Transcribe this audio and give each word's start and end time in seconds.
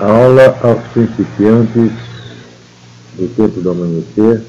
Aula 0.00 0.56
aos 0.62 0.82
principiantes 0.88 1.92
do 3.14 3.28
tempo 3.36 3.60
do 3.60 3.70
amanhecer, 3.70 4.42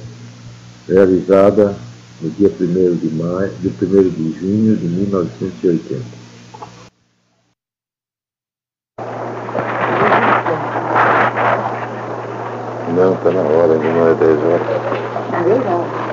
realizada 0.87 1.75
no 2.21 2.29
dia 2.31 2.49
1 2.49 2.95
de 2.95 3.09
maio, 3.15 3.51
de 3.59 3.67
1 3.67 3.71
de 4.09 4.39
junho 4.39 4.75
de 4.77 4.87
1980. 4.87 6.23
Não, 12.95 13.13
está 13.13 13.31
na 13.31 13.41
hora, 13.41 13.75
não 13.75 14.07
é 14.07 14.13
10 14.13 14.39
horas. 14.43 14.67
É 15.33 15.43
verdade. 15.43 16.03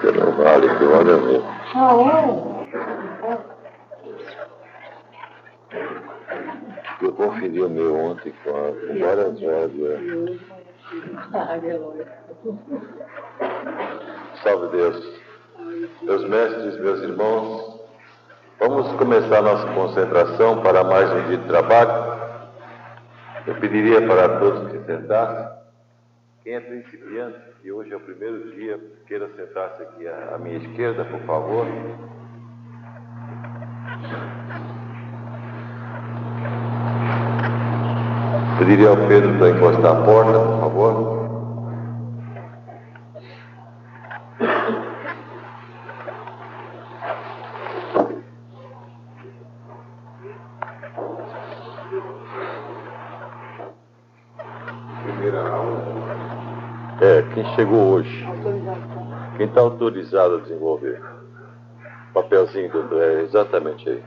Você 0.00 0.12
não 0.12 0.32
vale, 0.32 0.68
que 0.76 0.84
olha 0.84 1.16
mesmo. 1.18 1.44
Ah, 1.74 1.94
é? 1.94 2.50
Eu 7.02 7.09
conferi 7.20 7.62
o 7.62 7.68
meu 7.68 7.94
ontem 7.94 8.32
com, 8.42 8.50
a, 8.50 8.72
com 8.72 8.98
várias 8.98 9.38
Aleluia. 11.32 12.06
Salve 14.42 14.68
Deus. 14.76 15.20
Meus 16.02 16.24
mestres, 16.28 16.80
meus 16.80 17.00
irmãos, 17.02 17.80
vamos 18.58 18.90
começar 18.96 19.42
nossa 19.42 19.66
concentração 19.74 20.62
para 20.62 20.82
mais 20.82 21.10
um 21.12 21.28
dia 21.28 21.36
de 21.36 21.46
trabalho. 21.46 22.20
Eu 23.46 23.54
pediria 23.56 24.06
para 24.06 24.40
todos 24.40 24.72
que 24.72 24.78
sentassem. 24.86 25.60
Quem 26.42 26.54
é 26.54 26.60
principiante 26.60 27.38
e 27.62 27.70
hoje 27.70 27.92
é 27.92 27.96
o 27.96 28.00
primeiro 28.00 28.50
dia, 28.52 28.80
queira 29.06 29.28
sentar-se 29.36 29.82
aqui 29.82 30.08
à 30.08 30.38
minha 30.38 30.56
esquerda, 30.56 31.04
por 31.04 31.20
favor. 31.20 31.66
Pediria 38.60 38.90
ao 38.90 38.96
Pedro 39.08 39.38
para 39.38 39.48
encostar 39.48 39.90
a 39.90 40.02
porta, 40.02 40.38
por 40.38 40.60
favor. 40.60 41.20
Primeira 55.04 55.48
aula. 55.48 55.82
É, 57.00 57.22
quem 57.32 57.44
chegou 57.54 57.94
hoje? 57.94 58.28
Quem 59.38 59.46
está 59.46 59.62
autorizado 59.62 60.34
a 60.34 60.40
desenvolver? 60.40 61.00
Papelzinho 62.12 62.70
do 62.70 62.80
André, 62.82 63.22
exatamente 63.22 63.88
aí. 63.88 64.02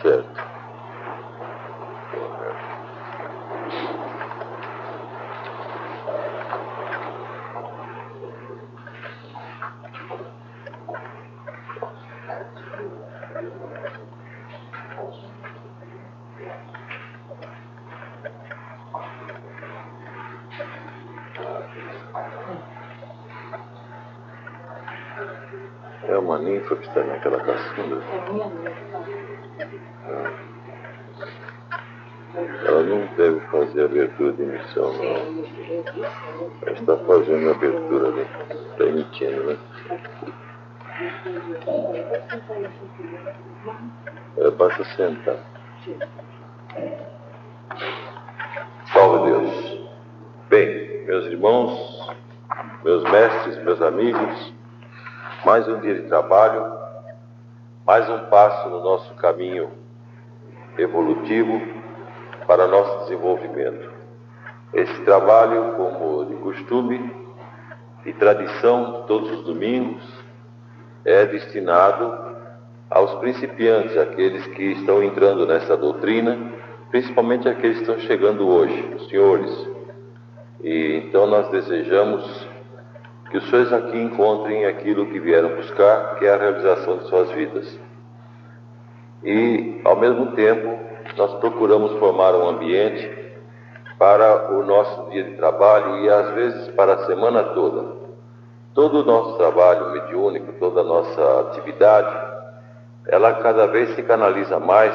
Certo. 0.00 0.52
É 26.12 26.18
uma 26.18 26.38
ninfa 26.38 26.76
que 26.76 26.86
está 26.86 27.02
naquela 27.02 27.40
caçunda. 27.40 27.96
É 27.96 28.30
minha 28.30 28.46
mãe. 28.46 28.74
Ela 32.66 32.82
não 32.82 33.06
deve 33.16 33.40
fazer 33.46 33.86
abertura 33.86 34.32
de 34.34 34.42
emissão, 34.42 34.92
não. 34.92 35.04
Ela 36.66 36.78
está 36.78 36.98
fazendo 36.98 37.48
a 37.48 37.52
abertura 37.52 38.08
ali. 38.08 38.26
Está 38.50 38.84
emitindo, 38.84 39.44
né? 39.44 39.58
É, 44.36 44.50
basta 44.50 44.84
sentar. 44.96 45.36
Salve 48.92 49.30
Deus. 49.30 49.88
Bem, 50.50 51.06
meus 51.06 51.24
irmãos, 51.24 52.14
meus 52.84 53.02
mestres, 53.04 53.64
meus 53.64 53.80
amigos, 53.80 54.51
mais 55.44 55.66
um 55.66 55.80
dia 55.80 55.94
de 55.94 56.02
trabalho, 56.02 56.72
mais 57.84 58.08
um 58.08 58.26
passo 58.26 58.68
no 58.68 58.80
nosso 58.80 59.12
caminho 59.14 59.70
evolutivo 60.78 61.60
para 62.46 62.68
nosso 62.68 63.00
desenvolvimento. 63.00 63.90
Esse 64.72 65.02
trabalho, 65.02 65.74
como 65.76 66.26
de 66.26 66.36
costume 66.36 67.12
e 68.06 68.12
tradição, 68.12 69.02
todos 69.08 69.32
os 69.32 69.44
domingos, 69.44 70.02
é 71.04 71.26
destinado 71.26 72.36
aos 72.88 73.16
principiantes, 73.16 73.96
aqueles 73.96 74.46
que 74.46 74.62
estão 74.62 75.02
entrando 75.02 75.44
nessa 75.44 75.76
doutrina, 75.76 76.52
principalmente 76.88 77.48
aqueles 77.48 77.78
que 77.78 77.82
estão 77.82 77.98
chegando 78.06 78.48
hoje, 78.48 78.94
os 78.94 79.08
senhores. 79.08 79.68
E 80.62 81.02
então 81.04 81.26
nós 81.26 81.48
desejamos 81.48 82.51
que 83.32 83.38
os 83.38 83.48
senhores 83.48 83.72
aqui 83.72 83.98
encontrem 83.98 84.66
aquilo 84.66 85.06
que 85.06 85.18
vieram 85.18 85.56
buscar, 85.56 86.16
que 86.16 86.26
é 86.26 86.34
a 86.34 86.36
realização 86.36 86.98
de 86.98 87.08
suas 87.08 87.30
vidas. 87.30 87.80
E, 89.24 89.80
ao 89.82 89.96
mesmo 89.96 90.32
tempo, 90.32 90.78
nós 91.16 91.32
procuramos 91.36 91.92
formar 91.98 92.34
um 92.34 92.46
ambiente 92.46 93.10
para 93.98 94.52
o 94.52 94.62
nosso 94.62 95.08
dia 95.10 95.24
de 95.24 95.36
trabalho 95.36 96.04
e, 96.04 96.10
às 96.10 96.34
vezes, 96.34 96.68
para 96.72 96.92
a 96.92 97.06
semana 97.06 97.42
toda. 97.42 98.02
Todo 98.74 99.00
o 99.00 99.04
nosso 99.04 99.38
trabalho 99.38 99.92
mediúnico, 99.92 100.52
toda 100.60 100.82
a 100.82 100.84
nossa 100.84 101.40
atividade, 101.40 102.14
ela 103.06 103.32
cada 103.32 103.66
vez 103.66 103.94
se 103.94 104.02
canaliza 104.02 104.60
mais 104.60 104.94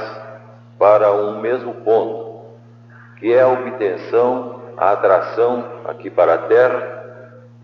para 0.78 1.12
um 1.12 1.42
mesmo 1.42 1.74
ponto, 1.74 2.42
que 3.18 3.34
é 3.34 3.42
a 3.42 3.48
obtenção, 3.48 4.62
a 4.78 4.92
atração 4.92 5.66
aqui 5.88 6.12
para 6.12 6.36
a 6.36 6.38
Terra 6.38 6.97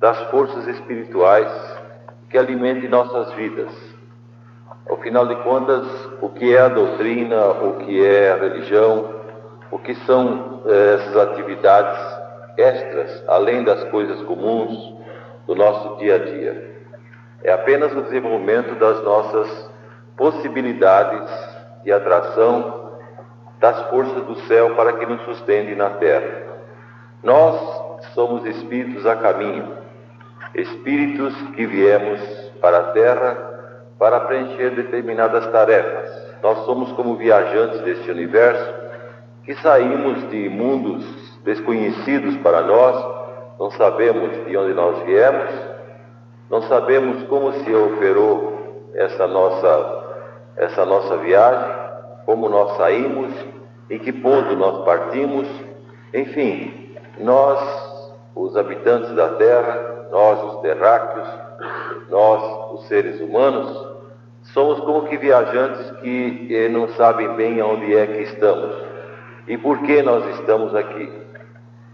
das 0.04 0.20
forças 0.24 0.68
espirituais 0.68 1.50
que 2.30 2.38
alimentem 2.38 2.90
nossas 2.90 3.32
vidas. 3.36 3.72
Ao 4.90 4.98
final 4.98 5.26
de 5.26 5.36
contas, 5.38 5.88
o 6.20 6.28
que 6.28 6.54
é 6.54 6.60
a 6.60 6.68
doutrina, 6.68 7.52
o 7.52 7.78
que 7.78 8.06
é 8.06 8.34
a 8.34 8.36
religião, 8.36 9.22
o 9.72 9.80
que 9.80 9.96
são 10.06 10.62
eh, 10.66 10.96
essas 10.96 11.16
atividades 11.16 11.98
extras, 12.58 13.24
além 13.30 13.64
das 13.64 13.82
coisas 13.86 14.22
comuns 14.24 14.94
do 15.48 15.56
nosso 15.56 15.96
dia 16.00 16.16
a 16.16 16.18
dia. 16.18 16.84
É 17.42 17.54
apenas 17.54 17.94
o 17.94 18.02
desenvolvimento 18.02 18.76
das 18.76 19.02
nossas 19.04 19.72
possibilidades 20.18 21.32
de 21.86 21.94
atração 21.94 22.92
das 23.58 23.90
forças 23.90 24.22
do 24.26 24.36
céu 24.48 24.76
para 24.76 24.92
que 24.92 25.06
nos 25.06 25.22
sustentem 25.24 25.78
na 25.78 25.92
terra. 25.92 26.44
Nós 27.24 28.04
somos 28.14 28.46
espíritos 28.46 29.06
a 29.06 29.16
caminho, 29.16 29.82
espíritos 30.56 31.34
que 31.56 31.66
viemos 31.66 32.20
para 32.62 32.78
a 32.78 32.92
terra 32.92 33.54
para 33.98 34.20
preencher 34.22 34.72
determinadas 34.72 35.48
tarefas. 35.48 36.12
Nós 36.42 36.66
somos 36.66 36.92
como 36.94 37.16
viajantes 37.16 37.82
deste 37.82 38.12
universo 38.12 38.74
que 39.44 39.56
saímos 39.56 40.30
de 40.30 40.50
mundos 40.50 41.06
desconhecidos 41.44 42.38
para 42.38 42.62
nós, 42.62 42.96
não 43.60 43.72
sabemos 43.72 44.46
de 44.46 44.58
onde 44.58 44.74
nós 44.74 45.04
viemos, 45.04 45.52
não 46.50 46.62
sabemos 46.64 47.24
como 47.28 47.52
se 47.54 47.74
operou 47.74 48.92
essa 48.94 49.28
nossa, 49.28 50.04
essa 50.58 50.86
nossa 50.86 51.18
viagem, 51.18 51.76
como 52.26 52.48
nós 52.48 52.78
saímos, 52.78 53.34
em 53.90 54.00
que 54.00 54.12
ponto 54.12 54.56
nós 54.56 54.86
partimos, 54.86 55.48
enfim, 56.14 56.96
nós, 57.20 57.60
os 58.36 58.56
habitantes 58.56 59.14
da 59.16 59.30
Terra, 59.30 59.93
nós, 60.14 60.54
os 60.54 60.62
terráqueos, 60.62 61.28
nós, 62.10 62.74
os 62.74 62.88
seres 62.88 63.20
humanos, 63.20 63.76
somos 64.54 64.80
como 64.82 65.08
que 65.08 65.18
viajantes 65.18 65.90
que 66.02 66.48
eh, 66.52 66.70
não 66.70 66.88
sabem 66.90 67.34
bem 67.36 67.60
aonde 67.60 67.98
é 67.98 68.06
que 68.06 68.22
estamos 68.22 68.76
e 69.48 69.58
por 69.58 69.80
que 69.80 70.04
nós 70.04 70.24
estamos 70.38 70.76
aqui. 70.76 71.12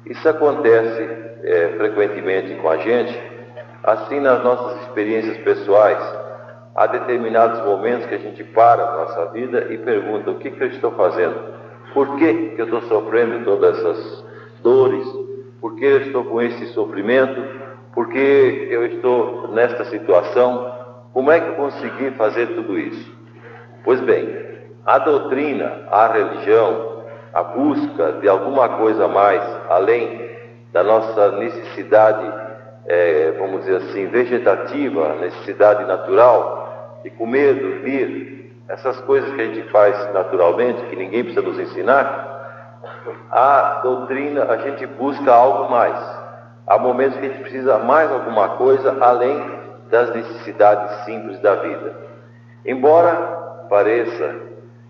Isso 0.06 0.28
acontece 0.28 1.02
eh, 1.44 1.76
frequentemente 1.78 2.56
com 2.56 2.70
a 2.70 2.78
gente, 2.78 3.18
assim 3.84 4.20
nas 4.20 4.44
nossas 4.44 4.82
experiências 4.82 5.38
pessoais. 5.38 6.20
Há 6.76 6.88
determinados 6.88 7.64
momentos 7.66 8.06
que 8.08 8.16
a 8.16 8.20
gente 8.20 8.44
para 8.44 8.84
a 8.84 8.96
nossa 8.98 9.26
vida 9.28 9.68
e 9.70 9.78
pergunta: 9.78 10.32
o 10.32 10.36
que, 10.36 10.52
que 10.52 10.62
eu 10.62 10.68
estou 10.68 10.92
fazendo? 10.92 11.54
Por 11.94 12.18
que, 12.18 12.50
que 12.50 12.62
eu 12.62 12.66
estou 12.66 12.82
sofrendo 12.82 13.46
todas 13.46 13.78
essas 13.78 14.26
dores? 14.62 15.08
Por 15.62 15.76
que 15.76 15.86
eu 15.86 16.02
estou 16.02 16.26
com 16.26 16.42
esse 16.42 16.68
sofrimento? 16.74 17.69
Por 17.94 18.10
que 18.10 18.68
eu 18.70 18.86
estou 18.86 19.50
nesta 19.50 19.86
situação? 19.86 20.74
Como 21.14 21.32
é 21.32 21.40
que 21.40 21.50
eu 21.50 21.56
consegui 21.56 22.12
fazer 22.12 22.48
tudo 22.48 22.78
isso? 22.78 23.12
Pois 23.84 24.00
bem, 24.02 24.30
a 24.86 25.00
doutrina, 25.00 25.88
a 25.90 26.08
religião, 26.08 27.04
a 27.34 27.44
busca 27.44 28.14
de 28.14 28.28
alguma 28.28 28.70
coisa 28.78 29.06
a 29.06 29.08
mais, 29.08 29.42
além 29.70 30.30
da 30.72 30.84
nossa 30.84 31.32
necessidade, 31.34 32.32
é, 32.86 33.34
vamos 33.38 33.62
dizer 33.62 33.78
assim, 33.78 34.08
vegetativa, 34.08 35.16
necessidade 35.16 35.86
natural 35.86 37.00
de 37.04 37.10
comer, 37.12 37.56
dormir, 37.56 38.54
essas 38.68 39.00
coisas 39.02 39.34
que 39.34 39.42
a 39.42 39.46
gente 39.46 39.70
faz 39.70 40.14
naturalmente, 40.14 40.84
que 40.84 40.96
ninguém 40.96 41.24
precisa 41.24 41.46
nos 41.46 41.60
ensinar, 41.60 42.30
a 43.32 43.80
doutrina, 43.84 44.46
a 44.46 44.58
gente 44.58 44.86
busca 44.86 45.32
algo 45.32 45.72
mais. 45.72 46.19
Há 46.70 46.78
momentos 46.78 47.18
que 47.18 47.26
a 47.26 47.30
gente 47.30 47.42
precisa 47.42 47.80
mais 47.80 48.12
alguma 48.12 48.50
coisa 48.50 48.96
além 49.02 49.44
das 49.90 50.14
necessidades 50.14 51.04
simples 51.04 51.40
da 51.40 51.56
vida. 51.56 51.96
Embora 52.64 53.16
pareça 53.68 54.36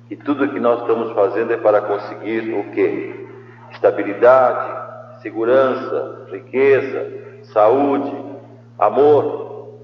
que 0.09 0.17
tudo 0.17 0.49
que 0.49 0.59
nós 0.59 0.81
estamos 0.81 1.13
fazendo 1.13 1.53
é 1.53 1.57
para 1.57 1.79
conseguir 1.79 2.53
o 2.53 2.69
quê? 2.71 3.27
Estabilidade, 3.71 5.21
segurança, 5.21 6.27
riqueza, 6.31 7.13
saúde, 7.53 8.13
amor. 8.77 9.77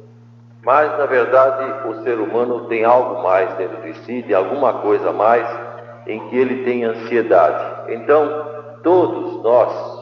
Mas 0.66 0.98
na 0.98 1.06
verdade 1.06 1.88
o 1.88 2.04
ser 2.04 2.20
humano 2.20 2.66
tem 2.66 2.84
algo 2.84 3.24
mais 3.24 3.54
dentro 3.54 3.82
de 3.84 3.94
si, 4.00 4.22
tem 4.22 4.36
alguma 4.36 4.74
coisa 4.82 5.14
mais 5.14 5.48
em 6.06 6.20
que 6.28 6.38
ele 6.38 6.66
tem 6.66 6.84
ansiedade. 6.84 7.94
Então, 7.94 8.48
todos 8.84 9.42
nós 9.42 9.95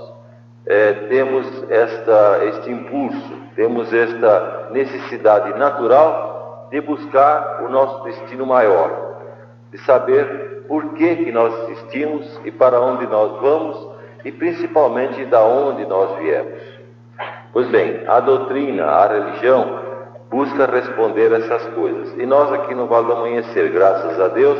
é, 0.65 0.94
temos 1.10 1.45
esta, 1.69 2.45
este 2.45 2.71
impulso, 2.71 3.33
temos 3.56 3.94
esta 3.94 4.69
necessidade 4.71 5.57
natural 5.57 6.68
de 6.71 6.80
buscar 6.81 7.63
o 7.63 7.69
nosso 7.69 8.04
destino 8.04 8.45
maior, 8.45 9.18
de 9.71 9.77
saber 9.80 10.65
por 10.68 10.94
que, 10.94 11.18
que 11.18 11.31
nós 11.31 11.54
existimos 11.69 12.39
e 12.45 12.51
para 12.51 12.80
onde 12.80 13.06
nós 13.07 13.42
vamos 13.42 13.94
e 14.24 14.31
principalmente 14.31 15.25
da 15.25 15.42
onde 15.44 15.86
nós 15.86 16.18
viemos. 16.18 16.62
Pois 17.51 17.68
bem, 17.68 18.01
a 18.07 18.19
doutrina, 18.21 18.86
a 18.86 19.07
religião, 19.07 19.80
busca 20.31 20.65
responder 20.65 21.31
essas 21.33 21.63
coisas. 21.75 22.13
E 22.18 22.25
nós 22.25 22.51
aqui 22.54 22.74
no 22.74 22.88
Vale 22.88 23.06
do 23.06 23.13
Amanhecer, 23.13 23.69
graças 23.69 24.19
a 24.19 24.30
Deus, 24.30 24.57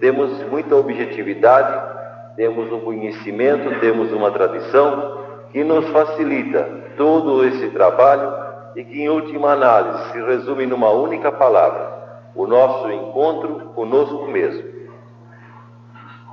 temos 0.00 0.42
muita 0.48 0.74
objetividade, 0.74 1.94
temos 2.36 2.72
um 2.72 2.80
conhecimento, 2.80 3.78
temos 3.78 4.12
uma 4.12 4.30
tradição 4.32 5.23
que 5.54 5.62
nos 5.62 5.88
facilita 5.90 6.68
todo 6.96 7.44
esse 7.44 7.68
trabalho 7.68 8.34
e 8.74 8.82
que, 8.82 9.02
em 9.02 9.08
última 9.08 9.52
análise, 9.52 10.10
se 10.10 10.20
resume 10.20 10.66
numa 10.66 10.90
única 10.90 11.30
palavra: 11.30 11.92
o 12.34 12.44
nosso 12.44 12.90
encontro 12.90 13.70
conosco 13.76 14.26
mesmo. 14.26 14.74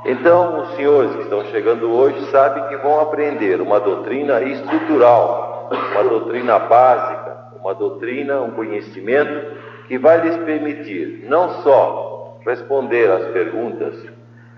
Então, 0.06 0.62
os 0.62 0.76
senhores 0.76 1.16
que 1.16 1.22
estão 1.22 1.46
chegando 1.46 1.92
hoje 1.92 2.20
sabem 2.32 2.64
que 2.64 2.78
vão 2.78 3.00
aprender 3.00 3.62
uma 3.62 3.80
doutrina 3.80 4.42
estrutural, 4.42 5.70
uma 5.92 6.04
doutrina 6.04 6.58
básica, 6.58 7.38
uma 7.62 7.76
doutrina, 7.76 8.42
um 8.42 8.50
conhecimento 8.50 9.56
que 9.88 10.00
vai 10.00 10.20
lhes 10.20 10.38
permitir 10.38 11.28
não 11.30 11.62
só 11.62 12.40
responder 12.44 13.12
às 13.12 13.26
perguntas 13.28 14.04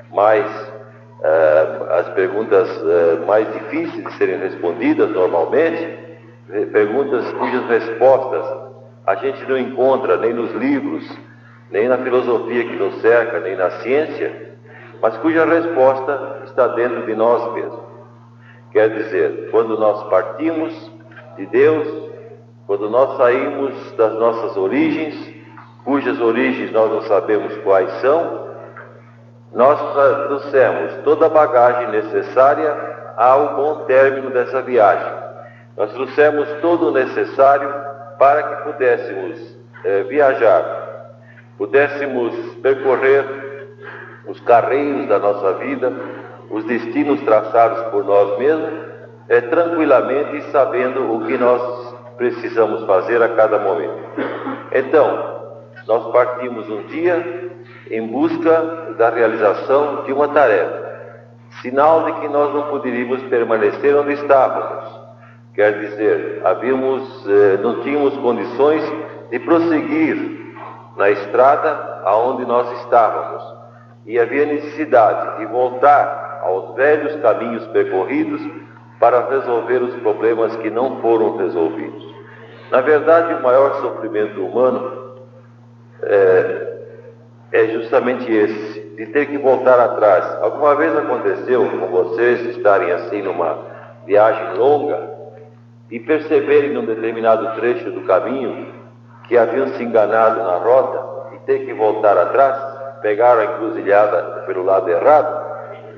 mais 0.09 0.45
uh, 0.45 0.72
as 1.89 2.09
perguntas 2.09 2.69
uh, 2.81 3.25
mais 3.25 3.51
difíceis 3.53 4.03
de 4.03 4.13
serem 4.13 4.39
respondidas 4.39 5.09
normalmente, 5.09 5.97
perguntas 6.71 7.31
cujas 7.33 7.65
respostas 7.67 8.45
a 9.05 9.15
gente 9.15 9.43
não 9.47 9.57
encontra 9.57 10.17
nem 10.17 10.33
nos 10.33 10.51
livros, 10.53 11.09
nem 11.71 11.87
na 11.87 11.97
filosofia 11.97 12.65
que 12.65 12.75
nos 12.75 13.01
cerca, 13.01 13.39
nem 13.39 13.55
na 13.55 13.69
ciência, 13.81 14.53
mas 15.01 15.17
cuja 15.17 15.45
resposta 15.45 16.41
está 16.45 16.67
dentro 16.67 17.05
de 17.05 17.15
nós 17.15 17.53
mesmos. 17.53 17.79
Quer 18.71 18.89
dizer, 18.89 19.49
quando 19.51 19.77
nós 19.77 20.03
partimos 20.09 20.91
de 21.37 21.45
Deus, 21.47 21.87
quando 22.65 22.89
nós 22.89 23.17
saímos 23.17 23.91
das 23.93 24.13
nossas 24.13 24.55
origens, 24.55 25.15
cujas 25.83 26.19
origens 26.19 26.71
nós 26.71 26.89
não 26.89 27.01
sabemos 27.03 27.55
quais 27.57 27.91
são, 28.01 28.42
nós 29.53 29.79
trouxemos 30.27 30.93
toda 31.03 31.27
a 31.27 31.29
bagagem 31.29 31.91
necessária 31.91 32.75
ao 33.15 33.55
bom 33.55 33.85
término 33.85 34.31
dessa 34.31 34.61
viagem. 34.61 35.13
Nós 35.77 35.91
trouxemos 35.93 36.47
todo 36.61 36.87
o 36.87 36.91
necessário 36.91 37.71
para 38.17 38.43
que 38.43 38.63
pudéssemos 38.63 39.57
eh, 39.85 40.03
viajar, 40.03 41.11
pudéssemos 41.57 42.33
percorrer 42.61 43.25
os 44.27 44.39
carreiros 44.41 45.07
da 45.07 45.19
nossa 45.19 45.53
vida, 45.53 45.91
os 46.49 46.63
destinos 46.65 47.21
traçados 47.21 47.83
por 47.91 48.03
nós 48.05 48.37
mesmos, 48.39 48.73
eh, 49.29 49.41
tranquilamente 49.41 50.49
sabendo 50.51 51.13
o 51.13 51.25
que 51.25 51.37
nós 51.37 51.93
precisamos 52.17 52.85
fazer 52.85 53.21
a 53.21 53.29
cada 53.29 53.59
momento. 53.59 53.99
Então, 54.71 55.43
nós 55.87 56.11
partimos 56.11 56.69
um 56.69 56.83
dia 56.83 57.51
em 57.89 58.07
busca 58.07 58.82
da 58.97 59.09
realização 59.09 60.03
de 60.03 60.13
uma 60.13 60.27
tarefa, 60.27 60.83
sinal 61.61 62.05
de 62.05 62.13
que 62.19 62.27
nós 62.27 62.53
não 62.53 62.63
poderíamos 62.63 63.21
permanecer 63.23 63.95
onde 63.95 64.13
estávamos. 64.13 65.03
Quer 65.53 65.79
dizer, 65.79 66.41
havíamos, 66.43 67.27
eh, 67.27 67.59
não 67.61 67.81
tínhamos 67.81 68.17
condições 68.17 68.83
de 69.29 69.39
prosseguir 69.39 70.55
na 70.97 71.09
estrada 71.09 72.01
aonde 72.05 72.45
nós 72.45 72.71
estávamos. 72.81 73.43
E 74.05 74.19
havia 74.19 74.45
necessidade 74.45 75.37
de 75.39 75.45
voltar 75.45 76.41
aos 76.43 76.75
velhos 76.75 77.15
caminhos 77.21 77.65
percorridos 77.67 78.41
para 78.99 79.29
resolver 79.29 79.81
os 79.81 79.95
problemas 80.01 80.55
que 80.57 80.69
não 80.69 81.01
foram 81.01 81.37
resolvidos. 81.37 82.03
Na 82.71 82.81
verdade, 82.81 83.33
o 83.35 83.43
maior 83.43 83.81
sofrimento 83.81 84.43
humano 84.43 85.17
é, 86.01 86.77
é 87.51 87.67
justamente 87.67 88.31
esse, 88.31 88.72
de 88.95 89.07
ter 89.07 89.27
que 89.27 89.37
voltar 89.37 89.79
atrás. 89.79 90.25
Alguma 90.41 90.75
vez 90.75 90.95
aconteceu 90.95 91.65
com 91.69 91.87
vocês 91.87 92.55
estarem 92.55 92.91
assim 92.91 93.21
numa 93.21 93.57
viagem 94.05 94.57
longa 94.57 95.09
e 95.89 95.99
perceberem 95.99 96.73
num 96.73 96.85
determinado 96.85 97.55
trecho 97.59 97.91
do 97.91 98.01
caminho 98.01 98.67
que 99.27 99.37
haviam 99.37 99.67
se 99.69 99.83
enganado 99.83 100.39
na 100.39 100.57
rota 100.57 101.35
e 101.35 101.39
ter 101.39 101.65
que 101.65 101.73
voltar 101.73 102.17
atrás, 102.17 102.57
pegaram 103.01 103.41
a 103.41 103.45
encruzilhada 103.45 104.43
pelo 104.45 104.63
lado 104.63 104.89
errado? 104.89 105.43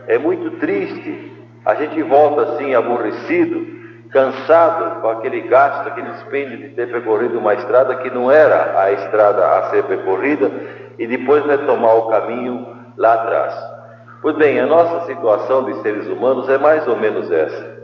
É 0.07 0.17
muito 0.17 0.51
triste. 0.59 1.33
A 1.65 1.75
gente 1.75 2.01
volta 2.03 2.43
assim 2.43 2.75
aborrecido 2.75 3.75
cansado 4.11 5.01
com 5.01 5.09
aquele 5.09 5.41
gasto, 5.41 5.87
aquele 5.87 6.11
dispêndio 6.11 6.57
de 6.57 6.69
ter 6.69 6.89
percorrido 6.89 7.37
uma 7.37 7.53
estrada 7.53 7.95
que 7.95 8.09
não 8.09 8.31
era 8.31 8.79
a 8.79 8.91
estrada 8.91 9.45
a 9.45 9.69
ser 9.71 9.83
percorrida 9.83 10.49
e 10.97 11.05
depois 11.05 11.45
retomar 11.45 11.97
o 11.97 12.07
caminho 12.09 12.74
lá 12.97 13.13
atrás. 13.13 13.53
Pois 14.21 14.35
bem, 14.37 14.59
a 14.59 14.65
nossa 14.65 15.05
situação 15.05 15.65
de 15.65 15.81
seres 15.81 16.07
humanos 16.07 16.49
é 16.49 16.57
mais 16.57 16.87
ou 16.87 16.97
menos 16.97 17.31
essa. 17.31 17.75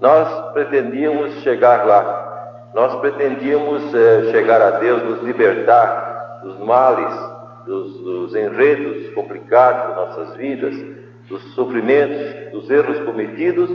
Nós 0.00 0.52
pretendíamos 0.52 1.42
chegar 1.42 1.86
lá, 1.86 2.68
nós 2.74 2.94
pretendíamos 3.00 3.94
eh, 3.94 4.30
chegar 4.30 4.60
a 4.60 4.70
Deus, 4.72 5.02
nos 5.02 5.22
libertar 5.22 6.40
dos 6.42 6.58
males, 6.58 7.14
dos, 7.66 8.00
dos 8.00 8.34
enredos 8.34 9.14
complicados 9.14 9.88
de 9.88 9.94
nossas 9.96 10.36
vidas, 10.36 10.74
dos 11.28 11.42
sofrimentos, 11.54 12.52
dos 12.52 12.70
erros 12.70 13.00
cometidos 13.00 13.70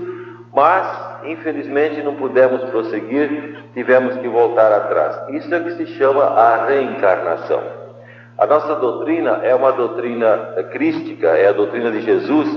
mas, 0.54 1.24
infelizmente, 1.24 2.02
não 2.04 2.16
pudemos 2.16 2.62
prosseguir, 2.66 3.64
tivemos 3.74 4.18
que 4.18 4.28
voltar 4.28 4.72
atrás. 4.72 5.30
Isso 5.30 5.54
é 5.54 5.60
o 5.60 5.64
que 5.64 5.72
se 5.78 5.86
chama 5.98 6.24
a 6.24 6.66
reencarnação. 6.66 7.81
A 8.42 8.48
nossa 8.48 8.74
doutrina 8.74 9.42
é 9.44 9.54
uma 9.54 9.72
doutrina 9.72 10.66
crística, 10.72 11.28
é 11.28 11.50
a 11.50 11.52
doutrina 11.52 11.92
de 11.92 12.02
Jesus 12.02 12.50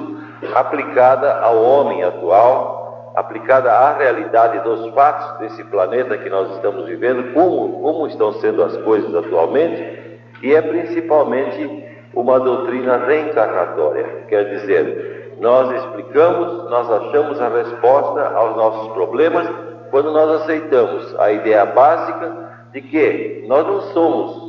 aplicada 0.55 1.41
ao 1.41 1.62
homem 1.62 2.03
atual, 2.03 3.12
aplicada 3.14 3.71
à 3.71 3.93
realidade 3.93 4.61
dos 4.61 4.95
fatos 4.95 5.41
desse 5.41 5.62
planeta 5.64 6.17
que 6.17 6.31
nós 6.31 6.50
estamos 6.53 6.87
vivendo, 6.87 7.35
como, 7.35 7.83
como 7.83 8.07
estão 8.07 8.33
sendo 8.41 8.62
as 8.64 8.75
coisas 8.79 9.14
atualmente, 9.14 10.19
e 10.43 10.55
é 10.55 10.62
principalmente 10.62 11.85
uma 12.14 12.41
doutrina 12.41 12.97
reencarnatória, 13.05 14.25
quer 14.26 14.55
dizer, 14.55 15.37
nós 15.38 15.71
explicamos, 15.71 16.71
nós 16.71 16.91
achamos 16.91 17.38
a 17.38 17.49
resposta 17.50 18.26
aos 18.35 18.57
nossos 18.57 18.93
problemas 18.95 19.47
quando 19.91 20.11
nós 20.12 20.41
aceitamos 20.41 21.14
a 21.21 21.31
ideia 21.31 21.67
básica 21.67 22.33
de 22.73 22.81
que 22.81 23.45
nós 23.47 23.67
não 23.67 23.83
somos 23.93 24.44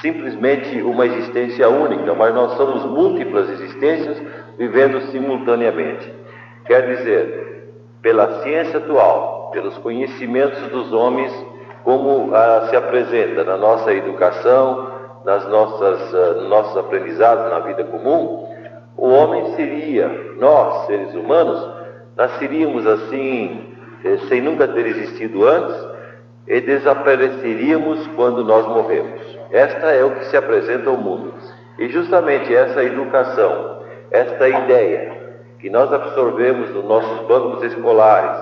simplesmente 0.00 0.80
uma 0.82 1.06
existência 1.06 1.68
única, 1.68 2.14
mas 2.14 2.34
nós 2.34 2.52
somos 2.56 2.84
múltiplas 2.84 3.48
existências 3.50 4.22
vivendo 4.56 5.00
simultaneamente. 5.10 6.12
Quer 6.66 6.96
dizer, 6.96 7.72
pela 8.02 8.42
ciência 8.42 8.78
atual, 8.78 9.50
pelos 9.52 9.76
conhecimentos 9.78 10.60
dos 10.68 10.92
homens, 10.92 11.32
como 11.84 12.34
ah, 12.34 12.66
se 12.68 12.76
apresenta 12.76 13.44
na 13.44 13.56
nossa 13.56 13.92
educação, 13.92 14.98
nas 15.24 15.46
nossas 15.48 16.12
uh, 16.12 16.48
nossos 16.48 16.76
aprendizados 16.76 17.50
na 17.50 17.58
vida 17.60 17.84
comum, 17.84 18.48
o 18.96 19.08
homem 19.08 19.54
seria, 19.54 20.08
nós, 20.38 20.86
seres 20.86 21.14
humanos, 21.14 21.68
nasceríamos 22.16 22.86
assim, 22.86 23.74
eh, 24.04 24.18
sem 24.28 24.40
nunca 24.40 24.66
ter 24.66 24.86
existido 24.86 25.46
antes, 25.46 25.76
e 26.46 26.60
desapareceríamos 26.60 28.08
quando 28.16 28.42
nós 28.42 28.66
morremos. 28.66 29.20
Esta 29.50 29.92
é 29.92 30.04
o 30.04 30.10
que 30.10 30.26
se 30.26 30.36
apresenta 30.36 30.90
ao 30.90 30.96
mundo. 30.96 31.34
E 31.78 31.88
justamente 31.88 32.54
essa 32.54 32.82
educação, 32.82 33.82
esta 34.10 34.48
ideia 34.48 35.16
que 35.58 35.70
nós 35.70 35.92
absorvemos 35.92 36.70
nos 36.70 36.84
nossos 36.84 37.26
bancos 37.26 37.62
escolares, 37.64 38.36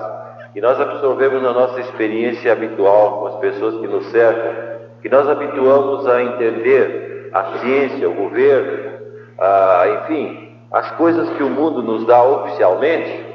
que 0.53 0.61
nós 0.61 0.79
absorvemos 0.79 1.41
na 1.41 1.53
nossa 1.53 1.79
experiência 1.79 2.51
habitual 2.51 3.19
com 3.19 3.27
as 3.27 3.35
pessoas 3.37 3.79
que 3.79 3.87
nos 3.87 4.07
cercam, 4.07 4.53
que 5.01 5.09
nós 5.09 5.27
habituamos 5.29 6.07
a 6.07 6.21
entender 6.23 7.29
a 7.33 7.59
ciência, 7.59 8.09
o 8.09 8.13
governo, 8.13 8.97
a, 9.39 9.85
enfim, 9.87 10.55
as 10.71 10.91
coisas 10.91 11.29
que 11.31 11.43
o 11.43 11.49
mundo 11.49 11.81
nos 11.81 12.05
dá 12.05 12.23
oficialmente, 12.23 13.25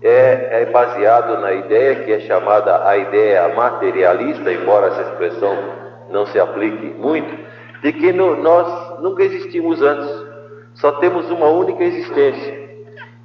é, 0.00 0.62
é, 0.62 0.66
baseado 0.66 1.40
na 1.40 1.52
ideia 1.52 1.96
que 1.96 2.12
é 2.12 2.20
chamada 2.20 2.86
a 2.86 2.96
ideia 2.96 3.52
materialista, 3.54 4.52
embora 4.52 4.88
essa 4.88 5.02
expressão 5.02 5.87
não 6.10 6.26
se 6.26 6.38
aplique 6.38 6.94
muito, 6.98 7.36
de 7.82 7.92
que 7.92 8.12
no, 8.12 8.36
nós 8.36 9.00
nunca 9.00 9.22
existimos 9.22 9.80
antes, 9.82 10.26
só 10.74 10.92
temos 10.92 11.30
uma 11.30 11.46
única 11.48 11.84
existência. 11.84 12.68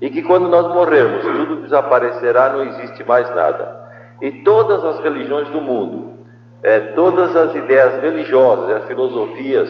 E 0.02 0.10
que 0.10 0.22
quando 0.24 0.50
nós 0.50 0.68
morrermos, 0.74 1.22
tudo 1.22 1.62
desaparecerá, 1.62 2.50
não 2.50 2.64
existe 2.64 3.04
mais 3.08 3.30
nada. 3.36 3.84
E 4.22 4.32
todas 4.44 4.84
as 4.84 5.00
religiões 5.00 5.48
do 5.50 5.62
mundo, 5.62 6.14
é, 6.62 6.80
todas 6.80 7.36
as 7.36 7.56
ideias 7.56 8.02
religiosas, 8.02 8.78
as 8.78 8.86
filosofias, 8.86 9.70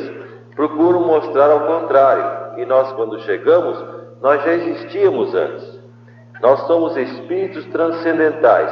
procuram 0.56 1.02
mostrar 1.02 1.50
ao 1.50 1.62
contrário, 1.62 2.56
que 2.56 2.66
nós, 2.66 2.92
quando 2.94 3.20
chegamos, 3.22 3.84
nós 4.22 4.44
já 4.44 4.54
existíamos 4.54 5.34
antes. 5.34 5.80
Nós 6.42 6.60
somos 6.68 6.96
espíritos 6.98 7.66
transcendentais. 7.66 8.72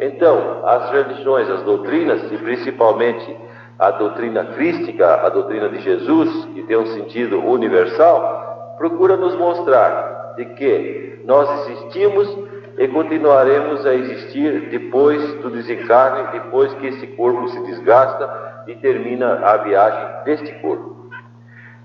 Então, 0.00 0.62
as 0.64 0.90
religiões, 0.90 1.50
as 1.50 1.62
doutrinas, 1.62 2.30
e 2.32 2.36
principalmente 2.38 3.36
a 3.78 3.92
doutrina 3.92 4.44
crística, 4.44 5.06
a 5.24 5.28
doutrina 5.28 5.68
de 5.68 5.80
Jesus, 5.80 6.46
que 6.46 6.62
tem 6.64 6.76
um 6.76 6.86
sentido 6.86 7.38
universal, 7.44 8.74
procura 8.76 9.16
nos 9.16 9.36
mostrar 9.36 10.34
de 10.36 10.44
que 10.46 11.20
nós 11.24 11.68
existimos 11.68 12.36
e 12.76 12.88
continuaremos 12.88 13.86
a 13.86 13.94
existir 13.94 14.68
depois 14.70 15.22
do 15.42 15.50
desencarne, 15.50 16.32
depois 16.32 16.72
que 16.74 16.88
esse 16.88 17.06
corpo 17.08 17.48
se 17.48 17.60
desgasta 17.66 18.64
e 18.66 18.74
termina 18.76 19.40
a 19.44 19.56
viagem 19.58 20.24
deste 20.24 20.52
corpo. 20.60 21.10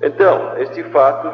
Então, 0.02 0.58
este 0.58 0.84
fato, 0.84 1.32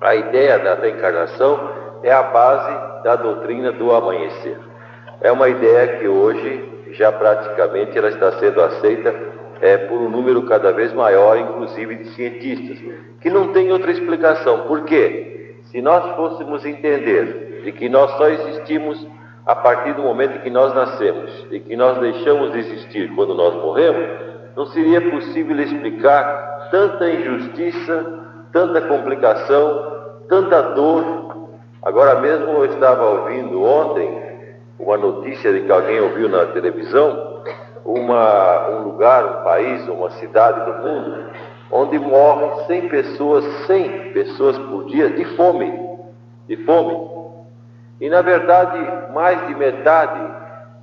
a 0.00 0.14
ideia 0.14 0.58
da 0.58 0.74
reencarnação, 0.74 1.78
é 2.02 2.12
a 2.12 2.22
base 2.22 3.02
da 3.02 3.16
doutrina 3.16 3.72
do 3.72 3.92
amanhecer. 3.92 4.58
É 5.20 5.32
uma 5.32 5.48
ideia 5.48 5.98
que 5.98 6.06
hoje 6.06 6.68
já 6.92 7.10
praticamente 7.12 7.98
ela 7.98 8.08
está 8.08 8.32
sendo 8.38 8.62
aceita 8.62 9.37
é, 9.60 9.76
por 9.76 9.98
um 9.98 10.08
número 10.08 10.42
cada 10.42 10.72
vez 10.72 10.92
maior, 10.92 11.36
inclusive 11.38 11.96
de 11.96 12.10
cientistas, 12.10 12.78
que 13.20 13.30
não 13.30 13.52
tem 13.52 13.72
outra 13.72 13.90
explicação. 13.90 14.66
Por 14.66 14.84
quê? 14.84 15.56
Se 15.64 15.82
nós 15.82 16.16
fôssemos 16.16 16.64
entender 16.64 17.62
de 17.64 17.72
que 17.72 17.88
nós 17.88 18.10
só 18.12 18.28
existimos 18.28 19.06
a 19.44 19.54
partir 19.54 19.94
do 19.94 20.02
momento 20.02 20.36
em 20.36 20.40
que 20.40 20.50
nós 20.50 20.74
nascemos 20.74 21.46
e 21.50 21.60
que 21.60 21.76
nós 21.76 21.98
deixamos 21.98 22.52
de 22.52 22.58
existir 22.58 23.14
quando 23.14 23.34
nós 23.34 23.54
morremos, 23.54 24.06
não 24.56 24.66
seria 24.66 25.00
possível 25.00 25.58
explicar 25.60 26.68
tanta 26.70 27.10
injustiça, 27.10 28.24
tanta 28.52 28.82
complicação, 28.82 30.18
tanta 30.28 30.60
dor 30.74 31.28
Agora 31.82 32.20
mesmo 32.20 32.50
eu 32.50 32.64
estava 32.66 33.04
ouvindo 33.04 33.62
ontem 33.62 34.22
uma 34.78 34.96
notícia 34.96 35.52
de 35.52 35.60
que 35.60 35.72
alguém 35.72 36.00
ouviu 36.00 36.28
na 36.28 36.46
televisão, 36.46 37.27
uma, 37.84 38.68
um 38.70 38.82
lugar, 38.84 39.24
um 39.24 39.44
país, 39.44 39.86
uma 39.88 40.10
cidade 40.12 40.70
do 40.70 40.78
mundo, 40.78 41.30
onde 41.70 41.98
morrem 41.98 42.66
100 42.66 42.88
pessoas, 42.88 43.44
100 43.66 44.12
pessoas 44.12 44.58
por 44.58 44.86
dia 44.86 45.10
de 45.10 45.24
fome, 45.36 45.98
de 46.46 46.56
fome. 46.64 47.08
E 48.00 48.08
na 48.08 48.22
verdade, 48.22 48.78
mais 49.12 49.46
de 49.46 49.54
metade 49.54 50.20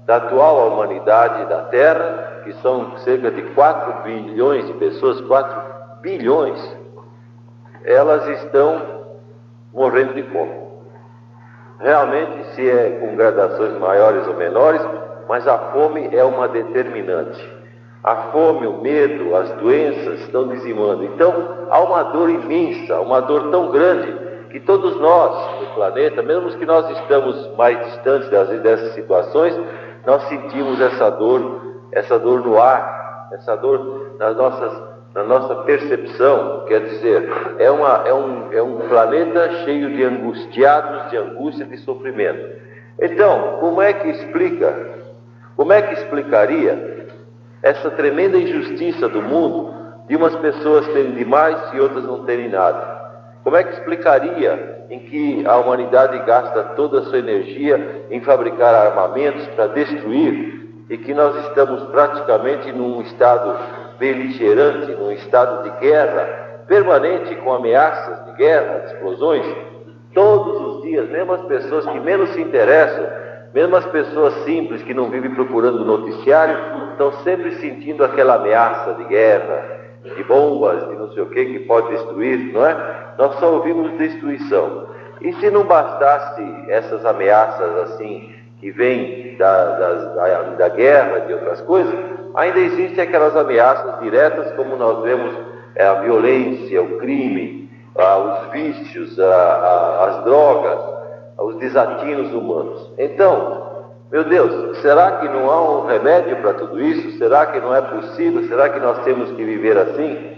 da 0.05 0.17
atual 0.17 0.73
humanidade 0.73 1.45
da 1.47 1.63
Terra, 1.63 2.41
que 2.43 2.53
são 2.61 2.97
cerca 2.99 3.31
de 3.31 3.41
4 3.53 4.03
bilhões 4.03 4.67
de 4.67 4.73
pessoas, 4.73 5.19
4 5.21 6.01
bilhões, 6.01 6.77
elas 7.83 8.27
estão 8.39 8.81
morrendo 9.73 10.13
de 10.13 10.23
fome. 10.23 10.65
Realmente, 11.79 12.55
se 12.55 12.69
é 12.69 12.99
com 13.01 13.15
gradações 13.15 13.77
maiores 13.79 14.27
ou 14.27 14.35
menores, 14.35 14.81
mas 15.27 15.47
a 15.47 15.57
fome 15.71 16.09
é 16.11 16.23
uma 16.23 16.47
determinante. 16.47 17.55
A 18.03 18.15
fome, 18.31 18.67
o 18.67 18.81
medo, 18.81 19.35
as 19.35 19.49
doenças 19.53 20.21
estão 20.21 20.47
dizimando. 20.47 21.03
Então, 21.05 21.33
há 21.69 21.79
uma 21.79 22.03
dor 22.03 22.29
imensa, 22.29 22.99
uma 22.99 23.19
dor 23.21 23.49
tão 23.49 23.71
grande, 23.71 24.13
que 24.51 24.59
todos 24.59 24.95
nós 25.01 25.59
no 25.59 25.73
planeta, 25.73 26.21
mesmo 26.21 26.49
que 26.51 26.65
nós 26.65 26.87
estamos 26.99 27.55
mais 27.57 27.83
distantes 27.87 28.29
dessas 28.29 28.93
situações, 28.93 29.59
nós 30.05 30.21
sentimos 30.29 30.79
essa 30.79 31.09
dor, 31.09 31.61
essa 31.91 32.19
dor 32.19 32.41
no 32.45 32.61
ar, 32.61 33.29
essa 33.33 33.55
dor 33.57 34.15
nas 34.19 34.37
nossas 34.37 34.95
na 35.15 35.23
nossa 35.23 35.55
percepção, 35.63 36.65
quer 36.67 36.81
dizer, 36.81 37.31
é, 37.57 37.71
uma, 37.71 38.03
é, 38.05 38.13
um, 38.13 38.51
é 38.51 38.61
um 38.61 38.79
planeta 38.89 39.63
cheio 39.63 39.89
de 39.95 40.03
angustiados, 40.03 41.09
de 41.09 41.15
angústia, 41.15 41.65
de 41.65 41.77
sofrimento. 41.77 42.57
Então, 43.01 43.57
como 43.61 43.81
é 43.81 43.93
que 43.93 44.09
explica, 44.09 44.94
como 45.55 45.71
é 45.71 45.81
que 45.81 45.93
explicaria 45.93 47.07
essa 47.63 47.89
tremenda 47.91 48.37
injustiça 48.37 49.07
do 49.07 49.21
mundo 49.21 49.73
de 50.07 50.15
umas 50.15 50.35
pessoas 50.35 50.87
terem 50.89 51.13
demais 51.13 51.57
e 51.73 51.79
outras 51.79 52.03
não 52.03 52.25
terem 52.25 52.49
nada? 52.49 52.95
Como 53.43 53.55
é 53.55 53.63
que 53.63 53.73
explicaria 53.73 54.85
em 54.89 54.99
que 54.99 55.45
a 55.45 55.57
humanidade 55.57 56.17
gasta 56.25 56.63
toda 56.75 56.99
a 56.99 57.03
sua 57.03 57.19
energia 57.19 58.05
em 58.09 58.21
fabricar 58.21 58.73
armamentos 58.73 59.47
para 59.49 59.67
destruir 59.67 60.85
e 60.89 60.97
que 60.97 61.13
nós 61.13 61.35
estamos 61.47 61.81
praticamente 61.85 62.71
num 62.71 63.01
estado 63.01 63.57
beligerante, 63.97 64.91
num 64.91 65.11
estado 65.11 65.63
de 65.63 65.79
guerra 65.79 66.45
permanente, 66.67 67.35
com 67.35 67.53
ameaças 67.53 68.25
de 68.25 68.31
guerra, 68.33 68.79
de 68.79 68.93
explosões, 68.93 69.45
todos 70.13 70.61
os 70.61 70.81
dias, 70.83 71.09
mesmo 71.09 71.33
as 71.33 71.41
pessoas 71.43 71.85
que 71.85 71.99
menos 71.99 72.29
se 72.31 72.41
interessam, 72.41 73.05
mesmo 73.55 73.77
as 73.77 73.85
pessoas 73.85 74.33
simples 74.43 74.83
que 74.83 74.93
não 74.93 75.09
vivem 75.09 75.33
procurando 75.33 75.85
noticiário, 75.85 76.57
estão 76.91 77.13
sempre 77.23 77.55
sentindo 77.55 78.03
aquela 78.03 78.35
ameaça 78.35 78.95
de 78.95 79.05
guerra, 79.05 79.65
de 80.03 80.23
bombas, 80.25 80.85
de 80.89 80.95
não 80.95 81.09
sei 81.13 81.23
o 81.23 81.29
que, 81.29 81.45
que 81.45 81.59
pode 81.59 81.87
destruir, 81.87 82.51
não 82.51 82.65
é? 82.65 82.75
Nós 83.17 83.39
só 83.39 83.53
ouvimos 83.53 83.97
destruição. 83.97 84.87
E 85.21 85.31
se 85.35 85.49
não 85.49 85.63
bastasse 85.63 86.43
essas 86.67 87.05
ameaças 87.05 87.77
assim, 87.89 88.29
que 88.59 88.71
vêm 88.71 89.37
da, 89.37 89.65
da, 89.77 90.41
da 90.57 90.67
guerra, 90.67 91.21
de 91.21 91.33
outras 91.33 91.61
coisas, 91.61 91.95
ainda 92.35 92.59
existem 92.59 93.05
aquelas 93.05 93.37
ameaças 93.37 94.01
diretas, 94.01 94.51
como 94.57 94.75
nós 94.75 95.01
vemos 95.01 95.33
é, 95.75 95.87
a 95.87 95.93
violência, 96.01 96.83
o 96.83 96.97
crime, 96.97 97.69
os 97.95 98.51
vícios, 98.51 99.17
as 99.17 100.25
drogas, 100.25 100.94
os 101.37 101.57
desatinos 101.57 102.33
humanos. 102.33 102.91
Então, 102.97 103.65
meu 104.11 104.23
Deus, 104.23 104.77
será 104.77 105.17
que 105.17 105.27
não 105.27 105.49
há 105.49 105.79
um 105.79 105.85
remédio 105.87 106.37
para 106.37 106.53
tudo 106.53 106.81
isso? 106.81 107.17
Será 107.17 107.47
que 107.47 107.59
não 107.59 107.75
é 107.75 107.81
possível? 107.81 108.47
Será 108.47 108.69
que 108.69 108.79
nós 108.79 108.99
temos 109.03 109.31
que 109.31 109.43
viver 109.43 109.77
assim? 109.77 110.35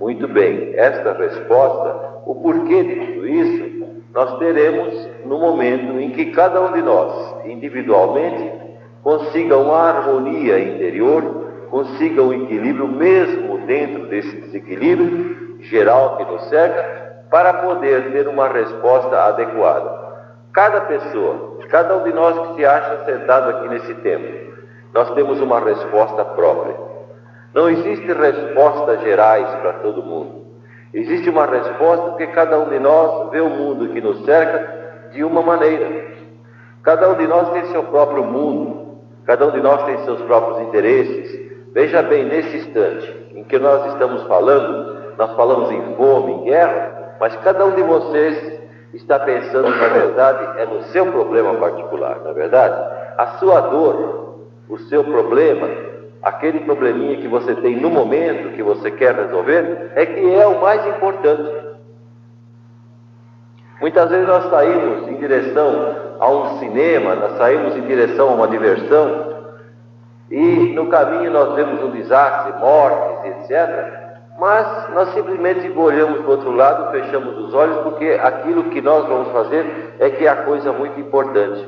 Muito 0.00 0.28
bem, 0.28 0.74
esta 0.76 1.12
resposta, 1.12 2.20
o 2.26 2.34
porquê 2.34 2.82
de 2.82 3.06
tudo 3.06 3.26
isso, 3.26 3.76
nós 4.14 4.38
teremos 4.38 5.08
no 5.24 5.38
momento 5.38 5.98
em 5.98 6.10
que 6.10 6.26
cada 6.26 6.60
um 6.60 6.72
de 6.72 6.82
nós, 6.82 7.46
individualmente, 7.46 8.52
consiga 9.02 9.56
uma 9.56 9.78
harmonia 9.78 10.58
interior, 10.58 11.22
consiga 11.70 12.22
um 12.22 12.32
equilíbrio 12.32 12.86
mesmo 12.86 13.58
dentro 13.66 14.06
desse 14.06 14.36
desequilíbrio 14.36 15.58
geral 15.60 16.16
que 16.16 16.24
nos 16.24 16.48
cerca, 16.48 17.24
para 17.30 17.54
poder 17.54 18.12
ter 18.12 18.28
uma 18.28 18.48
resposta 18.48 19.16
adequada. 19.24 20.05
Cada 20.56 20.80
pessoa, 20.80 21.58
cada 21.68 21.98
um 21.98 22.04
de 22.04 22.14
nós 22.14 22.48
que 22.48 22.54
se 22.54 22.64
acha 22.64 23.04
sentado 23.04 23.50
aqui 23.50 23.68
nesse 23.68 23.92
templo, 23.96 24.54
nós 24.94 25.10
temos 25.10 25.38
uma 25.38 25.60
resposta 25.60 26.24
própria. 26.24 26.74
Não 27.52 27.68
existe 27.68 28.10
respostas 28.10 29.02
gerais 29.02 29.46
para 29.60 29.74
todo 29.74 30.02
mundo. 30.02 30.46
Existe 30.94 31.28
uma 31.28 31.44
resposta 31.44 32.06
porque 32.06 32.28
cada 32.28 32.58
um 32.58 32.70
de 32.70 32.78
nós 32.78 33.30
vê 33.32 33.42
o 33.42 33.50
mundo 33.50 33.90
que 33.90 34.00
nos 34.00 34.24
cerca 34.24 35.10
de 35.12 35.22
uma 35.22 35.42
maneira. 35.42 36.06
Cada 36.82 37.10
um 37.10 37.16
de 37.16 37.26
nós 37.26 37.50
tem 37.50 37.66
seu 37.66 37.82
próprio 37.84 38.24
mundo, 38.24 38.86
Cada 39.26 39.44
um 39.44 39.50
de 39.50 39.60
nós 39.60 39.84
tem 39.84 39.98
seus 40.04 40.22
próprios 40.22 40.68
interesses. 40.68 41.50
Veja 41.74 42.00
bem, 42.00 42.24
nesse 42.24 42.58
instante 42.58 43.32
em 43.34 43.42
que 43.42 43.58
nós 43.58 43.92
estamos 43.92 44.22
falando, 44.22 45.16
nós 45.18 45.34
falamos 45.34 45.70
em 45.70 45.96
fome, 45.96 46.32
em 46.32 46.44
guerra, 46.44 47.16
Mas 47.20 47.36
cada 47.36 47.66
um 47.66 47.72
de 47.72 47.82
vocês 47.82 48.65
está 48.96 49.18
pensando, 49.20 49.68
na 49.68 49.88
verdade, 49.88 50.60
é 50.60 50.66
no 50.66 50.82
seu 50.84 51.06
problema 51.06 51.54
particular, 51.54 52.20
na 52.24 52.30
é 52.30 52.34
verdade? 52.34 52.94
A 53.18 53.26
sua 53.38 53.60
dor, 53.60 54.38
o 54.68 54.78
seu 54.78 55.04
problema, 55.04 55.68
aquele 56.22 56.60
probleminha 56.60 57.18
que 57.18 57.28
você 57.28 57.54
tem 57.56 57.76
no 57.76 57.90
momento 57.90 58.54
que 58.54 58.62
você 58.62 58.90
quer 58.90 59.14
resolver, 59.14 59.92
é 59.94 60.06
que 60.06 60.34
é 60.34 60.46
o 60.46 60.60
mais 60.60 60.86
importante. 60.86 61.66
Muitas 63.80 64.08
vezes 64.10 64.26
nós 64.26 64.50
saímos 64.50 65.08
em 65.08 65.16
direção 65.16 66.16
a 66.18 66.30
um 66.30 66.58
cinema, 66.58 67.14
nós 67.14 67.36
saímos 67.36 67.76
em 67.76 67.82
direção 67.82 68.30
a 68.30 68.34
uma 68.34 68.48
diversão, 68.48 69.36
e 70.30 70.72
no 70.74 70.88
caminho 70.88 71.30
nós 71.30 71.54
vemos 71.54 71.82
um 71.82 71.90
desastre, 71.90 72.58
mortes, 72.58 73.30
etc. 73.32 74.05
Mas 74.38 74.94
nós 74.94 75.14
simplesmente 75.14 75.70
olhamos 75.76 76.18
para 76.20 76.28
o 76.28 76.30
outro 76.32 76.52
lado, 76.52 76.90
fechamos 76.90 77.38
os 77.38 77.54
olhos, 77.54 77.78
porque 77.78 78.18
aquilo 78.22 78.64
que 78.64 78.82
nós 78.82 79.06
vamos 79.06 79.32
fazer 79.32 79.94
é 79.98 80.10
que 80.10 80.26
é 80.26 80.28
a 80.28 80.44
coisa 80.44 80.72
muito 80.72 81.00
importante, 81.00 81.66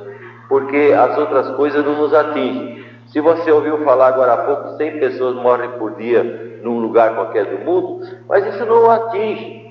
porque 0.49 0.95
as 0.97 1.17
outras 1.17 1.51
coisas 1.57 1.83
não 1.85 1.95
nos 1.95 2.13
atingem. 2.13 2.85
Se 3.07 3.21
você 3.21 3.51
ouviu 3.51 3.79
falar 3.85 4.09
agora 4.09 4.35
há 4.35 4.37
pouco, 4.39 4.77
100 4.77 5.01
pessoas 5.01 5.35
morrem 5.37 5.71
por 5.79 5.95
dia 5.95 6.61
num 6.63 6.79
lugar 6.79 7.15
qualquer 7.15 7.47
do 7.47 7.65
mundo, 7.65 8.07
mas 8.29 8.47
isso 8.47 8.67
não 8.67 8.91
atinge. 8.91 9.67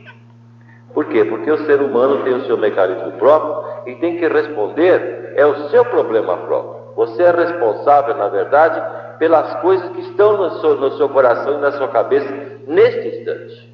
Por 0.91 1.05
quê? 1.05 1.23
Porque 1.23 1.51
o 1.51 1.65
ser 1.65 1.79
humano 1.79 2.23
tem 2.23 2.33
o 2.33 2.45
seu 2.45 2.57
mecanismo 2.57 3.11
próprio 3.19 3.63
e 3.85 3.95
tem 3.97 4.17
que 4.17 4.27
responder, 4.27 5.33
é 5.35 5.45
o 5.45 5.69
seu 5.69 5.85
problema 5.85 6.35
próprio. 6.37 6.77
Você 6.95 7.21
é 7.21 7.29
responsável, 7.29 8.17
na 8.17 8.27
verdade, 8.29 8.81
pelas 9.19 9.61
coisas 9.61 9.87
que 9.91 10.01
estão 10.01 10.37
no 10.37 10.49
seu, 10.59 10.75
no 10.75 10.91
seu 10.97 11.07
coração 11.09 11.59
e 11.59 11.61
na 11.61 11.71
sua 11.73 11.89
cabeça 11.89 12.56
neste 12.67 13.07
instante. 13.07 13.73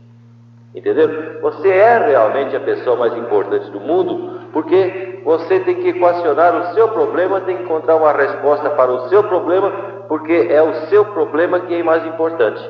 Entendeu? 0.73 1.41
Você 1.41 1.69
é 1.69 1.97
realmente 1.97 2.55
a 2.55 2.59
pessoa 2.59 2.95
mais 2.95 3.15
importante 3.15 3.69
do 3.69 3.79
mundo, 3.79 4.50
porque 4.51 5.21
você 5.23 5.59
tem 5.59 5.75
que 5.75 5.89
equacionar 5.89 6.55
o 6.55 6.73
seu 6.73 6.89
problema, 6.89 7.41
tem 7.41 7.57
que 7.57 7.63
encontrar 7.63 7.95
uma 7.95 8.12
resposta 8.12 8.69
para 8.71 8.91
o 8.91 9.09
seu 9.09 9.23
problema, 9.23 9.71
porque 10.07 10.47
é 10.50 10.62
o 10.62 10.73
seu 10.88 11.05
problema 11.05 11.59
que 11.62 11.75
é 11.75 11.83
mais 11.83 12.05
importante. 12.05 12.62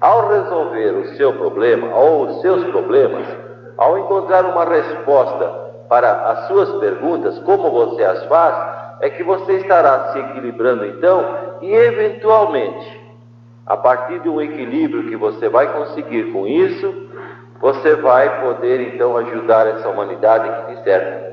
Ao 0.00 0.28
resolver 0.28 0.90
o 0.90 1.16
seu 1.16 1.32
problema, 1.32 1.94
ou 1.94 2.26
os 2.26 2.40
seus 2.42 2.62
problemas, 2.64 3.26
ao 3.78 3.98
encontrar 3.98 4.44
uma 4.44 4.64
resposta 4.64 5.46
para 5.88 6.30
as 6.30 6.48
suas 6.48 6.70
perguntas, 6.80 7.38
como 7.40 7.70
você 7.70 8.04
as 8.04 8.24
faz, 8.26 9.00
é 9.00 9.10
que 9.10 9.22
você 9.22 9.54
estará 9.54 10.12
se 10.12 10.18
equilibrando 10.18 10.84
então 10.84 11.24
e 11.60 11.72
eventualmente, 11.74 13.05
a 13.66 13.76
partir 13.76 14.20
de 14.20 14.28
um 14.28 14.40
equilíbrio 14.40 15.08
que 15.08 15.16
você 15.16 15.48
vai 15.48 15.72
conseguir 15.72 16.32
com 16.32 16.46
isso, 16.46 17.08
você 17.60 17.96
vai 17.96 18.40
poder 18.40 18.94
então 18.94 19.16
ajudar 19.16 19.66
essa 19.66 19.88
humanidade 19.88 20.48
que 20.48 20.74
te 20.74 20.84
cerca. 20.84 21.26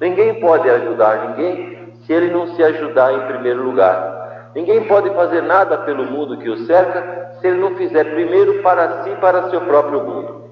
Ninguém 0.00 0.34
pode 0.34 0.68
ajudar 0.70 1.28
ninguém 1.28 1.94
se 2.04 2.12
ele 2.12 2.30
não 2.30 2.54
se 2.54 2.62
ajudar 2.62 3.12
em 3.12 3.26
primeiro 3.26 3.62
lugar. 3.62 4.50
Ninguém 4.54 4.84
pode 4.84 5.10
fazer 5.10 5.42
nada 5.42 5.78
pelo 5.78 6.04
mundo 6.04 6.38
que 6.38 6.48
o 6.48 6.66
cerca 6.66 7.32
se 7.40 7.48
ele 7.48 7.58
não 7.58 7.74
fizer 7.74 8.04
primeiro 8.04 8.62
para 8.62 9.02
si, 9.02 9.10
para 9.16 9.50
seu 9.50 9.60
próprio 9.62 10.02
mundo. 10.02 10.44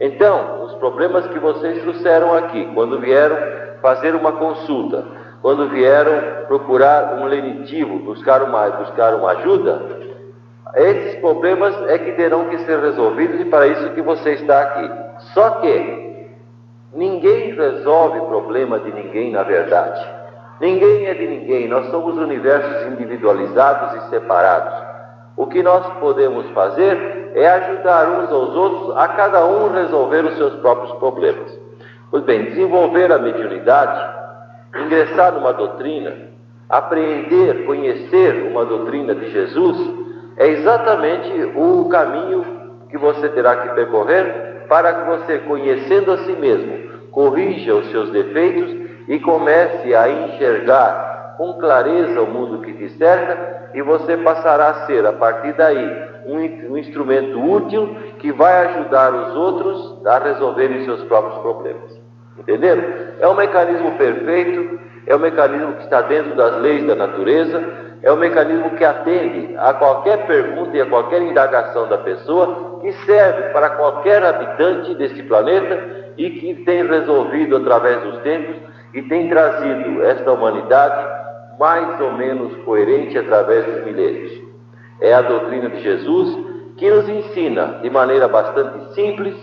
Então, 0.00 0.64
os 0.64 0.74
problemas 0.74 1.26
que 1.26 1.38
vocês 1.38 1.82
trouxeram 1.82 2.34
aqui, 2.34 2.70
quando 2.74 3.00
vieram 3.00 3.36
fazer 3.80 4.14
uma 4.14 4.32
consulta, 4.32 5.04
quando 5.42 5.68
vieram 5.68 6.46
procurar 6.46 7.18
um 7.20 7.24
lenitivo, 7.24 7.98
buscar 7.98 8.42
uma, 8.42 8.70
buscar 8.70 9.14
uma 9.14 9.32
ajuda, 9.32 10.11
esses 10.74 11.20
problemas 11.20 11.74
é 11.88 11.98
que 11.98 12.12
terão 12.12 12.46
que 12.46 12.58
ser 12.58 12.78
resolvidos 12.78 13.40
e 13.40 13.44
para 13.44 13.66
isso 13.66 13.90
que 13.90 14.02
você 14.02 14.32
está 14.32 14.62
aqui. 14.62 14.90
Só 15.34 15.50
que 15.60 16.28
ninguém 16.94 17.54
resolve 17.54 18.20
problema 18.20 18.78
de 18.78 18.92
ninguém 18.92 19.32
na 19.32 19.42
verdade. 19.42 20.04
Ninguém 20.60 21.06
é 21.06 21.14
de 21.14 21.26
ninguém, 21.26 21.68
nós 21.68 21.90
somos 21.90 22.16
universos 22.16 22.92
individualizados 22.92 24.04
e 24.04 24.10
separados. 24.10 24.72
O 25.36 25.46
que 25.46 25.62
nós 25.62 25.84
podemos 25.98 26.48
fazer 26.50 27.32
é 27.34 27.48
ajudar 27.48 28.08
uns 28.08 28.30
aos 28.30 28.54
outros 28.54 28.96
a 28.96 29.08
cada 29.08 29.44
um 29.44 29.72
resolver 29.72 30.24
os 30.24 30.36
seus 30.36 30.54
próprios 30.56 30.92
problemas. 30.98 31.58
Pois 32.10 32.22
bem, 32.24 32.44
desenvolver 32.44 33.10
a 33.10 33.18
mediunidade 33.18 34.22
ingressar 34.80 35.32
numa 35.32 35.52
doutrina, 35.52 36.14
apreender, 36.68 37.66
conhecer 37.66 38.50
uma 38.50 38.64
doutrina 38.64 39.14
de 39.14 39.30
Jesus, 39.30 40.01
é 40.36 40.48
exatamente 40.48 41.52
o 41.56 41.88
caminho 41.88 42.44
que 42.90 42.98
você 42.98 43.28
terá 43.30 43.56
que 43.56 43.74
percorrer 43.74 44.64
para 44.68 44.92
que 44.92 45.10
você, 45.10 45.38
conhecendo 45.40 46.12
a 46.12 46.18
si 46.18 46.32
mesmo, 46.32 47.10
corrija 47.10 47.74
os 47.74 47.90
seus 47.90 48.10
defeitos 48.10 48.74
e 49.08 49.18
comece 49.18 49.94
a 49.94 50.08
enxergar 50.08 51.34
com 51.36 51.54
clareza 51.54 52.20
o 52.20 52.26
mundo 52.26 52.62
que 52.62 52.72
te 52.72 52.88
cerca 52.90 53.70
e 53.74 53.82
você 53.82 54.16
passará 54.16 54.68
a 54.68 54.86
ser, 54.86 55.04
a 55.06 55.12
partir 55.12 55.52
daí, 55.54 56.12
um, 56.26 56.72
um 56.72 56.78
instrumento 56.78 57.38
útil 57.40 57.96
que 58.18 58.32
vai 58.32 58.66
ajudar 58.66 59.12
os 59.12 59.34
outros 59.34 60.06
a 60.06 60.18
resolverem 60.18 60.84
seus 60.84 61.02
próprios 61.04 61.38
problemas. 61.38 62.00
Entenderam? 62.38 62.84
É 63.20 63.28
um 63.28 63.34
mecanismo 63.34 63.92
perfeito, 63.92 64.78
é 65.06 65.16
um 65.16 65.18
mecanismo 65.18 65.74
que 65.74 65.84
está 65.84 66.02
dentro 66.02 66.34
das 66.34 66.60
leis 66.60 66.86
da 66.86 66.94
natureza, 66.94 67.91
é 68.02 68.12
um 68.12 68.16
mecanismo 68.16 68.70
que 68.70 68.84
atende 68.84 69.54
a 69.56 69.74
qualquer 69.74 70.26
pergunta 70.26 70.76
e 70.76 70.80
a 70.80 70.86
qualquer 70.86 71.22
indagação 71.22 71.88
da 71.88 71.98
pessoa, 71.98 72.80
que 72.80 72.92
serve 73.04 73.50
para 73.50 73.70
qualquer 73.70 74.24
habitante 74.24 74.94
deste 74.96 75.22
planeta 75.22 76.12
e 76.16 76.30
que 76.30 76.54
tem 76.64 76.84
resolvido 76.84 77.56
através 77.56 78.02
dos 78.02 78.18
tempos 78.22 78.56
e 78.92 79.02
tem 79.02 79.28
trazido 79.28 80.02
esta 80.02 80.32
humanidade 80.32 81.22
mais 81.58 82.00
ou 82.00 82.12
menos 82.14 82.56
coerente 82.64 83.16
através 83.16 83.64
dos 83.64 83.84
milênios. 83.84 84.32
É 85.00 85.14
a 85.14 85.22
doutrina 85.22 85.68
de 85.70 85.80
Jesus 85.80 86.38
que 86.76 86.90
nos 86.90 87.08
ensina 87.08 87.78
de 87.82 87.90
maneira 87.90 88.26
bastante 88.26 88.94
simples 88.94 89.36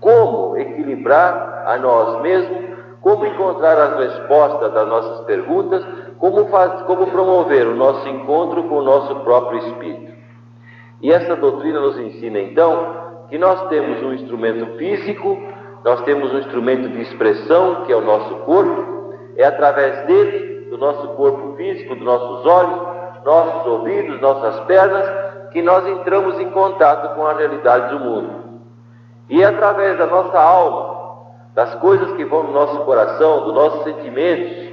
como 0.00 0.56
equilibrar 0.58 1.64
a 1.66 1.78
nós 1.78 2.20
mesmos, 2.20 2.58
como 3.00 3.24
encontrar 3.24 3.78
as 3.78 3.98
respostas 3.98 4.72
das 4.74 4.86
nossas 4.86 5.24
perguntas, 5.24 5.82
como, 6.18 6.46
faz, 6.46 6.82
como 6.82 7.06
promover 7.08 7.66
o 7.66 7.76
nosso 7.76 8.08
encontro 8.08 8.64
com 8.64 8.76
o 8.76 8.82
nosso 8.82 9.14
próprio 9.16 9.58
espírito. 9.58 10.12
E 11.00 11.12
essa 11.12 11.36
doutrina 11.36 11.80
nos 11.80 11.98
ensina 11.98 12.38
então 12.40 13.06
que 13.28 13.38
nós 13.38 13.68
temos 13.68 14.02
um 14.02 14.12
instrumento 14.12 14.76
físico, 14.78 15.38
nós 15.84 16.00
temos 16.02 16.32
um 16.32 16.38
instrumento 16.38 16.88
de 16.88 17.02
expressão, 17.02 17.84
que 17.84 17.92
é 17.92 17.96
o 17.96 18.00
nosso 18.00 18.34
corpo, 18.40 19.14
é 19.36 19.44
através 19.44 20.06
dele, 20.06 20.68
do 20.70 20.78
nosso 20.78 21.08
corpo 21.08 21.54
físico, 21.56 21.94
dos 21.94 22.04
nossos 22.04 22.46
olhos, 22.46 22.80
nossos 23.24 23.66
ouvidos, 23.66 24.20
nossas 24.20 24.60
pernas, 24.64 25.06
que 25.52 25.62
nós 25.62 25.86
entramos 25.86 26.38
em 26.40 26.50
contato 26.50 27.14
com 27.14 27.26
a 27.26 27.34
realidade 27.34 27.90
do 27.90 28.00
mundo. 28.00 28.60
E 29.28 29.42
é 29.42 29.46
através 29.46 29.98
da 29.98 30.06
nossa 30.06 30.38
alma, 30.38 30.96
das 31.54 31.74
coisas 31.76 32.12
que 32.12 32.24
vão 32.24 32.44
no 32.44 32.52
nosso 32.52 32.78
coração, 32.80 33.44
dos 33.44 33.54
nossos 33.54 33.84
sentimentos, 33.84 34.65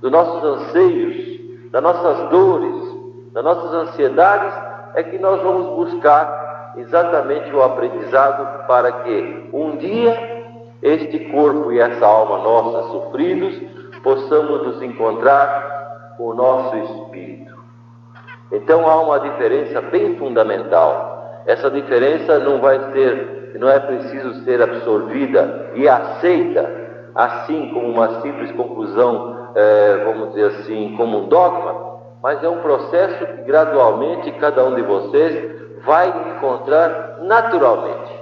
dos 0.00 0.10
nossos 0.10 0.42
anseios, 0.42 1.70
das 1.70 1.82
nossas 1.82 2.30
dores, 2.30 2.96
das 3.32 3.44
nossas 3.44 3.72
ansiedades, 3.72 4.52
é 4.94 5.02
que 5.02 5.18
nós 5.18 5.40
vamos 5.42 5.76
buscar 5.76 6.74
exatamente 6.76 7.54
o 7.54 7.62
aprendizado 7.62 8.66
para 8.66 8.90
que 8.92 9.50
um 9.52 9.76
dia 9.76 10.40
este 10.82 11.18
corpo 11.30 11.70
e 11.72 11.78
essa 11.78 12.06
alma 12.06 12.38
nossa 12.38 12.88
sofridos 12.88 13.60
possamos 14.02 14.66
nos 14.66 14.82
encontrar 14.82 16.14
com 16.16 16.28
o 16.28 16.34
nosso 16.34 16.76
espírito. 16.76 17.54
Então 18.50 18.88
há 18.88 19.00
uma 19.00 19.20
diferença 19.20 19.80
bem 19.80 20.16
fundamental. 20.16 21.42
Essa 21.46 21.70
diferença 21.70 22.38
não 22.38 22.60
vai 22.60 22.92
ser 22.92 23.40
não 23.58 23.68
é 23.68 23.80
preciso 23.80 24.44
ser 24.44 24.62
absorvida 24.62 25.72
e 25.74 25.88
aceita 25.88 26.80
assim 27.14 27.70
como 27.74 27.88
uma 27.88 28.20
simples 28.20 28.52
conclusão, 28.52 29.39
é, 29.54 30.04
vamos 30.04 30.30
dizer 30.30 30.46
assim, 30.46 30.94
como 30.96 31.18
um 31.18 31.28
dogma, 31.28 31.90
mas 32.22 32.42
é 32.42 32.48
um 32.48 32.58
processo 32.58 33.26
que 33.26 33.42
gradualmente 33.42 34.30
cada 34.32 34.64
um 34.64 34.74
de 34.74 34.82
vocês 34.82 35.78
vai 35.84 36.08
encontrar 36.08 37.18
naturalmente. 37.22 38.20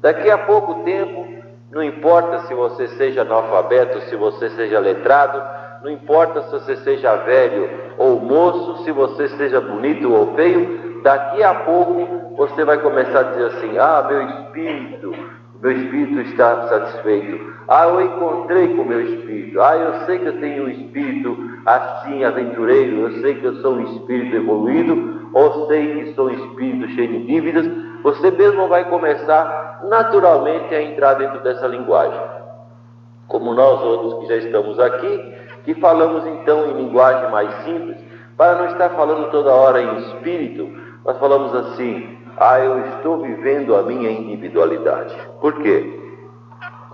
Daqui 0.00 0.30
a 0.30 0.38
pouco 0.38 0.82
tempo, 0.84 1.26
não 1.70 1.82
importa 1.82 2.40
se 2.40 2.54
você 2.54 2.88
seja 2.88 3.22
analfabeto, 3.22 4.00
se 4.02 4.16
você 4.16 4.50
seja 4.50 4.78
letrado, 4.78 5.42
não 5.82 5.90
importa 5.90 6.42
se 6.42 6.50
você 6.50 6.76
seja 6.76 7.16
velho 7.16 7.68
ou 7.98 8.20
moço, 8.20 8.84
se 8.84 8.92
você 8.92 9.28
seja 9.28 9.60
bonito 9.60 10.12
ou 10.12 10.34
feio, 10.34 11.02
daqui 11.02 11.42
a 11.42 11.54
pouco 11.54 12.36
você 12.36 12.64
vai 12.64 12.78
começar 12.78 13.20
a 13.20 13.22
dizer 13.24 13.46
assim: 13.46 13.78
Ah, 13.78 14.06
meu 14.08 14.22
espírito, 14.22 15.14
meu 15.62 15.70
espírito 15.70 16.20
está 16.22 16.68
satisfeito. 16.68 17.54
Ah, 17.68 17.86
eu 17.86 18.00
encontrei 18.00 18.74
com 18.74 18.82
o 18.82 18.84
meu 18.84 19.00
espírito. 19.00 19.60
Ah, 19.60 19.76
eu 19.76 20.06
sei 20.06 20.18
que 20.18 20.26
eu 20.26 20.40
tenho 20.40 20.64
um 20.64 20.68
espírito 20.68 21.36
assim, 21.64 22.24
aventureiro. 22.24 23.02
Eu 23.02 23.20
sei 23.20 23.36
que 23.36 23.44
eu 23.44 23.54
sou 23.62 23.74
um 23.74 23.84
espírito 23.84 24.34
evoluído. 24.34 25.30
Ou 25.32 25.68
sei 25.68 26.04
que 26.04 26.14
sou 26.14 26.26
um 26.26 26.30
espírito 26.30 26.88
cheio 26.88 27.08
de 27.08 27.26
dívidas. 27.26 27.70
você 28.02 28.32
mesmo 28.32 28.66
vai 28.66 28.88
começar 28.90 29.82
naturalmente 29.88 30.74
a 30.74 30.82
entrar 30.82 31.14
dentro 31.14 31.40
dessa 31.44 31.68
linguagem. 31.68 32.20
Como 33.28 33.54
nós 33.54 33.80
outros 33.82 34.14
que 34.18 34.26
já 34.26 34.36
estamos 34.44 34.80
aqui, 34.80 35.32
que 35.64 35.74
falamos 35.74 36.26
então 36.26 36.70
em 36.70 36.74
linguagem 36.74 37.30
mais 37.30 37.54
simples, 37.64 37.98
para 38.36 38.56
não 38.56 38.66
estar 38.66 38.90
falando 38.90 39.30
toda 39.30 39.52
hora 39.52 39.80
em 39.80 39.98
espírito, 39.98 40.68
nós 41.04 41.16
falamos 41.18 41.54
assim: 41.54 42.18
ah, 42.42 42.58
eu 42.58 42.78
estou 42.96 43.22
vivendo 43.22 43.76
a 43.76 43.82
minha 43.82 44.10
individualidade. 44.10 45.14
Por 45.40 45.54
quê? 45.62 46.00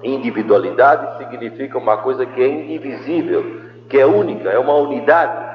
Individualidade 0.02 1.18
significa 1.18 1.78
uma 1.78 1.96
coisa 1.98 2.26
que 2.26 2.40
é 2.40 2.46
indivisível, 2.46 3.62
que 3.88 3.98
é 3.98 4.06
única, 4.06 4.50
é 4.50 4.58
uma 4.58 4.74
unidade. 4.74 5.48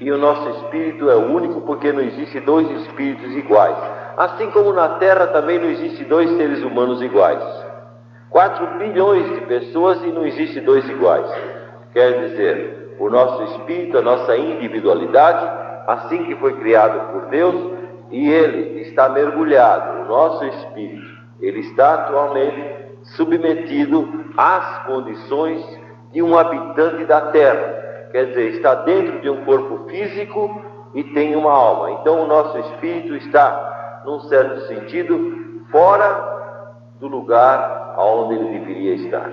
E 0.00 0.10
o 0.10 0.18
nosso 0.18 0.48
espírito 0.50 1.08
é 1.08 1.16
único 1.16 1.62
porque 1.62 1.92
não 1.92 2.00
existe 2.00 2.40
dois 2.40 2.70
espíritos 2.82 3.34
iguais. 3.36 3.76
Assim 4.16 4.50
como 4.50 4.72
na 4.72 4.88
Terra 4.98 5.28
também 5.28 5.58
não 5.58 5.70
existe 5.70 6.04
dois 6.04 6.30
seres 6.36 6.62
humanos 6.62 7.00
iguais. 7.00 7.42
Quatro 8.28 8.78
bilhões 8.78 9.34
de 9.34 9.40
pessoas 9.46 10.02
e 10.02 10.08
não 10.08 10.26
existe 10.26 10.60
dois 10.60 10.88
iguais. 10.88 11.26
Quer 11.92 12.28
dizer, 12.28 12.96
o 12.98 13.08
nosso 13.08 13.42
espírito, 13.44 13.98
a 13.98 14.02
nossa 14.02 14.36
individualidade, 14.36 15.46
assim 15.86 16.24
que 16.24 16.34
foi 16.36 16.54
criado 16.54 17.12
por 17.12 17.26
Deus, 17.26 17.71
e 18.12 18.30
ele 18.30 18.82
está 18.82 19.08
mergulhado, 19.08 20.02
o 20.02 20.04
nosso 20.04 20.44
espírito, 20.44 21.22
ele 21.40 21.60
está 21.60 21.94
atualmente 21.94 22.82
submetido 23.16 24.26
às 24.36 24.84
condições 24.84 25.80
de 26.12 26.22
um 26.22 26.38
habitante 26.38 27.04
da 27.06 27.22
terra. 27.32 28.08
Quer 28.12 28.26
dizer, 28.26 28.50
está 28.52 28.74
dentro 28.74 29.20
de 29.20 29.30
um 29.30 29.44
corpo 29.44 29.88
físico 29.88 30.62
e 30.94 31.02
tem 31.02 31.34
uma 31.34 31.50
alma. 31.50 31.92
Então 31.92 32.22
o 32.22 32.26
nosso 32.26 32.58
espírito 32.58 33.16
está, 33.16 34.02
num 34.04 34.20
certo 34.20 34.60
sentido, 34.66 35.64
fora 35.70 36.30
do 37.00 37.08
lugar 37.08 37.94
aonde 37.96 38.34
ele 38.34 38.58
deveria 38.58 38.94
estar. 38.96 39.30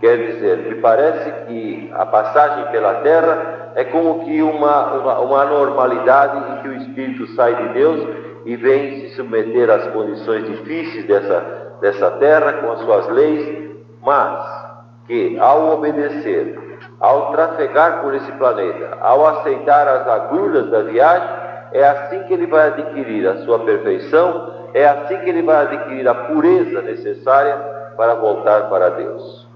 Quer 0.00 0.16
dizer, 0.16 0.58
me 0.58 0.74
parece 0.80 1.46
que 1.46 1.90
a 1.94 2.06
passagem 2.06 2.72
pela 2.72 2.94
terra 3.02 3.59
é 3.74 3.84
como 3.84 4.24
que 4.24 4.42
uma, 4.42 4.94
uma, 4.94 5.18
uma 5.20 5.44
normalidade 5.44 6.38
em 6.38 6.62
que 6.62 6.68
o 6.68 6.74
espírito 6.74 7.26
sai 7.34 7.54
de 7.54 7.68
Deus 7.74 8.08
e 8.44 8.56
vem 8.56 9.00
se 9.00 9.16
submeter 9.16 9.70
às 9.70 9.86
condições 9.88 10.46
difíceis 10.46 11.06
dessa, 11.06 11.76
dessa 11.80 12.10
terra, 12.12 12.54
com 12.54 12.72
as 12.72 12.80
suas 12.80 13.08
leis, 13.08 13.70
mas 14.02 14.60
que 15.06 15.38
ao 15.38 15.74
obedecer, 15.74 16.78
ao 17.00 17.32
trafegar 17.32 18.02
por 18.02 18.14
esse 18.14 18.32
planeta, 18.32 18.98
ao 19.00 19.26
aceitar 19.26 19.86
as 19.88 20.06
agulhas 20.06 20.70
da 20.70 20.82
viagem, 20.82 21.28
é 21.72 21.84
assim 21.84 22.22
que 22.24 22.34
ele 22.34 22.46
vai 22.46 22.68
adquirir 22.68 23.26
a 23.28 23.38
sua 23.38 23.60
perfeição, 23.60 24.68
é 24.74 24.86
assim 24.86 25.18
que 25.18 25.30
ele 25.30 25.42
vai 25.42 25.64
adquirir 25.66 26.08
a 26.08 26.14
pureza 26.14 26.82
necessária 26.82 27.56
para 27.96 28.14
voltar 28.14 28.68
para 28.68 28.90
Deus. 28.90 29.49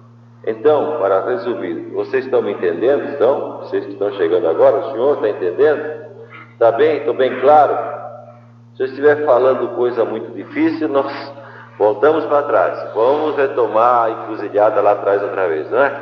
Então, 0.47 0.99
para 0.99 1.25
resumir, 1.25 1.91
vocês 1.93 2.25
estão 2.25 2.43
me 2.43 2.53
entendendo? 2.53 3.05
Estão? 3.11 3.59
Vocês 3.59 3.85
que 3.85 3.93
estão 3.93 4.13
chegando 4.13 4.47
agora, 4.49 4.79
o 4.79 4.93
senhor 4.93 5.15
está 5.15 5.29
entendendo? 5.31 6.05
Está 6.53 6.73
bem? 6.73 6.99
Estou 6.99 7.15
bem 7.15 7.41
claro? 7.41 7.77
Se 8.77 8.83
eu 8.83 8.87
estiver 8.87 9.25
falando 9.25 9.75
coisa 9.75 10.05
muito 10.05 10.33
difícil, 10.33 10.89
nós 10.89 11.33
voltamos 11.79 12.27
para 12.27 12.43
trás. 12.43 12.95
Vamos 12.95 13.37
retomar 13.37 14.05
a 14.05 14.11
encruzilhada 14.11 14.81
lá 14.83 14.93
atrás 14.93 15.23
outra 15.23 15.49
vez, 15.49 15.71
não 15.71 15.83
é? 15.83 15.93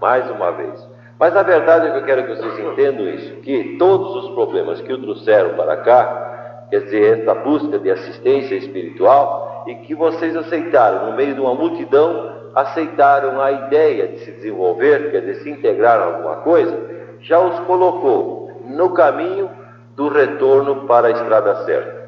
Mais 0.00 0.28
uma 0.30 0.50
vez. 0.50 0.88
Mas 1.18 1.36
a 1.36 1.42
verdade 1.44 1.86
é 1.86 1.90
que 1.92 1.98
eu 1.98 2.04
quero 2.04 2.24
que 2.24 2.34
vocês 2.34 2.58
entendam 2.58 3.06
isso, 3.08 3.36
que 3.36 3.76
todos 3.78 4.24
os 4.24 4.34
problemas 4.34 4.80
que 4.80 4.92
o 4.92 5.00
trouxeram 5.00 5.50
para 5.50 5.76
cá, 5.76 6.66
quer 6.68 6.80
dizer, 6.80 7.18
esta 7.18 7.34
busca 7.36 7.78
de 7.78 7.90
assistência 7.90 8.56
espiritual, 8.56 9.64
e 9.68 9.76
que 9.76 9.94
vocês 9.94 10.34
aceitaram 10.36 11.10
no 11.10 11.16
meio 11.16 11.34
de 11.34 11.40
uma 11.40 11.54
multidão 11.54 12.41
aceitaram 12.54 13.40
a 13.40 13.50
ideia 13.50 14.08
de 14.08 14.18
se 14.20 14.32
desenvolver, 14.32 15.10
quer 15.10 15.20
dizer, 15.20 15.42
se 15.42 15.50
integrar 15.50 16.00
a 16.00 16.04
alguma 16.04 16.36
coisa, 16.36 16.78
já 17.20 17.38
os 17.38 17.58
colocou 17.60 18.60
no 18.66 18.90
caminho 18.90 19.50
do 19.96 20.08
retorno 20.08 20.86
para 20.86 21.08
a 21.08 21.10
estrada 21.10 21.64
certa. 21.64 22.02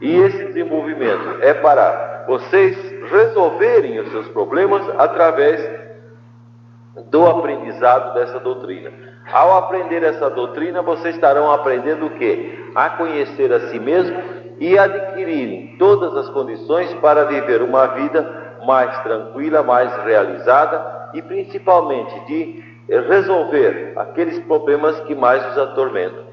E 0.00 0.16
esse 0.16 0.44
desenvolvimento 0.46 1.42
é 1.42 1.52
para 1.54 2.24
vocês 2.26 2.76
resolverem 3.10 3.98
os 4.00 4.10
seus 4.10 4.28
problemas 4.28 4.82
através 4.98 5.80
do 7.10 7.26
aprendizado 7.26 8.14
dessa 8.14 8.40
doutrina. 8.40 8.90
Ao 9.32 9.56
aprender 9.58 10.02
essa 10.02 10.28
doutrina, 10.30 10.82
vocês 10.82 11.14
estarão 11.14 11.50
aprendendo 11.50 12.06
o 12.06 12.10
quê? 12.10 12.58
A 12.74 12.90
conhecer 12.90 13.52
a 13.52 13.68
si 13.68 13.78
mesmo 13.78 14.16
e 14.58 14.78
adquirirem 14.78 15.76
todas 15.78 16.16
as 16.16 16.28
condições 16.30 16.92
para 16.94 17.24
viver 17.24 17.62
uma 17.62 17.86
vida 17.86 18.39
mais 18.64 18.98
tranquila, 19.02 19.62
mais 19.62 19.94
realizada 20.04 21.10
e 21.14 21.22
principalmente 21.22 22.18
de 22.26 22.70
resolver 23.08 23.92
aqueles 23.96 24.38
problemas 24.40 24.98
que 25.00 25.14
mais 25.14 25.44
os 25.50 25.58
atormentam. 25.58 26.24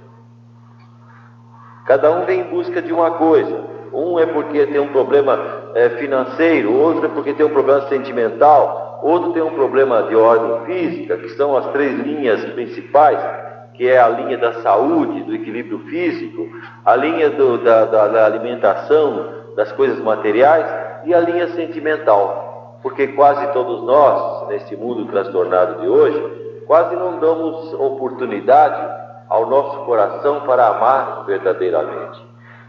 Cada 1.86 2.12
um 2.12 2.26
vem 2.26 2.42
em 2.42 2.44
busca 2.44 2.82
de 2.82 2.92
uma 2.92 3.12
coisa. 3.12 3.64
Um 3.94 4.20
é 4.20 4.26
porque 4.26 4.66
tem 4.68 4.80
um 4.80 4.90
problema 4.90 5.40
é, 5.74 5.90
financeiro, 5.92 6.74
outro 6.74 7.06
é 7.06 7.10
porque 7.10 7.34
tem 7.34 7.46
um 7.46 7.52
problema 7.52 7.88
sentimental, 7.88 9.00
outro 9.02 9.32
tem 9.32 9.42
um 9.42 9.54
problema 9.54 10.04
de 10.04 10.16
ordem 10.16 10.66
física, 10.66 11.18
que 11.18 11.30
são 11.30 11.56
as 11.56 11.68
três 11.68 11.98
linhas 12.00 12.44
principais, 12.54 13.20
que 13.74 13.88
é 13.88 14.00
a 14.00 14.10
linha 14.10 14.38
da 14.38 14.62
saúde, 14.62 15.24
do 15.24 15.36
equilíbrio 15.36 15.80
físico, 15.88 16.50
a 16.84 16.96
linha 16.96 17.30
do, 17.30 17.60
da, 17.60 17.86
da, 17.86 18.08
da 18.08 18.26
alimentação, 18.26 19.38
das 19.56 19.72
coisas 19.72 20.00
materiais, 20.00 20.68
e 21.08 21.14
a 21.14 21.22
linha 21.22 21.48
sentimental, 21.56 22.80
porque 22.84 23.08
quase 23.08 23.48
todos 23.54 23.82
nós, 23.84 24.50
neste 24.50 24.76
mundo 24.76 25.06
transtornado 25.06 25.80
de 25.82 25.88
hoje, 25.88 26.64
quase 26.68 26.98
não 26.98 27.18
damos 27.18 27.74
oportunidade 27.76 28.98
ao 29.30 29.46
nosso 29.46 29.86
coração 29.86 30.42
para 30.42 30.68
amar 30.68 31.24
verdadeiramente. 31.26 32.22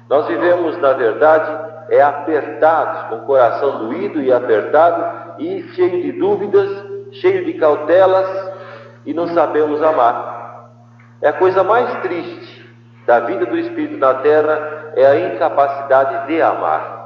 Nós 0.09 0.27
vivemos, 0.29 0.79
na 0.79 0.93
verdade, 0.93 1.69
é 1.91 2.01
apertados, 2.01 3.09
com 3.09 3.17
o 3.17 3.27
coração 3.27 3.87
doído 3.87 4.23
e 4.23 4.33
apertado 4.33 5.41
e 5.41 5.63
cheio 5.75 6.01
de 6.01 6.13
dúvidas, 6.13 6.71
cheio 7.11 7.45
de 7.45 7.55
cautelas 7.55 8.53
e 9.05 9.13
não 9.13 9.27
sabemos 9.29 9.83
amar. 9.83 10.71
É 11.21 11.29
a 11.29 11.33
coisa 11.33 11.65
mais 11.65 11.93
triste 12.03 12.73
da 13.05 13.19
vida 13.21 13.47
do 13.47 13.59
espírito 13.59 13.99
na 13.99 14.15
terra 14.15 14.93
é 14.95 15.05
a 15.07 15.35
incapacidade 15.35 16.29
de 16.29 16.41
amar 16.41 16.98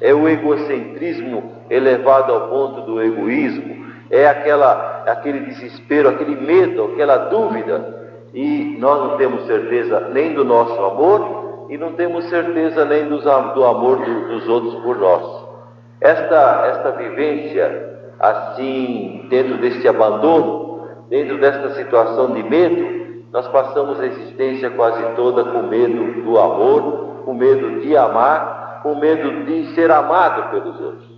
é 0.00 0.12
o 0.12 0.28
egocentrismo 0.28 1.52
elevado 1.70 2.32
ao 2.32 2.48
ponto 2.48 2.82
do 2.82 3.02
egoísmo, 3.02 3.86
é 4.10 4.28
aquela, 4.28 5.04
aquele 5.06 5.40
desespero, 5.40 6.08
aquele 6.08 6.36
medo, 6.36 6.92
aquela 6.92 7.16
dúvida, 7.16 7.96
e 8.32 8.76
nós 8.78 9.00
não 9.00 9.16
temos 9.16 9.46
certeza 9.46 10.08
nem 10.12 10.34
do 10.34 10.44
nosso 10.44 10.78
amor 10.84 11.66
e 11.70 11.78
não 11.78 11.92
temos 11.92 12.28
certeza 12.28 12.84
nem 12.84 13.08
dos, 13.08 13.24
do 13.24 13.64
amor 13.64 14.04
do, 14.04 14.28
dos 14.28 14.48
outros 14.48 14.74
por 14.82 14.98
nós. 14.98 15.46
Esta, 16.00 16.66
esta 16.66 16.90
vivência 16.92 17.96
assim, 18.18 19.26
dentro 19.28 19.56
deste 19.58 19.88
abandono, 19.88 20.86
dentro 21.08 21.38
desta 21.38 21.74
situação 21.74 22.32
de 22.32 22.42
medo, 22.42 22.96
nós 23.32 23.48
passamos 23.48 24.00
a 24.00 24.06
existência 24.06 24.70
quase 24.70 25.02
toda 25.16 25.44
com 25.44 25.62
medo 25.62 26.22
do 26.22 26.38
amor, 26.38 27.22
com 27.24 27.34
medo 27.34 27.80
de 27.80 27.96
amar 27.96 28.65
com 28.86 28.94
medo 28.94 29.46
de 29.46 29.74
ser 29.74 29.90
amado 29.90 30.48
pelos 30.50 30.80
outros. 30.80 31.08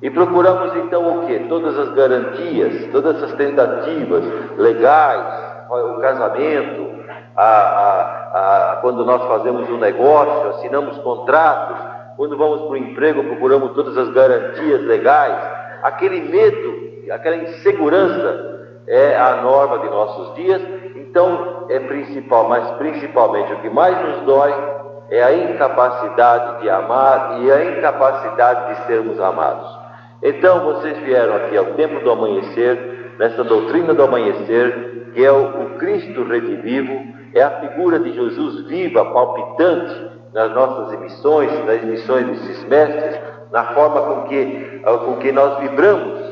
E 0.00 0.08
procuramos 0.08 0.76
então 0.76 1.18
o 1.18 1.26
que? 1.26 1.36
Todas 1.48 1.76
as 1.76 1.92
garantias, 1.94 2.92
todas 2.92 3.20
as 3.24 3.32
tentativas 3.32 4.22
legais, 4.56 5.66
o 5.68 6.00
casamento, 6.00 6.94
a, 7.36 7.42
a, 7.42 8.72
a, 8.72 8.76
quando 8.76 9.04
nós 9.04 9.24
fazemos 9.24 9.68
um 9.68 9.78
negócio, 9.78 10.50
assinamos 10.50 10.96
contratos, 10.98 11.76
quando 12.16 12.38
vamos 12.38 12.60
para 12.60 12.70
o 12.70 12.76
emprego, 12.76 13.24
procuramos 13.24 13.72
todas 13.72 13.98
as 13.98 14.10
garantias 14.10 14.80
legais. 14.82 15.36
Aquele 15.82 16.20
medo, 16.20 17.12
aquela 17.12 17.36
insegurança 17.36 18.60
é 18.86 19.16
a 19.16 19.42
norma 19.42 19.80
de 19.80 19.86
nossos 19.90 20.36
dias. 20.36 20.62
Então 20.94 21.66
é 21.68 21.80
principal, 21.80 22.48
mas 22.48 22.70
principalmente 22.76 23.52
o 23.54 23.60
que 23.60 23.70
mais 23.70 24.00
nos 24.06 24.20
dói 24.22 24.73
é 25.14 25.22
a 25.22 25.32
incapacidade 25.32 26.62
de 26.62 26.68
amar 26.68 27.40
e 27.40 27.52
a 27.52 27.64
incapacidade 27.66 28.74
de 28.74 28.86
sermos 28.86 29.20
amados. 29.20 29.78
Então 30.20 30.64
vocês 30.64 30.98
vieram 30.98 31.36
aqui 31.36 31.56
ao 31.56 31.66
tempo 31.66 32.02
do 32.02 32.10
amanhecer, 32.10 33.14
nessa 33.16 33.44
doutrina 33.44 33.94
do 33.94 34.02
amanhecer, 34.02 35.12
que 35.14 35.24
é 35.24 35.30
o, 35.30 35.76
Cristo 35.78 36.24
redivivo, 36.24 37.14
é 37.32 37.42
a 37.42 37.50
figura 37.60 38.00
de 38.00 38.12
Jesus 38.12 38.66
viva, 38.66 39.04
palpitante 39.04 40.10
nas 40.32 40.50
nossas 40.52 40.94
emissões, 40.94 41.64
nas 41.64 41.80
emissões 41.80 42.26
desses 42.26 42.64
mestres, 42.64 43.20
na 43.52 43.66
forma 43.66 44.00
com 44.00 44.22
que, 44.22 44.82
com 44.82 45.16
que 45.18 45.30
nós 45.30 45.60
vibramos. 45.60 46.24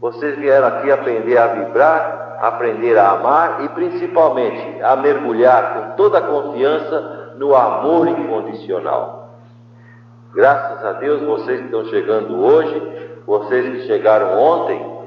Vocês 0.00 0.36
vieram 0.36 0.66
aqui 0.66 0.90
aprender 0.90 1.38
a 1.38 1.46
vibrar, 1.46 2.38
aprender 2.42 2.98
a 2.98 3.12
amar 3.12 3.64
e 3.64 3.68
principalmente 3.68 4.82
a 4.82 4.96
mergulhar 4.96 5.74
com 5.74 5.96
toda 5.96 6.18
a 6.18 6.22
confiança 6.22 7.19
no 7.40 7.56
amor 7.56 8.06
incondicional. 8.06 9.30
Graças 10.34 10.84
a 10.84 10.92
Deus, 10.92 11.22
vocês 11.22 11.58
que 11.58 11.64
estão 11.64 11.86
chegando 11.86 12.38
hoje, 12.38 12.82
vocês 13.26 13.66
que 13.66 13.86
chegaram 13.86 14.38
ontem, 14.38 15.00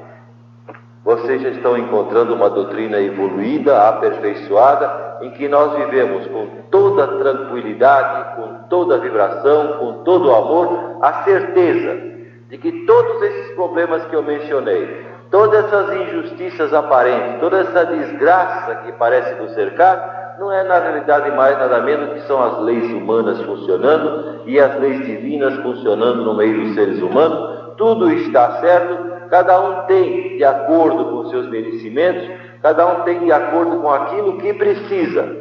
vocês 1.06 1.44
já 1.44 1.50
estão 1.50 1.78
encontrando 1.78 2.34
uma 2.34 2.50
doutrina 2.50 3.00
evoluída, 3.00 3.88
aperfeiçoada, 3.88 5.20
em 5.22 5.30
que 5.30 5.48
nós 5.48 5.76
vivemos 5.78 6.26
com 6.26 6.48
toda 6.72 7.20
tranquilidade, 7.20 8.36
com 8.36 8.68
toda 8.68 8.98
vibração, 8.98 9.78
com 9.78 10.04
todo 10.04 10.30
o 10.30 10.36
amor, 10.36 10.98
a 11.04 11.24
certeza 11.26 12.02
de 12.50 12.58
que 12.58 12.72
todos 12.88 13.22
esses 13.22 13.54
problemas 13.54 14.06
que 14.06 14.16
eu 14.16 14.24
mencionei, 14.24 15.06
todas 15.30 15.66
essas 15.66 15.96
injustiças 15.98 16.74
aparentes, 16.74 17.40
toda 17.40 17.60
essa 17.60 17.86
desgraça 17.86 18.76
que 18.78 18.92
parece 18.94 19.36
nos 19.36 19.54
cercar, 19.54 20.23
não 20.40 20.52
é 20.52 20.64
na 20.64 20.80
realidade 20.80 21.32
mais 21.32 21.58
nada 21.58 21.82
menos 21.82 22.14
que 22.14 22.28
são 22.28 22.42
as 22.42 22.60
leis 22.62 22.92
humanas 22.92 23.42
funcionando 23.42 24.42
e 24.46 24.60
as 24.60 24.80
leis 24.80 25.06
divinas 25.06 25.56
funcionando 25.62 26.24
no 26.24 26.36
meio 26.36 26.62
dos 26.62 26.76
seres 26.76 27.02
humanos. 27.02 27.76
Tudo 27.78 28.12
está 28.12 28.60
certo, 28.60 29.30
cada 29.30 29.60
um 29.60 29.86
tem 29.86 30.38
de 30.38 30.44
acordo 30.44 31.06
com 31.06 31.30
seus 31.30 31.50
merecimentos, 31.50 32.30
cada 32.62 32.86
um 32.86 33.02
tem 33.02 33.20
de 33.20 33.32
acordo 33.32 33.78
com 33.82 33.92
aquilo 33.92 34.38
que 34.38 34.54
precisa, 34.54 35.38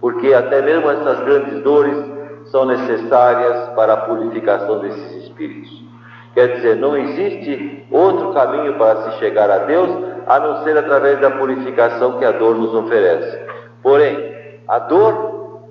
porque 0.00 0.32
até 0.32 0.62
mesmo 0.62 0.90
essas 0.90 1.20
grandes 1.20 1.62
dores 1.62 1.96
são 2.46 2.64
necessárias 2.64 3.68
para 3.74 3.94
a 3.94 3.96
purificação 3.98 4.80
desses 4.80 5.24
espíritos. 5.24 5.84
Quer 6.34 6.54
dizer, 6.54 6.76
não 6.76 6.96
existe 6.96 7.86
outro 7.90 8.32
caminho 8.32 8.74
para 8.74 9.02
se 9.02 9.18
chegar 9.18 9.50
a 9.50 9.58
Deus 9.58 9.90
a 10.26 10.38
não 10.38 10.62
ser 10.62 10.76
através 10.76 11.18
da 11.20 11.30
purificação 11.30 12.18
que 12.18 12.24
a 12.24 12.30
dor 12.30 12.56
nos 12.56 12.72
oferece. 12.72 13.40
Porém, 13.82 14.29
a 14.70 14.78
dor, 14.78 15.62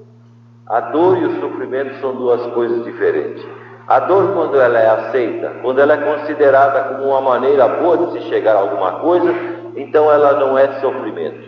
a 0.67 0.81
dor 0.81 1.17
e 1.17 1.25
o 1.25 1.39
sofrimento 1.39 2.01
são 2.01 2.15
duas 2.15 2.45
coisas 2.47 2.83
diferentes. 2.83 3.41
A 3.87 4.01
dor, 4.01 4.33
quando 4.33 4.59
ela 4.59 4.77
é 4.77 4.89
aceita, 4.89 5.53
quando 5.61 5.79
ela 5.79 5.93
é 5.93 5.97
considerada 5.97 6.95
como 6.95 7.07
uma 7.07 7.21
maneira 7.21 7.65
boa 7.65 7.97
de 7.97 8.11
se 8.11 8.21
chegar 8.27 8.57
a 8.57 8.59
alguma 8.59 8.99
coisa, 8.99 9.33
então 9.77 10.11
ela 10.11 10.33
não 10.33 10.57
é 10.57 10.81
sofrimento. 10.81 11.47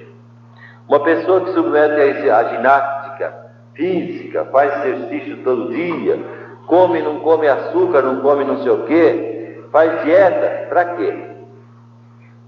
Uma 0.87 1.01
pessoa 1.01 1.41
que 1.41 1.51
submete 1.51 2.29
a 2.29 2.55
ginástica 2.55 3.33
física, 3.73 4.45
faz 4.45 4.85
exercício 4.85 5.43
todo 5.43 5.73
dia, 5.73 6.19
come, 6.67 7.01
não 7.01 7.19
come 7.19 7.49
açúcar, 7.49 8.01
não 8.01 8.21
come 8.21 8.45
não 8.45 8.63
sei 8.63 8.71
o 8.71 8.85
quê, 8.85 9.65
faz 9.73 10.03
dieta, 10.03 10.67
para 10.69 10.85
quê? 10.95 11.30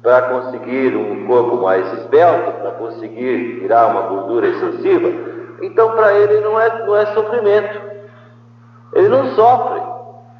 Para 0.04 0.22
conseguir 0.24 0.96
um 0.96 1.26
corpo 1.26 1.56
mais 1.58 1.92
esbelto, 1.94 2.52
para 2.60 2.72
conseguir 2.72 3.62
tirar 3.62 3.88
uma 3.88 4.02
gordura 4.02 4.48
excessiva. 4.48 5.10
Então, 5.62 5.92
para 5.92 6.14
ele 6.14 6.42
não 6.42 6.60
é, 6.60 6.86
não 6.86 6.96
é 6.96 7.06
sofrimento. 7.08 7.82
Ele 8.94 9.08
não 9.08 9.28
sofre. 9.32 9.82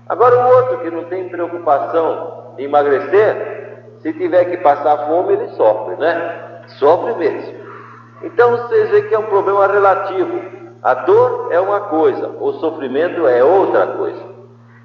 Agora, 0.10 0.36
o 0.36 0.58
outro 0.58 0.80
que 0.80 0.92
não 0.92 1.06
tem 1.06 1.30
preocupação 1.30 2.54
de 2.58 2.66
emagrecer, 2.66 3.86
se 4.02 4.12
tiver 4.14 4.46
que 4.46 4.58
passar 4.58 5.08
fome, 5.08 5.34
ele 5.34 5.48
sofre, 5.50 5.96
né? 5.96 6.62
Sofre 6.78 7.16
mesmo. 7.16 7.64
Então, 8.22 8.52
vocês 8.52 8.90
veem 8.90 9.08
que 9.08 9.16
é 9.16 9.20
um 9.20 9.24
problema 9.24 9.66
relativo. 9.66 10.42
A 10.84 10.94
dor 10.94 11.48
é 11.52 11.60
uma 11.60 11.80
coisa, 11.80 12.28
o 12.42 12.52
sofrimento 12.54 13.26
é 13.26 13.42
outra 13.42 13.88
coisa. 13.88 14.34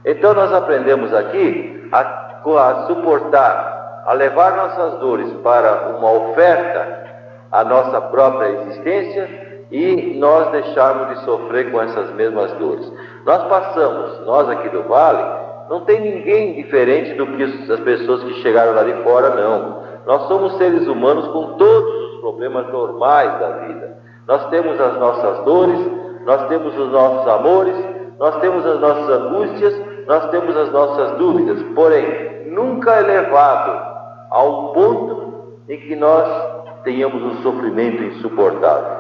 Então 0.05 0.33
nós 0.33 0.53
aprendemos 0.53 1.13
aqui 1.13 1.89
a, 1.93 2.01
a 2.01 2.87
suportar, 2.87 3.78
a 4.09 4.15
levar 4.15 4.57
nossas 4.57 5.01
dores 5.01 5.31
para 5.43 5.91
uma 5.99 6.11
oferta 6.11 7.05
à 7.53 7.63
nossa 7.63 8.01
própria 8.01 8.49
existência 8.49 9.67
e 9.71 10.17
nós 10.19 10.51
deixarmos 10.51 11.09
de 11.11 11.25
sofrer 11.27 11.71
com 11.71 11.79
essas 11.83 12.15
mesmas 12.15 12.51
dores. 12.53 12.91
Nós 13.27 13.45
passamos, 13.49 14.25
nós 14.25 14.49
aqui 14.49 14.71
do 14.71 14.85
Vale, 14.85 15.23
não 15.69 15.81
tem 15.81 16.01
ninguém 16.01 16.55
diferente 16.55 17.13
do 17.17 17.27
que 17.27 17.43
as 17.71 17.81
pessoas 17.81 18.25
que 18.25 18.33
chegaram 18.41 18.73
lá 18.73 18.83
de 18.83 18.95
fora, 19.03 19.29
não. 19.35 19.83
Nós 20.07 20.23
somos 20.27 20.57
seres 20.57 20.89
humanos 20.89 21.29
com 21.29 21.59
todos 21.59 22.15
os 22.15 22.21
problemas 22.23 22.67
normais 22.69 23.39
da 23.39 23.51
vida. 23.67 23.99
Nós 24.27 24.47
temos 24.47 24.81
as 24.81 24.99
nossas 24.99 25.45
dores, 25.45 25.81
nós 26.25 26.49
temos 26.49 26.75
os 26.75 26.91
nossos 26.91 27.31
amores, 27.31 27.77
nós 28.19 28.41
temos 28.41 28.65
as 28.65 28.81
nossas 28.81 29.11
angústias, 29.11 29.75
nós 30.07 30.31
temos 30.31 30.57
as 30.57 30.73
nossas 30.73 31.11
dúvidas, 31.19 31.63
porém, 31.75 32.47
nunca 32.47 33.01
elevado 33.01 33.88
a 34.31 34.43
um 34.43 34.73
ponto 34.73 35.59
em 35.69 35.79
que 35.79 35.97
nós 35.97 36.83
tenhamos 36.85 37.23
um 37.23 37.43
sofrimento 37.43 38.03
insuportável. 38.03 38.99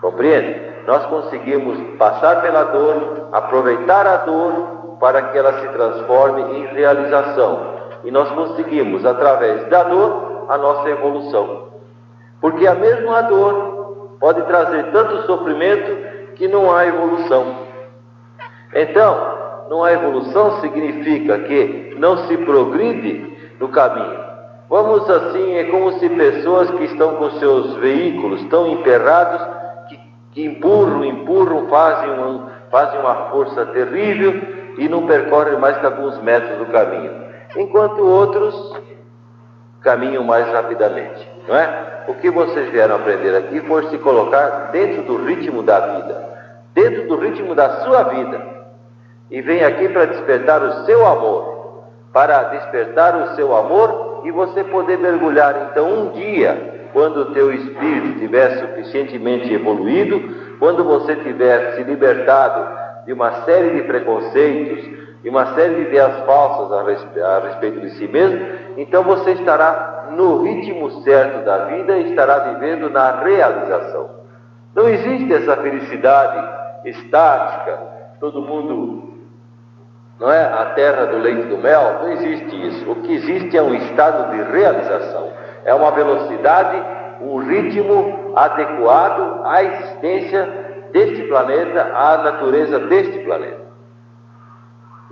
Compreende? 0.00 0.60
Nós 0.86 1.04
conseguimos 1.06 1.78
passar 1.96 2.42
pela 2.42 2.64
dor, 2.64 3.28
aproveitar 3.32 4.06
a 4.06 4.16
dor 4.18 4.96
para 5.00 5.22
que 5.22 5.38
ela 5.38 5.60
se 5.60 5.68
transforme 5.68 6.42
em 6.58 6.66
realização. 6.74 7.76
E 8.04 8.10
nós 8.10 8.30
conseguimos, 8.30 9.04
através 9.04 9.68
da 9.68 9.82
dor, 9.84 10.46
a 10.48 10.56
nossa 10.56 10.88
evolução. 10.88 11.66
Porque 12.40 12.66
a 12.66 12.74
mesma 12.74 13.22
dor 13.22 14.16
pode 14.20 14.42
trazer 14.42 14.92
tanto 14.92 15.26
sofrimento 15.26 16.34
que 16.36 16.46
não 16.46 16.74
há 16.74 16.86
evolução. 16.86 17.66
Então, 18.74 19.36
não 19.68 19.82
há 19.82 19.92
evolução 19.92 20.60
significa 20.60 21.38
que 21.40 21.96
não 21.98 22.28
se 22.28 22.36
progride 22.38 23.36
no 23.58 23.68
caminho. 23.68 24.25
Vamos 24.68 25.08
assim, 25.08 25.54
é 25.54 25.64
como 25.64 25.92
se 25.98 26.08
pessoas 26.08 26.70
que 26.72 26.84
estão 26.84 27.14
com 27.16 27.30
seus 27.32 27.76
veículos 27.76 28.42
tão 28.48 28.66
emperrados, 28.66 29.40
que, 29.88 30.00
que 30.32 30.44
empurram, 30.44 31.04
empurram, 31.04 31.68
fazem, 31.68 32.10
um, 32.10 32.46
fazem 32.70 32.98
uma 32.98 33.30
força 33.30 33.64
terrível 33.66 34.34
e 34.78 34.88
não 34.88 35.06
percorrem 35.06 35.58
mais 35.58 35.78
que 35.78 35.86
alguns 35.86 36.20
metros 36.22 36.58
do 36.58 36.66
caminho, 36.66 37.12
enquanto 37.56 38.04
outros 38.04 38.80
caminham 39.82 40.24
mais 40.24 40.52
rapidamente, 40.52 41.30
não 41.46 41.56
é? 41.56 41.96
o 42.08 42.14
que 42.14 42.30
vocês 42.30 42.70
vieram 42.70 42.96
aprender 42.96 43.36
aqui 43.36 43.60
foi 43.60 43.88
se 43.88 43.98
colocar 43.98 44.70
dentro 44.72 45.02
do 45.02 45.24
ritmo 45.24 45.62
da 45.62 45.80
vida, 45.80 46.28
dentro 46.74 47.08
do 47.08 47.16
ritmo 47.16 47.54
da 47.54 47.84
sua 47.84 48.04
vida. 48.04 48.56
E 49.30 49.40
vem 49.42 49.64
aqui 49.64 49.88
para 49.88 50.06
despertar 50.06 50.62
o 50.62 50.84
seu 50.84 51.04
amor, 51.04 51.84
para 52.12 52.44
despertar 52.44 53.16
o 53.16 53.34
seu 53.34 53.56
amor 53.56 54.15
e 54.26 54.30
você 54.32 54.64
poder 54.64 54.98
mergulhar 54.98 55.68
então 55.70 55.88
um 55.88 56.10
dia, 56.10 56.88
quando 56.92 57.18
o 57.18 57.32
teu 57.32 57.54
espírito 57.54 58.08
estiver 58.14 58.58
suficientemente 58.58 59.54
evoluído, 59.54 60.20
quando 60.58 60.82
você 60.82 61.14
tiver 61.14 61.76
se 61.76 61.84
libertado 61.84 63.06
de 63.06 63.12
uma 63.12 63.44
série 63.44 63.76
de 63.76 63.82
preconceitos, 63.84 64.84
de 65.22 65.28
uma 65.28 65.54
série 65.54 65.76
de 65.76 65.82
ideias 65.82 66.24
falsas 66.26 66.72
a 66.72 67.38
respeito 67.38 67.80
de 67.82 67.90
si 67.90 68.08
mesmo, 68.08 68.44
então 68.76 69.04
você 69.04 69.30
estará 69.30 70.08
no 70.10 70.42
ritmo 70.42 70.90
certo 71.02 71.44
da 71.44 71.66
vida 71.66 71.96
e 71.96 72.10
estará 72.10 72.38
vivendo 72.50 72.90
na 72.90 73.20
realização. 73.20 74.10
Não 74.74 74.88
existe 74.88 75.32
essa 75.32 75.56
felicidade 75.58 76.88
estática, 76.88 77.78
todo 78.18 78.42
mundo, 78.42 79.15
não 80.18 80.30
é? 80.30 80.42
A 80.44 80.66
terra 80.74 81.06
do 81.06 81.18
leite 81.18 81.42
do 81.48 81.58
mel, 81.58 82.00
não 82.00 82.12
existe 82.12 82.68
isso. 82.68 82.90
O 82.90 82.96
que 82.96 83.14
existe 83.14 83.56
é 83.56 83.62
um 83.62 83.74
estado 83.74 84.30
de 84.30 84.42
realização, 84.52 85.30
é 85.64 85.74
uma 85.74 85.90
velocidade, 85.90 86.82
um 87.20 87.38
ritmo 87.38 88.32
adequado 88.34 89.42
à 89.44 89.62
existência 89.62 90.66
deste 90.92 91.22
planeta, 91.24 91.92
à 91.94 92.18
natureza 92.18 92.78
deste 92.80 93.18
planeta. 93.20 93.66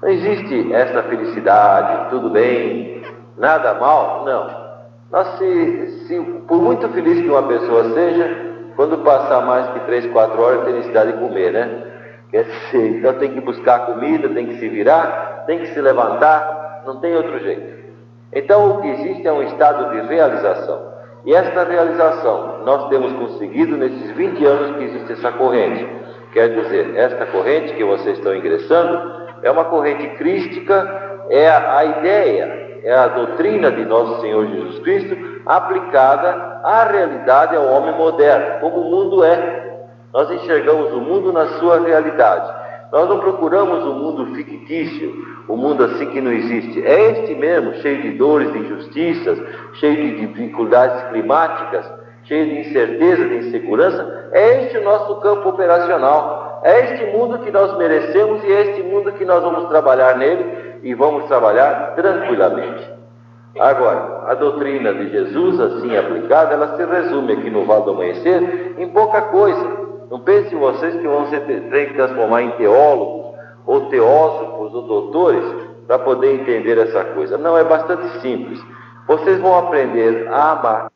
Não 0.03 0.09
existe 0.09 0.73
essa 0.73 1.03
felicidade, 1.05 2.11
tudo 2.11 2.31
bem, 2.31 3.03
nada 3.37 3.75
mal, 3.75 4.25
não. 4.25 4.65
Nós, 5.11 5.39
se, 5.39 6.07
se, 6.07 6.21
por 6.49 6.61
muito 6.61 6.89
feliz 6.89 7.21
que 7.21 7.29
uma 7.29 7.43
pessoa 7.45 7.85
seja, 7.95 8.55
quando 8.77 8.99
passar 8.99 9.43
mais 9.43 9.69
que 9.71 9.81
três, 9.81 10.07
quatro 10.13 10.43
horas, 10.43 10.65
tem 10.65 10.75
necessidade 10.75 11.13
de 11.13 11.19
comer, 11.19 11.53
né? 11.53 11.94
Quer 12.35 12.47
dizer, 12.47 12.97
então 12.97 13.13
tem 13.15 13.31
que 13.31 13.41
buscar 13.41 13.87
comida, 13.87 14.29
tem 14.29 14.47
que 14.47 14.59
se 14.59 14.69
virar, 14.69 15.45
tem 15.47 15.61
que 15.61 15.69
se 15.69 15.81
levantar, 15.81 16.83
não 16.85 16.99
tem 16.99 17.15
outro 17.15 17.39
jeito. 17.39 17.95
Então 18.33 18.71
o 18.71 18.83
que 18.83 18.89
existe 18.89 19.25
é 19.25 19.33
um 19.33 19.45
estado 19.45 19.93
de 19.93 20.09
realização. 20.09 20.95
E 21.25 21.33
esta 21.33 21.63
realização 21.63 22.65
nós 22.65 22.89
temos 22.89 23.13
conseguido 23.13 23.77
nesses 23.77 24.11
20 24.17 24.45
anos 24.47 24.77
que 24.77 24.83
existe 24.83 25.13
essa 25.13 25.31
corrente. 25.31 25.87
Quer 26.33 26.49
dizer, 26.49 26.97
esta 26.97 27.25
corrente 27.27 27.73
que 27.75 27.85
vocês 27.85 28.19
estão 28.19 28.35
ingressando 28.35 29.29
é 29.41 29.49
uma 29.53 29.67
corrente 29.67 30.05
crística, 30.17 31.21
é 31.31 31.49
a, 31.49 31.79
a 31.79 31.85
ideia 31.85 32.65
é 32.83 32.93
a 32.93 33.07
doutrina 33.07 33.71
de 33.71 33.85
nosso 33.85 34.21
Senhor 34.21 34.45
Jesus 34.49 34.81
Cristo 34.81 35.17
aplicada 35.47 36.61
à 36.65 36.85
realidade 36.91 37.55
ao 37.55 37.65
homem 37.65 37.95
moderno, 37.95 38.59
como 38.59 38.81
o 38.81 38.91
mundo 38.91 39.23
é. 39.23 39.64
Nós 40.15 40.31
enxergamos 40.31 40.93
o 40.93 41.01
mundo 41.01 41.33
na 41.33 41.59
sua 41.59 41.81
realidade. 41.81 42.49
Nós 42.93 43.09
não 43.09 43.19
procuramos 43.19 43.85
um 43.85 43.95
mundo 43.95 44.33
fictício, 44.37 45.13
um 45.49 45.57
mundo 45.57 45.83
assim 45.83 46.07
que 46.07 46.21
não 46.21 46.31
existe. 46.31 46.87
É 46.87 47.11
este 47.11 47.35
mesmo, 47.35 47.75
cheio 47.83 48.01
de 48.01 48.11
dores, 48.13 48.53
de 48.53 48.59
injustiças, 48.61 49.37
cheio 49.81 49.97
de 49.97 50.27
dificuldades 50.27 51.03
climáticas, 51.09 51.85
cheio 52.23 52.47
de 52.47 52.61
incerteza, 52.61 53.25
de 53.25 53.37
insegurança. 53.39 54.29
É 54.31 54.63
este 54.63 54.79
o 54.79 54.85
nosso 54.85 55.17
campo 55.17 55.49
operacional. 55.49 56.61
É 56.63 56.93
este 56.93 57.07
mundo 57.07 57.41
que 57.41 57.51
nós 57.51 57.77
merecemos 57.77 58.45
e 58.45 58.53
é 58.53 58.71
este 58.71 58.85
mundo 58.85 59.11
que 59.11 59.25
nós 59.25 59.43
vamos 59.43 59.69
trabalhar 59.69 60.17
nele 60.17 60.79
e 60.85 60.95
vamos 60.95 61.25
trabalhar 61.25 61.97
tranquilamente. 61.97 62.89
Agora, 63.59 64.23
a 64.29 64.35
doutrina 64.35 64.95
de 64.95 65.11
Jesus, 65.11 65.59
assim 65.59 65.97
aplicada, 65.97 66.55
ela 66.55 66.77
se 66.77 66.85
resume 66.85 67.33
aqui 67.33 67.51
no 67.51 67.65
Vale 67.65 67.85
do 67.85 67.91
Amanhecer 67.91 68.75
em 68.79 68.89
pouca 68.89 69.21
coisa. 69.23 69.84
Não 70.11 70.21
pensem 70.21 70.59
vocês 70.59 70.95
que 70.95 71.07
vão 71.07 71.27
que 71.27 71.95
transformar 71.95 72.43
em 72.43 72.51
teólogos, 72.53 73.35
ou 73.67 73.87
teósofos, 73.87 74.75
ou 74.75 74.83
doutores, 74.83 75.45
para 75.87 75.99
poder 75.99 76.35
entender 76.41 76.79
essa 76.79 77.05
coisa. 77.05 77.39
Não, 77.39 77.57
é 77.57 77.65
bastante 77.65 78.21
simples. 78.21 78.61
Vocês 79.07 79.41
vão 79.41 79.59
aprender 79.59 80.29
a 80.29 80.53
amar. 80.53 80.87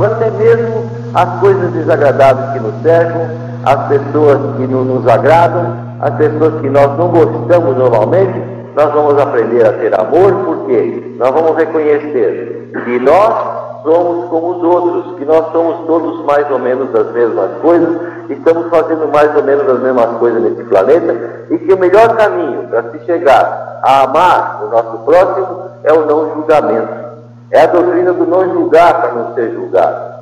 Até 0.00 0.30
mesmo 0.30 0.90
as 1.14 1.40
coisas 1.40 1.72
desagradáveis 1.72 2.52
que 2.52 2.60
nos 2.60 2.82
cercam, 2.82 3.28
as 3.64 3.88
pessoas 3.88 4.56
que 4.56 4.66
não 4.66 4.84
nos 4.84 5.06
agradam, 5.06 5.76
as 6.00 6.14
pessoas 6.16 6.60
que 6.60 6.70
nós 6.70 6.98
não 6.98 7.08
gostamos 7.08 7.76
normalmente, 7.76 8.38
nós 8.74 8.92
vamos 8.92 9.18
aprender 9.18 9.66
a 9.66 9.72
ter 9.74 9.98
amor, 10.00 10.32
porque 10.44 11.14
nós 11.18 11.30
vamos 11.30 11.56
reconhecer 11.56 12.70
que 12.84 12.98
nós 12.98 13.71
somos 13.82 14.28
como 14.28 14.56
os 14.56 14.62
outros, 14.62 15.16
que 15.16 15.24
nós 15.24 15.52
somos 15.52 15.86
todos 15.86 16.24
mais 16.24 16.50
ou 16.50 16.58
menos 16.58 16.94
as 16.94 17.10
mesmas 17.12 17.50
coisas, 17.60 18.00
estamos 18.28 18.68
fazendo 18.68 19.08
mais 19.08 19.34
ou 19.36 19.42
menos 19.42 19.68
as 19.68 19.80
mesmas 19.80 20.16
coisas 20.18 20.42
nesse 20.42 20.64
planeta, 20.64 21.46
e 21.50 21.58
que 21.58 21.72
o 21.72 21.78
melhor 21.78 22.16
caminho 22.16 22.68
para 22.68 22.90
se 22.90 23.00
chegar 23.04 23.80
a 23.82 24.04
amar 24.04 24.62
o 24.64 24.68
nosso 24.68 24.98
próximo 25.04 25.62
é 25.84 25.92
o 25.92 26.06
não 26.06 26.34
julgamento. 26.34 27.02
É 27.50 27.62
a 27.62 27.66
doutrina 27.66 28.12
do 28.12 28.26
não 28.26 28.50
julgar 28.52 29.00
para 29.00 29.12
não 29.12 29.34
ser 29.34 29.52
julgado. 29.52 30.12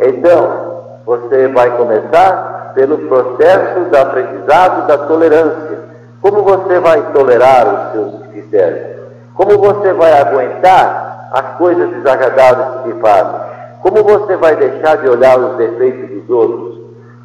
Então, 0.00 0.68
você 1.04 1.48
vai 1.48 1.76
começar 1.76 2.72
pelo 2.74 2.98
processo 3.08 3.80
do 3.90 3.96
aprendizado 3.96 4.86
da 4.86 4.98
tolerância. 4.98 5.78
Como 6.22 6.42
você 6.42 6.78
vai 6.78 7.02
tolerar 7.12 7.66
os 7.66 7.92
seus 7.92 8.26
critérios? 8.28 8.98
Como 9.34 9.58
você 9.58 9.92
vai 9.92 10.12
aguentar 10.20 11.07
as 11.32 11.56
coisas 11.56 11.90
desagradáveis 11.90 12.82
que 12.82 12.92
te 12.92 13.00
fazem? 13.00 13.40
Como 13.80 14.02
você 14.02 14.36
vai 14.36 14.56
deixar 14.56 14.96
de 14.96 15.08
olhar 15.08 15.38
os 15.38 15.56
defeitos 15.56 16.10
dos 16.10 16.30
outros? 16.30 16.78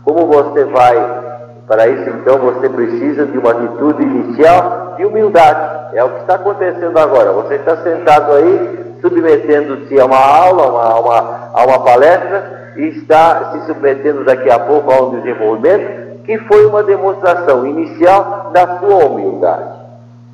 Como 0.03 0.27
você 0.27 0.65
vai. 0.65 1.23
Para 1.67 1.87
isso, 1.87 2.09
então, 2.09 2.39
você 2.39 2.67
precisa 2.67 3.25
de 3.25 3.37
uma 3.37 3.51
atitude 3.51 4.03
inicial 4.03 4.95
de 4.97 5.05
humildade. 5.05 5.95
É 5.97 6.03
o 6.03 6.09
que 6.09 6.19
está 6.19 6.35
acontecendo 6.35 6.97
agora. 6.97 7.31
Você 7.31 7.55
está 7.55 7.77
sentado 7.77 8.33
aí, 8.33 8.97
submetendo-se 9.01 9.97
a 9.97 10.05
uma 10.05 10.17
aula, 10.17 10.69
uma, 10.69 10.83
a 10.83 10.99
uma, 10.99 11.49
a 11.53 11.65
uma 11.65 11.79
palestra, 11.85 12.73
e 12.75 12.81
está 12.89 13.51
se 13.51 13.65
submetendo 13.65 14.25
daqui 14.25 14.49
a 14.49 14.59
pouco 14.59 14.91
a 14.91 15.03
um 15.03 15.21
desenvolvimento 15.21 16.03
que 16.23 16.37
foi 16.39 16.65
uma 16.65 16.83
demonstração 16.83 17.65
inicial 17.65 18.51
da 18.53 18.79
sua 18.79 19.05
humildade. 19.05 19.82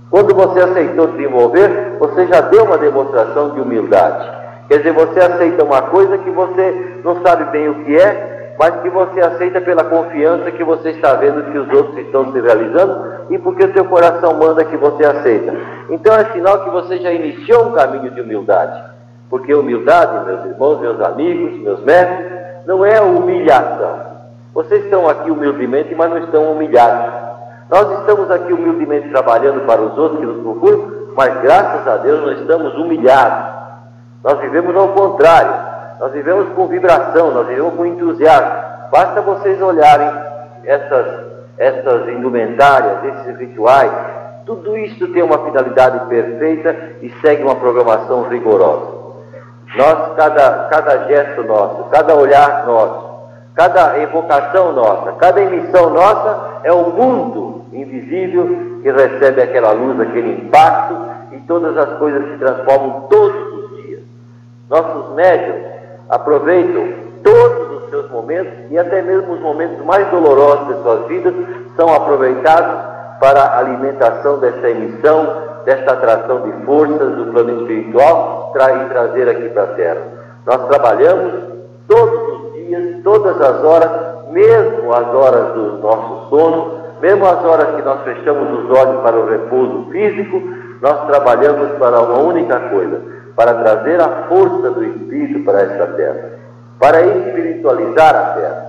Quando 0.09 0.33
você 0.33 0.59
aceitou 0.59 1.07
desenvolver, 1.07 1.97
você 1.99 2.25
já 2.25 2.41
deu 2.41 2.63
uma 2.63 2.77
demonstração 2.77 3.51
de 3.51 3.61
humildade. 3.61 4.27
Quer 4.67 4.77
dizer, 4.77 4.93
você 4.93 5.19
aceita 5.19 5.63
uma 5.63 5.83
coisa 5.83 6.17
que 6.17 6.29
você 6.31 6.99
não 7.03 7.21
sabe 7.21 7.45
bem 7.51 7.69
o 7.69 7.85
que 7.85 7.95
é, 7.95 8.55
mas 8.59 8.81
que 8.81 8.89
você 8.89 9.21
aceita 9.21 9.61
pela 9.61 9.83
confiança 9.83 10.51
que 10.51 10.63
você 10.63 10.89
está 10.89 11.13
vendo 11.13 11.51
que 11.51 11.57
os 11.57 11.71
outros 11.73 11.97
estão 11.97 12.31
se 12.31 12.41
realizando 12.41 13.19
e 13.29 13.37
porque 13.37 13.63
o 13.63 13.73
seu 13.73 13.85
coração 13.85 14.33
manda 14.33 14.65
que 14.65 14.75
você 14.75 15.05
aceita. 15.05 15.53
Então 15.89 16.13
é 16.13 16.25
sinal 16.25 16.63
que 16.63 16.69
você 16.69 16.97
já 16.97 17.11
iniciou 17.11 17.67
um 17.67 17.71
caminho 17.71 18.11
de 18.11 18.19
humildade. 18.19 18.83
Porque 19.29 19.53
humildade, 19.53 20.25
meus 20.25 20.45
irmãos, 20.45 20.81
meus 20.81 20.99
amigos, 21.01 21.61
meus 21.61 21.83
mestres, 21.83 22.27
não 22.65 22.83
é 22.83 22.99
humilhação. 22.99 24.09
Vocês 24.53 24.83
estão 24.83 25.07
aqui 25.07 25.29
humildemente, 25.29 25.93
mas 25.95 26.09
não 26.09 26.17
estão 26.17 26.51
humilhados. 26.51 27.28
Nós 27.69 27.99
estamos 27.99 28.31
aqui 28.31 28.51
humildemente 28.51 29.09
trabalhando 29.09 29.65
para 29.65 29.81
os 29.81 29.97
outros 29.97 30.19
que 30.19 30.25
nos 30.25 30.41
procuram, 30.41 30.91
mas 31.15 31.41
graças 31.41 31.87
a 31.87 31.97
Deus 31.97 32.21
nós 32.21 32.39
estamos 32.39 32.73
humilhados. 32.75 33.59
Nós 34.23 34.39
vivemos 34.39 34.75
ao 34.75 34.89
contrário. 34.89 35.69
Nós 35.99 36.11
vivemos 36.13 36.49
com 36.53 36.67
vibração, 36.67 37.31
nós 37.31 37.45
vivemos 37.47 37.75
com 37.75 37.85
entusiasmo. 37.85 38.51
Basta 38.91 39.21
vocês 39.21 39.61
olharem 39.61 40.09
essas, 40.63 41.25
essas 41.57 42.07
indumentárias, 42.07 43.03
esses 43.03 43.37
rituais. 43.37 43.91
Tudo 44.45 44.77
isso 44.77 45.07
tem 45.09 45.21
uma 45.21 45.45
finalidade 45.45 46.07
perfeita 46.07 46.75
e 47.01 47.09
segue 47.21 47.43
uma 47.43 47.55
programação 47.55 48.23
rigorosa. 48.29 48.97
Nós, 49.75 50.15
cada, 50.15 50.69
cada 50.69 51.07
gesto 51.07 51.43
nosso, 51.43 51.83
cada 51.91 52.15
olhar 52.15 52.65
nosso, 52.65 53.08
cada 53.59 53.99
evocação 53.99 54.71
nossa, 54.71 55.11
cada 55.19 55.41
emissão 55.41 55.89
nossa 55.89 56.61
é 56.63 56.71
um 56.71 56.91
mundo 56.91 57.65
invisível 57.73 58.47
que 58.81 58.89
recebe 58.89 59.41
aquela 59.41 59.73
luz, 59.73 59.99
aquele 59.99 60.45
impacto 60.45 60.95
e 61.33 61.39
todas 61.41 61.77
as 61.77 61.97
coisas 61.99 62.23
se 62.31 62.37
transformam 62.37 63.07
todos 63.09 63.53
os 63.53 63.83
dias. 63.83 63.99
Nossos 64.69 65.13
médios 65.13 65.57
aproveitam 66.09 66.87
todos 67.21 67.83
os 67.83 67.89
seus 67.89 68.09
momentos 68.09 68.53
e 68.71 68.79
até 68.79 69.01
mesmo 69.01 69.33
os 69.33 69.41
momentos 69.41 69.83
mais 69.83 70.07
dolorosos 70.07 70.67
de 70.67 70.81
suas 70.81 71.07
vidas 71.07 71.33
são 71.75 71.93
aproveitados 71.93 72.81
para 73.19 73.41
a 73.41 73.59
alimentação 73.59 74.39
dessa 74.39 74.69
emissão 74.69 75.49
desta 75.65 75.91
atração 75.91 76.43
de 76.43 76.65
forças 76.65 77.13
do 77.17 77.25
plano 77.33 77.59
espiritual 77.61 78.53
e 78.55 78.89
trazer 78.89 79.27
aqui 79.27 79.49
para 79.49 79.63
a 79.63 79.67
Terra. 79.67 80.01
Nós 80.45 80.65
trabalhamos 80.69 81.33
todos 81.89 82.28
os 82.28 82.28
dias, 82.69 83.03
todas 83.03 83.41
as 83.41 83.63
horas, 83.63 83.89
mesmo 84.31 84.93
as 84.93 85.07
horas 85.13 85.53
do 85.53 85.77
nosso 85.79 86.29
sono, 86.29 86.79
mesmo 87.01 87.25
as 87.25 87.43
horas 87.43 87.75
que 87.75 87.81
nós 87.81 88.01
fechamos 88.03 88.59
os 88.59 88.77
olhos 88.77 89.01
para 89.01 89.17
o 89.17 89.29
repouso 89.29 89.89
físico, 89.91 90.41
nós 90.81 91.05
trabalhamos 91.07 91.77
para 91.77 91.99
uma 92.01 92.19
única 92.19 92.59
coisa, 92.69 93.01
para 93.35 93.53
trazer 93.55 93.99
a 93.99 94.27
força 94.29 94.71
do 94.71 94.83
Espírito 94.83 95.43
para 95.43 95.61
esta 95.61 95.87
terra, 95.87 96.29
para 96.79 97.01
espiritualizar 97.01 98.15
a 98.15 98.23
terra. 98.39 98.65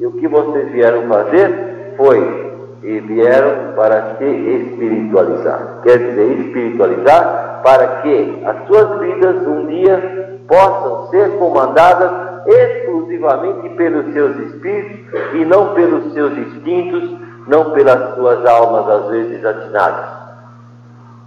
E 0.00 0.06
o 0.06 0.12
que 0.12 0.26
vocês 0.26 0.70
vieram 0.72 1.02
fazer 1.02 1.94
foi 1.96 2.44
e 2.82 3.00
vieram 3.00 3.72
para 3.76 4.16
se 4.18 4.24
espiritualizar. 4.24 5.80
Quer 5.82 5.98
dizer, 5.98 6.40
espiritualizar 6.40 7.60
para 7.62 7.86
que 8.02 8.42
as 8.44 8.66
suas 8.66 9.00
vidas 9.00 9.46
um 9.46 9.66
dia 9.66 10.33
possam 10.48 11.08
ser 11.10 11.38
comandadas 11.38 12.10
exclusivamente 12.46 13.68
pelos 13.70 14.12
seus 14.12 14.36
espíritos 14.36 15.34
e 15.34 15.44
não 15.44 15.74
pelos 15.74 16.12
seus 16.12 16.36
instintos, 16.36 17.18
não 17.46 17.70
pelas 17.70 18.14
suas 18.14 18.44
almas 18.46 18.88
às 18.88 19.10
vezes 19.10 19.44
atinadas. 19.44 20.06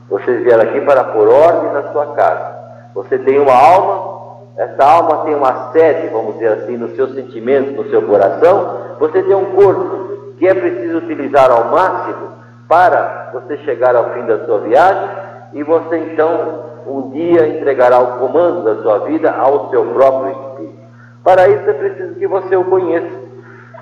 Vocês 0.10 0.44
vieram 0.44 0.64
aqui 0.64 0.82
para 0.82 1.04
pôr 1.06 1.28
ordem 1.28 1.74
na 1.74 1.92
sua 1.92 2.08
casa. 2.14 2.56
Você 2.96 3.18
tem 3.20 3.40
uma 3.40 3.54
alma, 3.54 4.38
essa 4.58 4.84
alma 4.84 5.26
tem 5.26 5.36
uma 5.36 5.72
sede, 5.72 6.08
vamos 6.08 6.36
dizer 6.36 6.54
assim, 6.54 6.78
nos 6.78 6.96
seus 6.96 7.14
sentimentos, 7.14 7.76
no 7.76 7.90
seu 7.90 8.02
coração. 8.04 8.96
Você 9.00 9.22
tem 9.22 9.36
um 9.36 9.54
corpo, 9.54 10.34
que 10.38 10.48
é 10.48 10.54
preciso 10.54 11.00
utilizar 11.00 11.52
ao 11.52 11.66
máximo 11.66 12.30
para 12.68 13.32
você 13.34 13.58
chegar 13.60 13.96
ao 13.96 14.14
fim 14.14 14.26
da 14.26 14.46
sua 14.46 14.60
viagem 14.60 15.10
e 15.54 15.64
você 15.64 15.98
então 15.98 16.77
um 16.88 17.10
dia 17.12 17.48
entregará 17.48 18.00
o 18.00 18.20
comando 18.20 18.64
da 18.64 18.82
sua 18.82 19.00
vida 19.00 19.32
ao 19.32 19.70
seu 19.70 19.86
próprio 19.86 20.32
espírito. 20.32 20.78
Para 21.24 21.50
isso 21.50 21.70
é 21.70 21.74
preciso 21.74 22.16
que 22.16 22.28
você 22.28 22.56
o 22.56 22.64
conheça. 22.64 23.28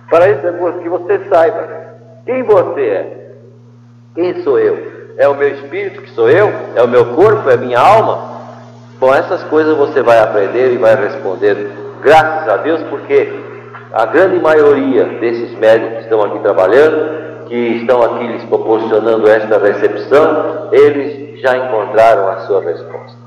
Para 0.10 0.30
isso 0.30 0.48
é 0.48 0.52
preciso 0.52 0.80
que 0.80 0.90
você 0.90 1.20
saiba 1.30 1.86
quem 2.26 2.44
você 2.44 2.82
é. 2.82 3.32
Quem 4.16 4.42
sou 4.42 4.60
eu? 4.60 5.14
É 5.18 5.28
o 5.28 5.36
meu 5.36 5.50
espírito 5.50 6.02
que 6.02 6.10
sou 6.12 6.30
eu? 6.30 6.52
É 6.76 6.82
o 6.82 6.88
meu 6.88 7.14
corpo? 7.14 7.50
É 7.50 7.54
a 7.54 7.58
minha 7.58 7.80
alma? 7.80 8.36
Bom, 9.00 9.14
essas 9.14 9.44
coisas 9.44 9.78
você 9.78 10.02
vai 10.02 10.20
aprender 10.20 10.74
e 10.74 10.78
vai 10.78 10.96
responder, 10.96 11.70
graças 12.02 12.48
a 12.48 12.58
Deus, 12.58 12.82
porque 12.84 13.32
a 13.92 14.06
grande 14.06 14.40
maioria 14.40 15.04
desses 15.20 15.58
médicos 15.58 15.98
que 15.98 16.04
estão 16.04 16.24
aqui 16.24 16.40
trabalhando, 16.40 17.25
que 17.48 17.56
estão 17.56 18.02
aqui 18.02 18.28
lhes 18.28 18.44
proporcionando 18.46 19.28
esta 19.30 19.58
recepção, 19.58 20.70
eles 20.72 21.40
já 21.42 21.58
encontraram 21.58 22.28
a 22.30 22.40
sua 22.42 22.62
resposta. 22.62 23.26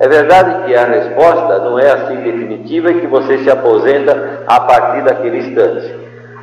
É 0.00 0.08
verdade 0.08 0.64
que 0.64 0.74
a 0.74 0.84
resposta 0.84 1.58
não 1.60 1.78
é 1.78 1.90
assim 1.90 2.16
definitiva 2.16 2.90
e 2.90 3.00
que 3.00 3.06
você 3.06 3.38
se 3.38 3.50
aposenta 3.50 4.42
a 4.46 4.60
partir 4.60 5.04
daquele 5.04 5.38
instante. 5.38 5.94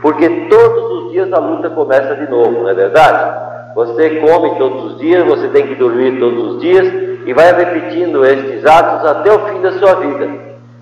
Porque 0.01 0.47
todos 0.49 1.03
os 1.03 1.11
dias 1.11 1.31
a 1.33 1.39
luta 1.39 1.69
começa 1.69 2.15
de 2.15 2.29
novo, 2.29 2.63
não 2.63 2.69
é 2.69 2.73
verdade? 2.73 3.51
Você 3.75 4.21
come 4.21 4.55
todos 4.57 4.93
os 4.93 4.99
dias, 4.99 5.25
você 5.25 5.47
tem 5.49 5.67
que 5.67 5.75
dormir 5.75 6.19
todos 6.19 6.55
os 6.55 6.61
dias 6.61 6.87
e 7.25 7.33
vai 7.33 7.53
repetindo 7.53 8.25
estes 8.25 8.65
atos 8.65 9.07
até 9.09 9.31
o 9.31 9.39
fim 9.47 9.61
da 9.61 9.73
sua 9.73 9.95
vida. 9.95 10.29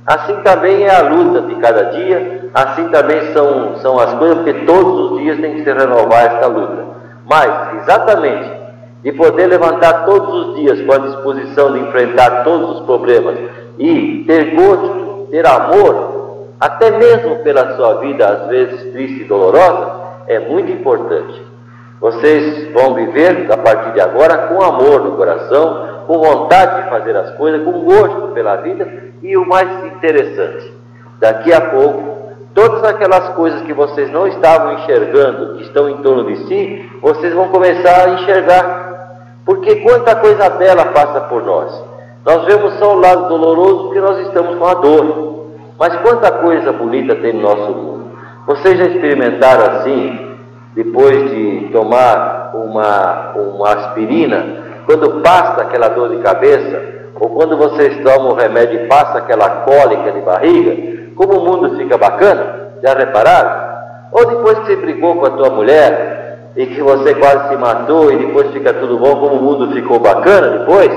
Assim 0.05 0.35
também 0.41 0.85
é 0.85 0.95
a 0.95 1.01
luta 1.01 1.41
de 1.41 1.55
cada 1.55 1.83
dia, 1.91 2.38
assim 2.53 2.87
também 2.89 3.33
são, 3.33 3.75
são 3.77 3.99
as 3.99 4.13
coisas, 4.15 4.37
porque 4.37 4.65
todos 4.65 5.11
os 5.11 5.19
dias 5.19 5.39
tem 5.39 5.55
que 5.55 5.63
se 5.63 5.71
renovar 5.71 6.25
esta 6.25 6.47
luta. 6.47 6.85
Mas, 7.25 7.81
exatamente, 7.81 8.51
de 9.03 9.11
poder 9.13 9.47
levantar 9.47 10.05
todos 10.05 10.47
os 10.47 10.55
dias 10.55 10.81
com 10.81 10.91
a 10.93 10.97
disposição 10.97 11.73
de 11.73 11.79
enfrentar 11.79 12.43
todos 12.43 12.79
os 12.79 12.85
problemas 12.85 13.37
e 13.77 14.23
ter 14.27 14.55
gosto, 14.55 15.27
ter 15.31 15.45
amor 15.45 16.19
até 16.59 16.91
mesmo 16.91 17.37
pela 17.37 17.75
sua 17.77 17.95
vida, 18.01 18.27
às 18.27 18.47
vezes 18.49 18.91
triste 18.91 19.21
e 19.21 19.23
dolorosa, 19.23 19.91
é 20.27 20.39
muito 20.39 20.69
importante. 20.71 21.41
Vocês 22.01 22.71
vão 22.73 22.93
viver 22.93 23.49
a 23.51 23.57
partir 23.57 23.93
de 23.93 24.01
agora 24.01 24.47
com 24.47 24.61
amor 24.61 25.01
no 25.01 25.13
coração, 25.13 26.03
com 26.05 26.17
vontade 26.17 26.83
de 26.83 26.89
fazer 26.89 27.15
as 27.15 27.31
coisas, 27.35 27.63
com 27.63 27.71
gosto 27.83 28.29
pela 28.33 28.57
vida 28.57 28.87
e 29.21 29.37
o 29.37 29.45
mais 29.45 29.85
interessante, 29.85 30.73
daqui 31.19 31.53
a 31.53 31.61
pouco, 31.61 32.18
todas 32.53 32.83
aquelas 32.83 33.29
coisas 33.35 33.61
que 33.63 33.73
vocês 33.73 34.11
não 34.11 34.27
estavam 34.27 34.73
enxergando, 34.73 35.55
que 35.55 35.63
estão 35.63 35.89
em 35.89 35.97
torno 35.97 36.25
de 36.25 36.47
si, 36.47 36.89
vocês 37.01 37.33
vão 37.33 37.47
começar 37.49 38.05
a 38.05 38.09
enxergar. 38.15 38.89
Porque 39.45 39.77
quanta 39.77 40.15
coisa 40.15 40.49
bela 40.49 40.85
passa 40.85 41.21
por 41.21 41.43
nós. 41.43 41.83
Nós 42.25 42.45
vemos 42.45 42.73
só 42.77 42.95
o 42.95 42.99
lado 42.99 43.27
doloroso 43.27 43.85
porque 43.85 43.99
nós 43.99 44.19
estamos 44.27 44.57
com 44.57 44.65
a 44.65 44.73
dor. 44.75 45.45
Mas 45.79 45.95
quanta 46.01 46.31
coisa 46.31 46.71
bonita 46.73 47.15
tem 47.15 47.33
no 47.33 47.41
nosso 47.41 47.71
mundo. 47.71 48.11
Vocês 48.45 48.77
já 48.77 48.85
experimentaram 48.85 49.77
assim, 49.77 50.35
depois 50.75 51.31
de 51.31 51.69
tomar 51.71 52.51
uma, 52.53 53.31
uma 53.35 53.69
aspirina, 53.73 54.45
quando 54.85 55.21
passa 55.21 55.61
aquela 55.61 55.87
dor 55.89 56.09
de 56.09 56.17
cabeça, 56.17 56.99
ou 57.15 57.29
quando 57.29 57.57
vocês 57.57 57.97
tomam 58.03 58.31
o 58.31 58.35
remédio 58.35 58.83
e 58.83 58.87
passa 58.87 59.19
aquela 59.19 59.49
cólica 59.61 60.11
de 60.11 60.21
barriga, 60.21 61.08
como 61.19 61.37
o 61.37 61.45
mundo 61.45 61.75
fica 61.75 61.97
bacana? 61.97 62.69
Já 62.81 62.93
repararam? 62.93 63.69
Ou 64.13 64.25
depois 64.25 64.57
que 64.59 64.67
você 64.67 64.75
brigou 64.77 65.17
com 65.17 65.25
a 65.25 65.31
tua 65.31 65.49
mulher 65.49 66.51
e 66.55 66.65
que 66.65 66.81
você 66.81 67.13
quase 67.13 67.49
se 67.49 67.57
matou 67.57 68.09
e 68.09 68.15
depois 68.15 68.49
fica 68.51 68.73
tudo 68.73 68.97
bom, 68.97 69.19
como 69.19 69.35
o 69.35 69.43
mundo 69.43 69.73
ficou 69.73 69.99
bacana 69.99 70.59
depois? 70.59 70.89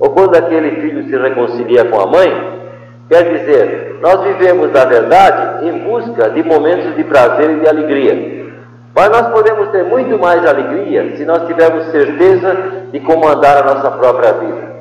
Ou 0.00 0.10
quando 0.10 0.34
aquele 0.34 0.80
filho 0.80 1.04
se 1.04 1.16
reconcilia 1.16 1.84
com 1.84 2.00
a 2.00 2.06
mãe? 2.06 2.60
Quer 3.08 3.22
dizer, 3.22 3.98
nós 4.02 4.22
vivemos, 4.24 4.72
na 4.72 4.86
verdade, 4.86 5.68
em 5.68 5.84
busca 5.84 6.30
de 6.30 6.42
momentos 6.42 6.96
de 6.96 7.04
prazer 7.04 7.50
e 7.50 7.60
de 7.60 7.68
alegria. 7.68 8.46
Mas 8.92 9.08
nós 9.08 9.28
podemos 9.28 9.68
ter 9.68 9.84
muito 9.84 10.18
mais 10.18 10.44
alegria 10.44 11.16
se 11.16 11.24
nós 11.24 11.46
tivermos 11.46 11.92
certeza 11.92 12.56
de 12.90 12.98
comandar 12.98 13.58
a 13.58 13.74
nossa 13.74 13.92
própria 13.92 14.32
vida. 14.32 14.74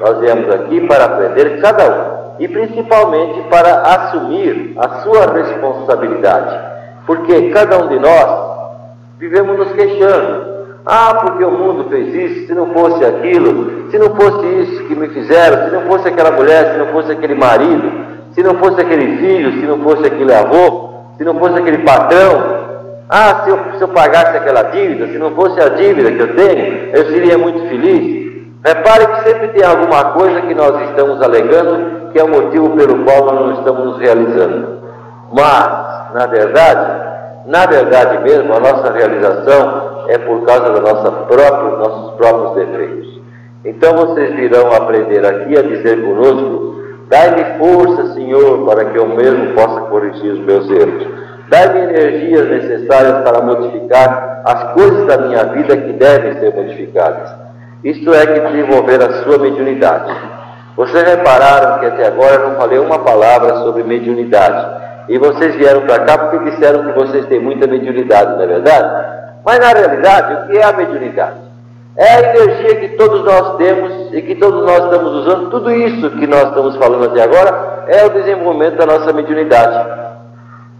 Nós 0.00 0.18
viemos 0.20 0.48
aqui 0.54 0.80
para 0.86 1.04
aprender 1.04 1.60
cada 1.60 1.90
um 1.90 2.13
e 2.38 2.48
principalmente 2.48 3.42
para 3.48 3.82
assumir 3.82 4.74
a 4.76 5.02
sua 5.02 5.32
responsabilidade. 5.32 6.58
Porque 7.06 7.50
cada 7.50 7.78
um 7.78 7.88
de 7.88 7.98
nós 7.98 8.54
vivemos 9.18 9.58
nos 9.58 9.72
queixando. 9.72 10.54
Ah, 10.86 11.14
porque 11.22 11.44
o 11.44 11.50
mundo 11.50 11.88
fez 11.88 12.14
isso, 12.14 12.46
se 12.46 12.54
não 12.54 12.66
fosse 12.74 13.02
aquilo, 13.04 13.90
se 13.90 13.98
não 13.98 14.14
fosse 14.14 14.46
isso 14.46 14.84
que 14.84 14.94
me 14.94 15.08
fizeram, 15.08 15.64
se 15.64 15.74
não 15.74 15.82
fosse 15.82 16.08
aquela 16.08 16.30
mulher, 16.32 16.72
se 16.72 16.78
não 16.78 16.86
fosse 16.88 17.12
aquele 17.12 17.34
marido, 17.34 17.90
se 18.32 18.42
não 18.42 18.54
fosse 18.56 18.82
aquele 18.82 19.16
filho, 19.16 19.52
se 19.52 19.66
não 19.66 19.78
fosse 19.78 20.06
aquele 20.06 20.34
avô, 20.34 20.90
se 21.16 21.24
não 21.24 21.38
fosse 21.38 21.58
aquele 21.58 21.78
patrão. 21.78 22.64
Ah, 23.08 23.44
se 23.44 23.50
eu, 23.50 23.58
se 23.78 23.82
eu 23.82 23.88
pagasse 23.88 24.36
aquela 24.36 24.62
dívida, 24.64 25.06
se 25.06 25.18
não 25.18 25.30
fosse 25.30 25.58
a 25.60 25.70
dívida 25.70 26.10
que 26.10 26.20
eu 26.20 26.36
tenho, 26.36 26.90
eu 26.92 27.06
seria 27.06 27.38
muito 27.38 27.66
feliz. 27.68 28.24
Repare 28.62 29.06
que 29.06 29.28
sempre 29.28 29.48
tem 29.48 29.64
alguma 29.64 30.12
coisa 30.12 30.42
que 30.42 30.54
nós 30.54 30.88
estamos 30.88 31.22
alegando 31.22 32.03
que 32.14 32.20
é 32.20 32.24
o 32.24 32.28
motivo 32.28 32.70
pelo 32.76 33.04
qual 33.04 33.26
nós 33.26 33.40
não 33.40 33.52
estamos 33.54 33.84
nos 33.86 33.98
realizando. 33.98 34.78
Mas, 35.32 36.14
na 36.14 36.26
verdade, 36.26 37.02
na 37.46 37.66
verdade 37.66 38.22
mesmo, 38.22 38.54
a 38.54 38.60
nossa 38.60 38.92
realização 38.92 40.04
é 40.08 40.16
por 40.18 40.46
causa 40.46 40.70
dos 40.70 40.90
própria, 41.26 41.76
nossos 41.76 42.14
próprios 42.14 42.54
defeitos. 42.54 43.20
Então 43.64 43.96
vocês 43.96 44.32
virão 44.36 44.72
aprender 44.72 45.26
aqui 45.26 45.58
a 45.58 45.62
dizer 45.62 46.04
conosco: 46.04 46.76
Dai-me 47.08 47.58
força, 47.58 48.14
Senhor, 48.14 48.64
para 48.64 48.84
que 48.84 48.96
eu 48.96 49.08
mesmo 49.08 49.52
possa 49.54 49.80
corrigir 49.82 50.34
os 50.34 50.40
meus 50.40 50.70
erros. 50.70 51.08
Dai-me 51.48 51.80
energias 51.80 52.48
necessárias 52.48 53.28
para 53.28 53.42
modificar 53.42 54.42
as 54.44 54.72
coisas 54.72 55.04
da 55.06 55.18
minha 55.18 55.44
vida 55.46 55.76
que 55.76 55.92
devem 55.94 56.38
ser 56.38 56.54
modificadas. 56.54 57.34
Isto 57.82 58.14
é 58.14 58.24
que 58.24 58.40
desenvolver 58.40 59.02
a 59.02 59.24
sua 59.24 59.36
mediunidade. 59.36 60.33
Vocês 60.76 61.04
repararam 61.04 61.78
que 61.78 61.86
até 61.86 62.06
agora 62.06 62.34
eu 62.34 62.48
não 62.48 62.56
falei 62.56 62.78
uma 62.78 62.98
palavra 62.98 63.56
sobre 63.58 63.84
mediunidade. 63.84 64.84
E 65.08 65.18
vocês 65.18 65.54
vieram 65.54 65.82
para 65.82 66.04
cá 66.04 66.18
porque 66.18 66.50
disseram 66.50 66.84
que 66.84 66.98
vocês 66.98 67.26
têm 67.26 67.38
muita 67.38 67.66
mediunidade, 67.66 68.36
não 68.36 68.42
é 68.42 68.46
verdade? 68.46 69.06
Mas 69.44 69.58
na 69.58 69.68
realidade, 69.68 70.34
o 70.34 70.46
que 70.48 70.58
é 70.58 70.64
a 70.64 70.72
mediunidade? 70.72 71.44
É 71.96 72.14
a 72.14 72.20
energia 72.20 72.76
que 72.76 72.88
todos 72.96 73.22
nós 73.24 73.56
temos 73.56 74.12
e 74.12 74.22
que 74.22 74.34
todos 74.34 74.64
nós 74.64 74.84
estamos 74.84 75.12
usando. 75.12 75.50
Tudo 75.50 75.70
isso 75.70 76.10
que 76.10 76.26
nós 76.26 76.48
estamos 76.48 76.76
falando 76.76 77.04
até 77.04 77.22
agora 77.22 77.84
é 77.86 78.04
o 78.04 78.10
desenvolvimento 78.10 78.76
da 78.76 78.86
nossa 78.86 79.12
mediunidade. 79.12 79.90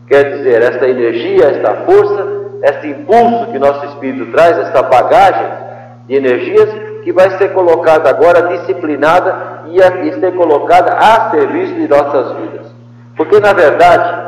Quer 0.09 0.37
dizer, 0.37 0.63
esta 0.63 0.89
energia, 0.89 1.45
esta 1.45 1.75
força, 1.87 2.27
este 2.63 2.89
impulso 2.89 3.53
que 3.53 3.59
nosso 3.59 3.85
espírito 3.87 4.33
traz, 4.33 4.59
esta 4.59 4.83
bagagem 4.83 5.47
de 6.09 6.17
energias, 6.17 6.69
que 7.05 7.13
vai 7.13 7.37
ser 7.37 7.53
colocada 7.53 8.09
agora, 8.09 8.49
disciplinada 8.49 9.65
e 9.67 9.81
a 9.81 9.91
ser 10.19 10.35
colocada 10.35 10.95
a 10.95 11.31
serviço 11.31 11.75
de 11.75 11.87
nossas 11.87 12.33
vidas. 12.37 12.67
Porque, 13.15 13.39
na 13.39 13.53
verdade, 13.53 14.25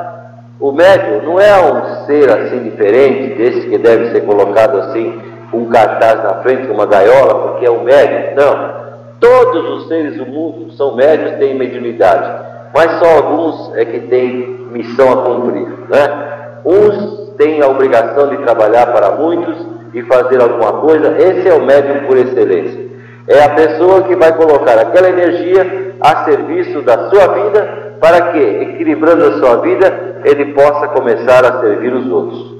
o 0.61 0.71
médium 0.73 1.23
não 1.23 1.41
é 1.41 1.59
um 1.59 2.07
ser 2.07 2.31
assim 2.31 2.63
diferente 2.63 3.35
desse 3.35 3.69
que 3.69 3.79
deve 3.79 4.11
ser 4.13 4.27
colocado 4.27 4.79
assim, 4.79 5.21
com 5.51 5.59
um 5.59 5.69
cartaz 5.71 6.23
na 6.23 6.43
frente, 6.43 6.71
uma 6.71 6.87
gaiola, 6.87 7.49
porque 7.49 7.67
é 7.67 7.71
um 7.71 7.83
médium. 7.83 8.35
Não. 8.37 8.77
Todos 9.19 9.71
os 9.71 9.89
seres 9.89 10.19
do 10.19 10.27
mundo 10.27 10.73
são 10.73 10.95
médios, 10.95 11.39
têm 11.39 11.55
mediunidade. 11.55 12.45
Mas 12.75 12.99
só 12.99 13.17
alguns 13.17 13.75
é 13.75 13.87
que 13.87 14.01
têm 14.01 14.67
missão 14.71 15.13
a 15.13 15.23
cumprir. 15.25 15.69
Né? 15.89 16.61
Uns 16.65 17.31
têm 17.39 17.63
a 17.63 17.69
obrigação 17.69 18.29
de 18.29 18.37
trabalhar 18.39 18.87
para 18.93 19.13
muitos 19.13 19.76
e 19.97 20.03
fazer 20.03 20.43
alguma 20.43 20.75
coisa, 20.75 21.17
esse 21.19 21.49
é 21.49 21.55
o 21.55 21.65
médium 21.65 22.07
por 22.07 22.19
excelência. 22.19 22.85
É 23.27 23.43
a 23.43 23.49
pessoa 23.49 24.03
que 24.03 24.15
vai 24.15 24.31
colocar 24.37 24.79
aquela 24.79 25.09
energia 25.09 25.95
a 25.99 26.25
serviço 26.27 26.83
da 26.83 27.09
sua 27.09 27.29
vida, 27.29 27.97
para 27.99 28.33
que, 28.33 28.39
equilibrando 28.39 29.25
a 29.25 29.39
sua 29.39 29.57
vida, 29.63 30.21
ele 30.23 30.53
possa 30.53 30.89
começar 30.89 31.47
a 31.47 31.61
servir 31.61 31.95
os 31.95 32.13
outros. 32.13 32.57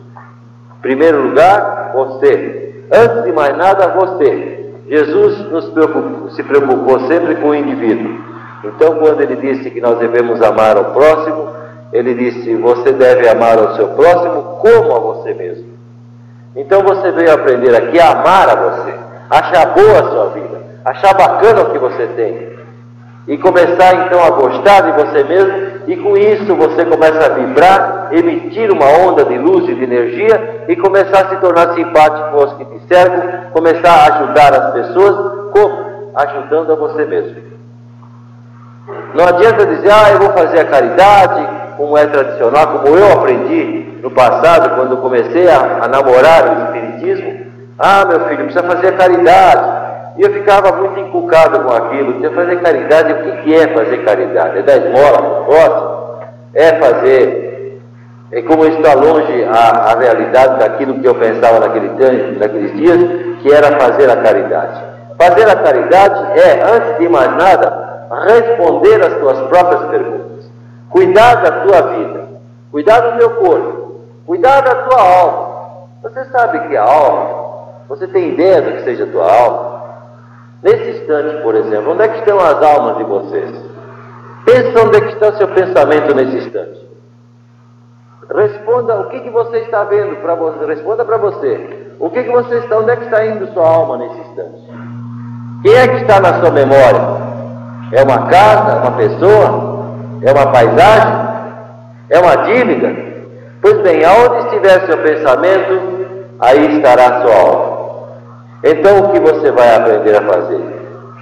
Em 0.79 0.81
primeiro 0.81 1.25
lugar, 1.25 1.93
você. 1.95 2.73
Antes 2.91 3.25
de 3.25 3.33
mais 3.33 3.55
nada, 3.55 3.89
você. 3.89 4.71
Jesus 4.89 5.71
preocupou, 5.75 6.31
se 6.31 6.43
preocupou 6.43 7.01
sempre 7.01 7.35
com 7.35 7.49
o 7.49 7.55
indivíduo. 7.55 8.19
Então, 8.65 8.95
quando 8.95 9.21
ele 9.21 9.37
disse 9.37 9.71
que 9.71 9.81
nós 9.83 9.99
devemos 9.99 10.41
amar 10.41 10.79
o 10.79 10.85
próximo, 10.87 11.49
ele 11.93 12.15
disse: 12.15 12.55
Você 12.55 12.93
deve 12.93 13.29
amar 13.29 13.59
o 13.59 13.77
seu 13.77 13.89
próximo 13.89 14.59
como 14.63 14.97
a 14.97 14.99
você 15.01 15.35
mesmo. 15.35 15.76
Então 16.57 16.83
você 16.83 17.13
veio 17.13 17.35
aprender 17.35 17.77
aqui 17.77 18.01
a 18.01 18.13
amar 18.13 18.49
a 18.49 18.57
você, 18.57 18.95
achar 19.29 19.67
boa 19.75 20.01
a 20.01 20.11
sua 20.11 20.27
vida, 20.31 20.63
achar 20.85 21.15
bacana 21.15 21.63
o 21.63 21.71
que 21.71 21.79
você 21.79 22.07
tem. 22.17 22.57
E 23.29 23.37
começar 23.37 24.07
então 24.07 24.25
a 24.25 24.31
gostar 24.31 24.81
de 24.83 24.93
você 24.93 25.25
mesmo, 25.25 25.81
e 25.87 25.97
com 25.97 26.17
isso 26.17 26.55
você 26.55 26.85
começa 26.87 27.27
a 27.27 27.35
vibrar, 27.35 28.09
emitir 28.13 28.71
uma 28.71 28.87
onda 28.87 29.25
de 29.25 29.37
luz 29.37 29.69
e 29.69 29.75
de 29.75 29.85
energia, 29.85 30.65
e 30.69 30.77
começar 30.77 31.27
a 31.27 31.29
se 31.31 31.37
tornar 31.37 31.75
simpático 31.75 32.31
com 32.31 32.45
os 32.45 32.55
que 32.55 32.65
te 32.65 32.81
cercam, 32.89 33.51
começar 33.53 33.91
a 33.91 34.15
ajudar 34.15 34.55
as 34.55 34.73
pessoas, 34.73 35.51
como? 35.53 36.13
Ajudando 36.15 36.73
a 36.73 36.77
você 36.77 37.05
mesmo. 37.05 37.37
Não 39.15 39.27
adianta 39.27 39.67
dizer, 39.67 39.91
ah, 39.91 40.11
eu 40.13 40.21
vou 40.21 40.31
fazer 40.31 40.61
a 40.61 40.65
caridade, 40.65 41.49
como 41.77 41.99
é 41.99 42.07
tradicional, 42.07 42.79
como 42.79 42.97
eu 42.97 43.13
aprendi 43.13 43.96
no 44.07 44.11
passado, 44.13 44.77
quando 44.77 44.97
comecei 44.99 45.49
a, 45.49 45.81
a 45.83 45.89
namorar 45.89 46.49
o 46.49 46.63
Espiritismo. 46.65 47.47
Ah, 47.77 48.05
meu 48.05 48.21
filho, 48.21 48.45
precisa 48.45 48.63
fazer 48.63 48.97
caridade. 48.97 49.87
E 50.17 50.23
eu 50.23 50.33
ficava 50.33 50.77
muito 50.77 51.01
inculcado 51.01 51.61
com 51.61 51.73
aquilo. 51.73 52.15
Precisa 52.15 52.35
fazer 52.35 52.57
caridade. 52.61 53.13
O 53.13 53.17
que, 53.17 53.43
que 53.43 53.55
é 53.55 53.67
fazer 53.75 54.05
caridade? 54.05 54.59
É 54.59 54.63
dar 54.63 54.77
esmola? 54.77 55.45
Gosta? 55.45 56.29
É 56.55 56.73
fazer. 56.75 57.83
É 58.31 58.43
como 58.43 58.65
está 58.65 58.95
longe 58.95 59.45
a, 59.45 59.93
a 59.93 59.99
realidade 59.99 60.59
daquilo 60.59 61.01
que 61.01 61.07
eu 61.07 61.15
pensava 61.17 61.61
naquele, 61.61 61.89
naqueles 62.39 62.77
dias, 62.77 62.99
que 63.43 63.53
era 63.53 63.79
fazer 63.79 64.09
a 64.11 64.17
caridade. 64.17 64.85
Fazer 65.19 65.49
a 65.49 65.57
caridade 65.57 66.41
é, 66.41 66.63
antes 66.63 66.99
de 66.99 67.09
mais 67.09 67.31
nada, 67.37 68.09
responder 68.27 69.05
às 69.05 69.15
tuas 69.15 69.39
próprias 69.49 69.91
perguntas. 69.91 70.51
Cuidar 70.91 71.35
da 71.37 71.51
tua 71.63 71.83
vida, 71.97 72.29
cuidar 72.71 73.01
do 73.01 73.19
teu 73.19 73.31
corpo, 73.31 73.86
cuidar 74.27 74.61
da 74.61 74.75
tua 74.75 75.01
alma. 75.01 75.57
Você 76.03 76.25
sabe 76.27 76.69
que 76.69 76.77
a 76.77 76.83
alma, 76.83 77.47
você 77.89 78.07
tem 78.09 78.33
ideia 78.33 78.61
do 78.61 78.73
que 78.73 78.85
seja 78.85 79.05
a 79.05 79.11
tua 79.11 79.33
alma? 79.33 79.77
Nesse 80.63 80.91
instante, 80.91 81.43
por 81.43 81.55
exemplo, 81.55 81.93
onde 81.93 82.03
é 82.03 82.09
que 82.09 82.19
estão 82.19 82.39
as 82.39 82.63
almas 82.63 82.97
de 82.99 83.05
vocês? 83.05 83.51
Pensa 84.45 84.87
onde 84.87 84.97
é 84.97 85.01
que 85.01 85.13
está 85.13 85.29
o 85.29 85.37
seu 85.37 85.49
pensamento 85.49 86.15
nesse 86.15 86.37
instante. 86.39 86.87
Responda 88.35 89.01
o 89.01 89.09
que, 89.09 89.21
que 89.21 89.31
você 89.31 89.59
está 89.59 89.85
vendo 89.85 90.17
para 90.17 90.35
você. 90.35 90.67
Responda 90.67 91.05
para 91.05 91.17
você. 91.17 91.95
O 91.99 92.11
que, 92.11 92.25
que 92.25 92.31
você 92.31 92.59
está, 92.59 92.79
onde 92.79 92.91
é 92.91 92.97
que 92.97 93.05
está 93.05 93.25
indo 93.25 93.53
sua 93.53 93.69
alma 93.69 93.97
nesse 93.99 94.19
instante? 94.21 94.63
Quem 95.63 95.75
é 95.75 95.89
que 95.89 95.97
está 96.03 96.21
na 96.21 96.41
sua 96.41 96.51
memória? 96.51 97.01
É 97.93 98.03
uma 98.03 98.27
casa, 98.27 98.81
uma 98.81 98.93
pessoa? 98.93 99.87
É 100.23 100.33
uma 100.33 100.53
paisagem? 100.53 101.27
É 102.11 102.19
uma 102.19 102.37
dívida? 102.37 103.06
Pois 103.69 103.79
bem, 103.79 104.05
aonde 104.05 104.45
estiver 104.45 104.87
seu 104.87 104.97
pensamento, 104.99 105.81
aí 106.39 106.77
estará 106.77 107.21
sua 107.21 107.35
alma. 107.35 107.79
Então 108.63 109.01
o 109.01 109.09
que 109.09 109.19
você 109.19 109.51
vai 109.51 109.75
aprender 109.75 110.17
a 110.17 110.23
fazer? 110.23 110.61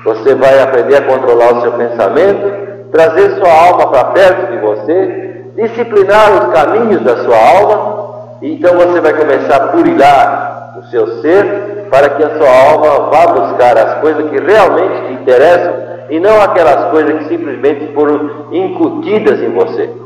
Você 0.05 0.35
vai 0.35 0.61
aprender 0.61 0.97
a 0.97 1.07
controlar 1.07 1.55
o 1.55 1.63
seu 1.63 1.73
pensamento, 1.73 2.91
trazer 2.93 3.31
sua 3.39 3.51
alma 3.51 3.87
para 3.87 4.05
perto 4.09 4.53
de 4.53 4.59
você, 4.59 5.45
disciplinar 5.57 6.33
os 6.33 6.53
caminhos 6.53 7.01
da 7.01 7.25
sua 7.25 7.35
alma, 7.35 8.37
e 8.43 8.57
então 8.57 8.75
você 8.75 9.01
vai 9.01 9.15
começar 9.15 9.57
a 9.57 9.69
purilar 9.69 10.75
o 10.81 10.83
seu 10.91 11.23
ser 11.23 11.87
para 11.91 12.11
que 12.11 12.25
a 12.25 12.37
sua 12.37 12.73
alma 12.73 13.11
vá 13.11 13.27
buscar 13.27 13.79
as 13.79 14.01
coisas 14.01 14.29
que 14.29 14.39
realmente 14.39 15.07
te 15.07 15.13
interessam 15.15 15.73
e 16.11 16.21
não 16.21 16.43
aquelas 16.43 16.91
coisas 16.91 17.21
que 17.21 17.29
simplesmente 17.29 17.91
foram 17.95 18.49
incutidas 18.53 19.41
em 19.41 19.51
você. 19.55 20.04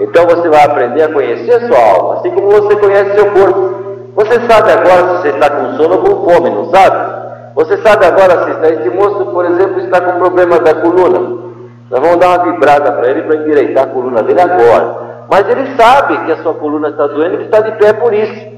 Então 0.00 0.26
você 0.26 0.48
vai 0.48 0.64
aprender 0.64 1.02
a 1.02 1.12
conhecer 1.12 1.52
a 1.52 1.66
sua 1.66 1.78
alma, 1.78 2.14
assim 2.14 2.30
como 2.30 2.50
você 2.50 2.76
conhece 2.76 3.14
seu 3.14 3.30
corpo. 3.30 3.82
Você 4.14 4.40
sabe 4.46 4.72
agora 4.72 5.08
se 5.08 5.22
você 5.22 5.28
está 5.28 5.50
com 5.50 5.76
sono 5.76 5.94
ou 5.94 6.02
com 6.02 6.30
fome, 6.30 6.50
não 6.50 6.70
sabe? 6.70 7.22
Você 7.54 7.76
sabe 7.78 8.06
agora 8.06 8.44
se 8.44 8.50
está, 8.50 8.68
esse 8.68 8.90
moço, 8.90 9.26
por 9.26 9.44
exemplo, 9.44 9.80
está 9.80 10.00
com 10.00 10.18
problema 10.18 10.58
da 10.58 10.74
coluna. 10.74 11.42
Nós 11.90 12.00
vamos 12.00 12.16
dar 12.16 12.28
uma 12.28 12.52
vibrada 12.52 12.92
para 12.92 13.10
ele 13.10 13.22
para 13.22 13.36
endireitar 13.36 13.84
a 13.84 13.88
coluna 13.88 14.22
dele 14.22 14.40
agora. 14.40 14.96
Mas 15.30 15.48
ele 15.48 15.74
sabe 15.76 16.24
que 16.24 16.32
a 16.32 16.42
sua 16.42 16.54
coluna 16.54 16.88
está 16.88 17.06
doendo, 17.06 17.34
ele 17.34 17.44
está 17.44 17.60
de 17.60 17.72
pé 17.72 17.92
por 17.92 18.12
isso. 18.12 18.52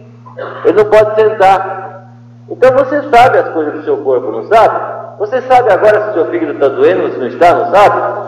Ele 0.65 0.77
não 0.77 0.85
pode 0.85 1.21
sentar. 1.21 2.11
Então 2.49 2.73
você 2.73 3.03
sabe 3.11 3.39
as 3.39 3.49
coisas 3.51 3.75
do 3.75 3.85
seu 3.85 3.97
corpo, 3.99 4.31
não 4.31 4.45
sabe? 4.45 4.81
Você 5.19 5.41
sabe 5.43 5.73
agora 5.73 6.03
se 6.03 6.11
o 6.11 6.13
seu 6.15 6.27
fígado 6.27 6.53
está 6.53 6.69
doendo, 6.69 7.13
se 7.13 7.19
não 7.19 7.27
está, 7.27 7.55
não 7.55 7.71
sabe? 7.73 8.24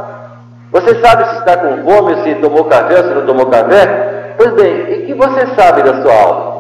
Você 0.73 0.95
sabe 1.01 1.25
se 1.31 1.39
está 1.39 1.57
com 1.57 1.85
fome, 1.85 2.23
se 2.23 2.35
tomou 2.37 2.64
café, 2.64 3.03
se 3.03 3.14
não 3.14 3.27
tomou 3.27 3.47
café? 3.47 4.35
Pois 4.37 4.53
bem, 4.55 4.93
e 4.93 5.07
que 5.07 5.14
você 5.14 5.47
sabe 5.55 5.83
da 5.83 6.03
sua 6.03 6.12
alma? 6.12 6.57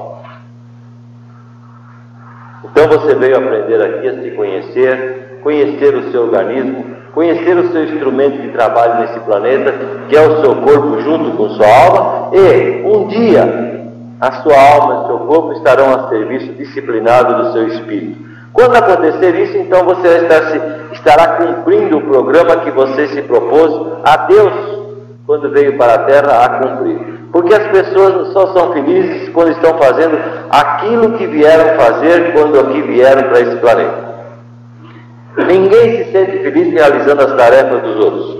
Então 2.64 2.88
você 2.88 3.14
veio 3.14 3.36
aprender 3.36 3.82
aqui 3.82 4.08
a 4.08 4.22
se 4.22 4.30
conhecer, 4.32 5.38
conhecer 5.42 5.94
o 5.94 6.10
seu 6.10 6.22
organismo, 6.22 6.84
conhecer 7.14 7.56
o 7.56 7.72
seu 7.72 7.84
instrumento 7.84 8.40
de 8.42 8.48
trabalho 8.48 9.00
nesse 9.00 9.20
planeta, 9.20 9.72
que 10.08 10.16
é 10.16 10.20
o 10.20 10.40
seu 10.40 10.56
corpo 10.56 11.00
junto 11.00 11.36
com 11.36 11.48
sua 11.50 11.66
alma, 11.66 12.30
e 12.34 12.82
um 12.84 13.06
dia 13.08 13.76
a 14.20 14.32
sua 14.42 14.56
alma 14.56 15.04
e 15.04 15.06
seu 15.06 15.18
corpo 15.20 15.52
estarão 15.52 15.94
a 15.94 16.08
serviço 16.08 16.52
disciplinado 16.54 17.44
do 17.44 17.52
seu 17.52 17.68
espírito. 17.68 18.25
Quando 18.56 18.74
acontecer 18.74 19.34
isso, 19.34 19.58
então 19.58 19.84
você 19.84 20.26
estará 20.92 21.36
cumprindo 21.36 21.98
o 21.98 22.00
programa 22.00 22.56
que 22.64 22.70
você 22.70 23.06
se 23.08 23.20
propôs 23.20 23.70
a 24.02 24.16
Deus 24.28 24.52
quando 25.26 25.50
veio 25.50 25.76
para 25.76 25.92
a 25.92 25.98
terra 25.98 26.42
a 26.42 26.48
cumprir. 26.48 26.98
Porque 27.30 27.52
as 27.52 27.66
pessoas 27.66 28.32
só 28.32 28.54
são 28.54 28.72
felizes 28.72 29.28
quando 29.28 29.50
estão 29.50 29.76
fazendo 29.76 30.18
aquilo 30.48 31.18
que 31.18 31.26
vieram 31.26 31.76
fazer 31.78 32.32
quando 32.32 32.58
aqui 32.58 32.80
vieram 32.80 33.28
para 33.28 33.40
esse 33.40 33.56
planeta. 33.56 34.06
Ninguém 35.36 36.04
se 36.04 36.12
sente 36.12 36.38
feliz 36.38 36.72
realizando 36.72 37.24
as 37.24 37.36
tarefas 37.36 37.82
dos 37.82 37.96
outros. 38.02 38.38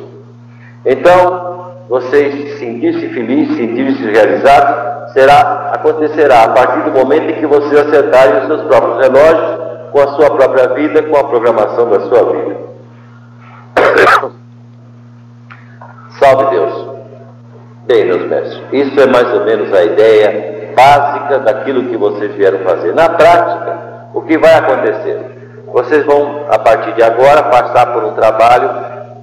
Então, 0.87 1.75
vocês 1.91 2.59
sentir-se 2.59 3.07
feliz, 3.09 3.55
sentir-se 3.55 4.03
realizado, 4.11 5.12
será, 5.12 5.73
acontecerá 5.75 6.45
a 6.45 6.49
partir 6.49 6.91
do 6.91 6.93
momento 6.93 7.33
em 7.33 7.35
que 7.35 7.47
vocês 7.47 7.87
acertarem 7.87 8.41
os 8.41 8.47
seus 8.47 8.62
próprios 8.62 9.07
relógios 9.07 9.66
com 9.97 10.03
a 10.03 10.09
sua 10.09 10.28
própria 10.28 10.74
vida, 10.74 11.03
com 11.05 11.16
a 11.16 11.24
programação 11.24 11.88
da 11.88 12.01
sua 12.01 12.30
vida. 12.30 12.57
Salve 16.20 16.51
Deus. 16.51 16.88
Bem, 17.86 18.05
meus 18.05 18.28
mestres, 18.28 18.62
isso 18.72 19.01
é 19.01 19.07
mais 19.07 19.32
ou 19.32 19.47
menos 19.47 19.72
a 19.72 19.84
ideia 19.84 20.74
básica 20.76 21.38
daquilo 21.38 21.84
que 21.84 21.97
vocês 21.97 22.34
vieram 22.34 22.59
fazer. 22.59 22.94
Na 22.94 23.09
prática, 23.09 23.78
o 24.12 24.20
que 24.20 24.36
vai 24.36 24.55
acontecer? 24.57 25.64
Vocês 25.72 26.05
vão, 26.05 26.44
a 26.51 26.59
partir 26.59 26.92
de 26.92 27.03
agora, 27.03 27.44
passar 27.44 27.94
por 27.94 28.05
um 28.05 28.12
trabalho 28.12 28.68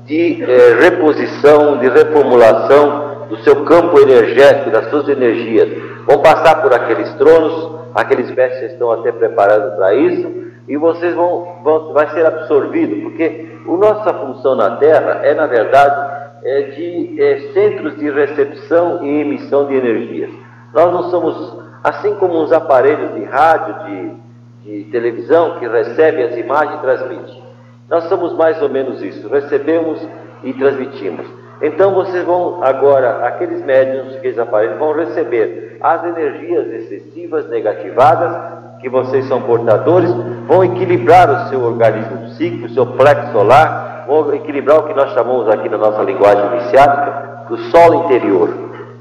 de 0.08 0.42
eh, 0.42 0.78
reposição, 0.80 1.78
de 1.78 1.88
reformulação 1.88 3.28
do 3.30 3.38
seu 3.44 3.64
campo 3.64 4.00
energético, 4.00 4.72
das 4.72 4.90
suas 4.90 5.08
energias. 5.08 5.70
Vão 6.08 6.18
passar 6.18 6.64
por 6.64 6.74
aqueles 6.74 7.14
tronos, 7.14 7.70
aqueles 7.94 8.32
mestres 8.32 8.72
estão 8.72 8.92
até 8.92 9.12
preparados 9.12 9.76
para 9.76 9.94
isso, 9.94 10.53
e 10.68 10.78
vocês 10.78 11.14
vão, 11.14 11.60
vão 11.64 11.94
vai 11.94 12.10
ser 12.12 12.26
absorvido, 12.26 13.02
porque 13.04 13.48
a 13.66 13.72
nossa 13.72 14.14
função 14.14 14.56
na 14.56 14.78
Terra 14.78 15.22
é, 15.24 15.34
na 15.34 15.48
verdade, 15.48 16.14
é 16.44 16.62
de 16.62 17.22
é, 17.22 17.40
centros 17.54 17.98
de 17.98 18.10
recepção 18.10 19.04
e 19.04 19.22
emissão 19.22 19.66
de 19.68 19.76
energias. 19.76 20.30
Nós 20.74 20.92
não 20.92 21.10
somos, 21.10 21.58
assim 21.84 22.16
como 22.16 22.42
uns 22.42 22.52
aparelhos 22.52 23.14
de 23.14 23.24
rádio, 23.26 23.76
de, 23.86 24.84
de 24.84 24.92
televisão, 24.92 25.60
que 25.60 25.68
recebem 25.68 26.26
as 26.26 26.38
imagens 26.38 26.78
e 26.78 26.82
transmitem. 26.82 27.44
Nós 27.90 28.06
somos 28.06 28.34
mais 28.34 28.62
ou 28.62 28.70
menos 28.70 29.02
isso, 29.02 29.28
recebemos 29.30 30.06
e 30.44 30.54
transmitimos. 30.54 31.26
Então 31.62 31.94
vocês 31.94 32.24
vão 32.26 32.64
agora, 32.64 33.26
aqueles 33.26 33.64
médiums, 33.64 34.16
aqueles 34.16 34.38
aparelhos, 34.38 34.80
vão 34.80 34.94
receber 34.94 35.78
as 35.80 36.04
energias 36.04 36.68
excessivas, 36.68 37.50
negativadas, 37.50 38.63
que 38.84 38.90
vocês 38.90 39.26
são 39.30 39.42
portadores, 39.42 40.14
vão 40.46 40.62
equilibrar 40.62 41.32
o 41.32 41.50
seu 41.50 41.64
organismo 41.64 42.18
psíquico, 42.28 42.66
o 42.66 42.70
seu 42.70 42.86
plexo 42.86 43.32
solar, 43.32 44.04
vão 44.06 44.34
equilibrar 44.34 44.80
o 44.80 44.84
que 44.84 44.94
nós 44.94 45.14
chamamos 45.14 45.48
aqui 45.48 45.70
na 45.70 45.78
nossa 45.78 46.04
linguagem 46.04 46.46
iniciática 46.48 47.46
do 47.48 47.58
solo 47.72 48.04
interior. 48.04 48.54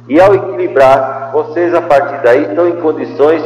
E 0.09 0.21
ao 0.21 0.33
equilibrar, 0.35 1.31
vocês 1.33 1.75
a 1.75 1.83
partir 1.83 2.23
daí 2.23 2.43
estão 2.45 2.69
em 2.69 2.77
condições 2.77 3.43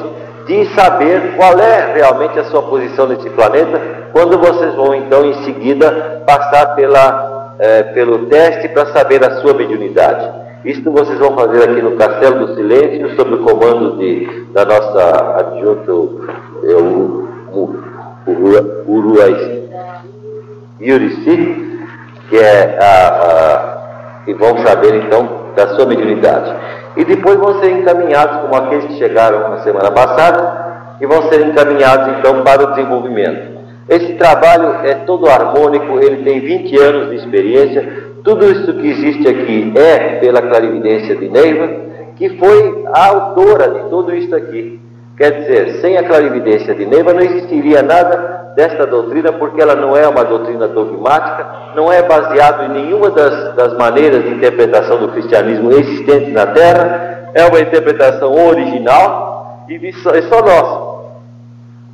de 0.46 0.66
saber 0.74 1.36
qual 1.36 1.58
é 1.58 1.94
realmente 1.94 2.38
a 2.38 2.44
sua 2.44 2.62
posição 2.64 3.06
nesse 3.06 3.30
planeta, 3.30 3.80
quando 4.12 4.38
vocês 4.38 4.74
vão 4.74 4.94
então 4.94 5.24
em 5.24 5.42
seguida 5.44 6.22
passar 6.26 6.74
pela, 6.74 7.54
é, 7.58 7.82
pelo 7.82 8.26
teste 8.26 8.68
para 8.68 8.86
saber 8.92 9.24
a 9.24 9.40
sua 9.40 9.54
mediunidade. 9.54 10.45
Isto 10.66 10.90
vocês 10.90 11.16
vão 11.20 11.32
fazer 11.36 11.62
aqui 11.62 11.80
no 11.80 11.92
Castelo 11.92 12.44
do 12.44 12.54
Silêncio, 12.56 13.14
sob 13.14 13.34
o 13.34 13.38
comando 13.38 13.98
de, 13.98 14.46
da 14.52 14.64
nossa 14.64 15.36
adjunto 15.38 16.26
Uruai 18.88 19.62
Yurici, 20.80 21.78
que 22.28 22.36
é 22.36 22.78
a, 22.80 23.08
a, 23.08 24.22
e 24.26 24.34
vão 24.34 24.58
saber 24.58 25.04
então 25.04 25.28
da 25.54 25.68
sua 25.76 25.86
mediunidade. 25.86 26.52
E 26.96 27.04
depois 27.04 27.38
vão 27.38 27.60
ser 27.60 27.70
encaminhados, 27.70 28.40
como 28.40 28.56
aqueles 28.56 28.86
que 28.86 28.98
chegaram 28.98 29.48
na 29.48 29.60
semana 29.60 29.92
passada, 29.92 30.96
e 31.00 31.06
vão 31.06 31.30
ser 31.30 31.46
encaminhados 31.46 32.18
então 32.18 32.42
para 32.42 32.64
o 32.64 32.70
desenvolvimento. 32.74 33.54
Esse 33.88 34.14
trabalho 34.14 34.84
é 34.84 34.94
todo 35.06 35.28
harmônico, 35.28 36.00
ele 36.00 36.24
tem 36.24 36.40
20 36.40 36.76
anos 36.76 37.10
de 37.10 37.16
experiência, 37.16 38.05
tudo 38.26 38.44
isso 38.50 38.74
que 38.74 38.90
existe 38.90 39.28
aqui 39.28 39.72
é 39.76 40.18
pela 40.18 40.42
clarividência 40.42 41.14
de 41.14 41.28
Neiva, 41.28 41.68
que 42.16 42.30
foi 42.30 42.84
a 42.92 43.06
autora 43.06 43.70
de 43.70 43.88
tudo 43.88 44.12
isso 44.12 44.34
aqui. 44.34 44.80
Quer 45.16 45.30
dizer, 45.30 45.80
sem 45.80 45.96
a 45.96 46.02
clarividência 46.02 46.74
de 46.74 46.84
Neiva 46.86 47.14
não 47.14 47.20
existiria 47.20 47.82
nada 47.82 48.52
desta 48.56 48.84
doutrina, 48.84 49.32
porque 49.32 49.62
ela 49.62 49.76
não 49.76 49.96
é 49.96 50.08
uma 50.08 50.24
doutrina 50.24 50.66
dogmática, 50.66 51.46
não 51.76 51.92
é 51.92 52.02
baseado 52.02 52.64
em 52.64 52.82
nenhuma 52.82 53.10
das, 53.10 53.54
das 53.54 53.78
maneiras 53.78 54.24
de 54.24 54.30
interpretação 54.30 54.98
do 54.98 55.08
cristianismo 55.12 55.70
existentes 55.70 56.32
na 56.32 56.46
Terra, 56.46 57.30
é 57.32 57.44
uma 57.44 57.60
interpretação 57.60 58.34
original 58.48 59.64
e 59.68 59.92
só, 60.02 60.10
é 60.10 60.22
só 60.22 60.40
nossa. 60.42 60.96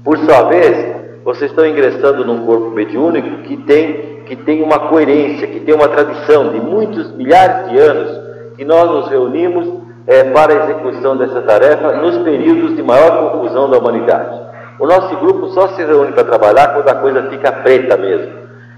Por 0.03 0.17
sua 0.17 0.45
vez, 0.45 0.97
vocês 1.25 1.51
estão 1.51 1.67
ingressando 1.67 2.25
num 2.25 2.47
corpo 2.47 2.71
mediúnico 2.71 3.43
que 3.43 3.59
tem 3.59 4.12
que 4.27 4.37
tem 4.37 4.63
uma 4.63 4.89
coerência, 4.89 5.47
que 5.47 5.61
tem 5.61 5.75
uma 5.75 5.89
tradição 5.89 6.51
de 6.51 6.61
muitos 6.61 7.13
milhares 7.17 7.71
de 7.71 7.79
anos, 7.79 8.21
que 8.57 8.65
nós 8.65 8.91
nos 8.91 9.09
reunimos 9.09 9.83
é, 10.07 10.25
para 10.25 10.53
a 10.53 10.65
execução 10.65 11.17
dessa 11.17 11.43
tarefa 11.43 11.93
nos 11.93 12.19
períodos 12.19 12.77
de 12.77 12.83
maior 12.83 13.33
confusão 13.33 13.71
da 13.71 13.79
humanidade. 13.79 14.41
O 14.79 14.87
nosso 14.87 15.17
grupo 15.17 15.49
só 15.49 15.69
se 15.69 15.85
reúne 15.85 16.13
para 16.13 16.25
trabalhar 16.25 16.75
quando 16.75 16.89
a 16.89 16.95
coisa 16.95 17.31
fica 17.31 17.53
preta 17.53 17.97
mesmo. 17.97 18.33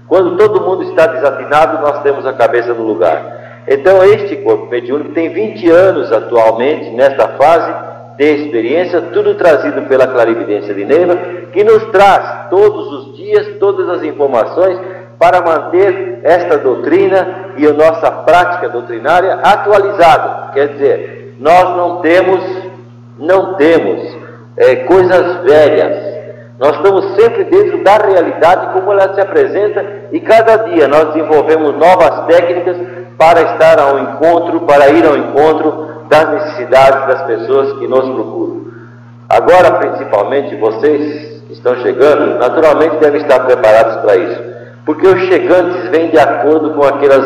Quando 0.07 0.37
todo 0.37 0.61
mundo 0.61 0.83
está 0.83 1.07
desafinado, 1.07 1.81
nós 1.81 2.03
temos 2.03 2.25
a 2.25 2.33
cabeça 2.33 2.73
no 2.73 2.83
lugar. 2.83 3.63
Então, 3.67 4.03
este 4.03 4.35
corpo 4.37 4.67
mediúnico 4.67 5.13
tem 5.13 5.29
20 5.29 5.69
anos 5.71 6.11
atualmente, 6.11 6.91
nesta 6.91 7.29
fase 7.29 7.73
de 8.17 8.23
experiência, 8.23 9.01
tudo 9.13 9.33
trazido 9.33 9.81
pela 9.83 10.07
clarividência 10.07 10.73
de 10.73 10.85
Neiva, 10.85 11.15
que 11.51 11.63
nos 11.63 11.85
traz 11.85 12.49
todos 12.49 12.91
os 12.93 13.17
dias 13.17 13.57
todas 13.59 13.89
as 13.89 14.03
informações 14.03 14.79
para 15.19 15.41
manter 15.41 16.19
esta 16.23 16.57
doutrina 16.57 17.53
e 17.57 17.65
a 17.65 17.73
nossa 17.73 18.11
prática 18.11 18.69
doutrinária 18.69 19.39
atualizada. 19.43 20.51
Quer 20.53 20.67
dizer, 20.69 21.35
nós 21.39 21.75
não 21.75 22.01
temos, 22.01 22.41
não 23.17 23.55
temos 23.55 24.17
é, 24.57 24.75
coisas 24.77 25.43
velhas. 25.43 26.15
Nós 26.59 26.77
estamos 26.77 27.15
sempre 27.15 27.43
dentro 27.45 27.83
da 27.83 27.97
realidade 27.97 28.73
como 28.73 28.91
ela 28.91 29.13
se 29.13 29.19
apresenta 29.19 29.85
e 30.11 30.19
cada 30.21 30.55
dia 30.69 30.87
nós 30.87 31.13
desenvolvemos 31.13 31.75
novas 31.75 32.25
técnicas 32.27 32.77
para 33.17 33.41
estar 33.41 33.79
ao 33.79 33.99
encontro, 33.99 34.61
para 34.61 34.89
ir 34.89 35.05
ao 35.05 35.17
encontro 35.17 36.05
das 36.09 36.29
necessidades 36.29 37.07
das 37.07 37.23
pessoas 37.23 37.73
que 37.79 37.87
nos 37.87 38.09
procuram. 38.09 38.65
Agora, 39.27 39.71
principalmente 39.71 40.55
vocês 40.55 41.41
que 41.47 41.53
estão 41.53 41.75
chegando, 41.77 42.37
naturalmente 42.37 42.97
devem 42.97 43.21
estar 43.21 43.39
preparados 43.41 43.97
para 43.97 44.15
isso, 44.15 44.43
porque 44.85 45.07
os 45.07 45.19
chegantes 45.23 45.89
vêm 45.89 46.09
de 46.09 46.19
acordo 46.19 46.71
com 46.75 46.83
aquelas, 46.83 47.25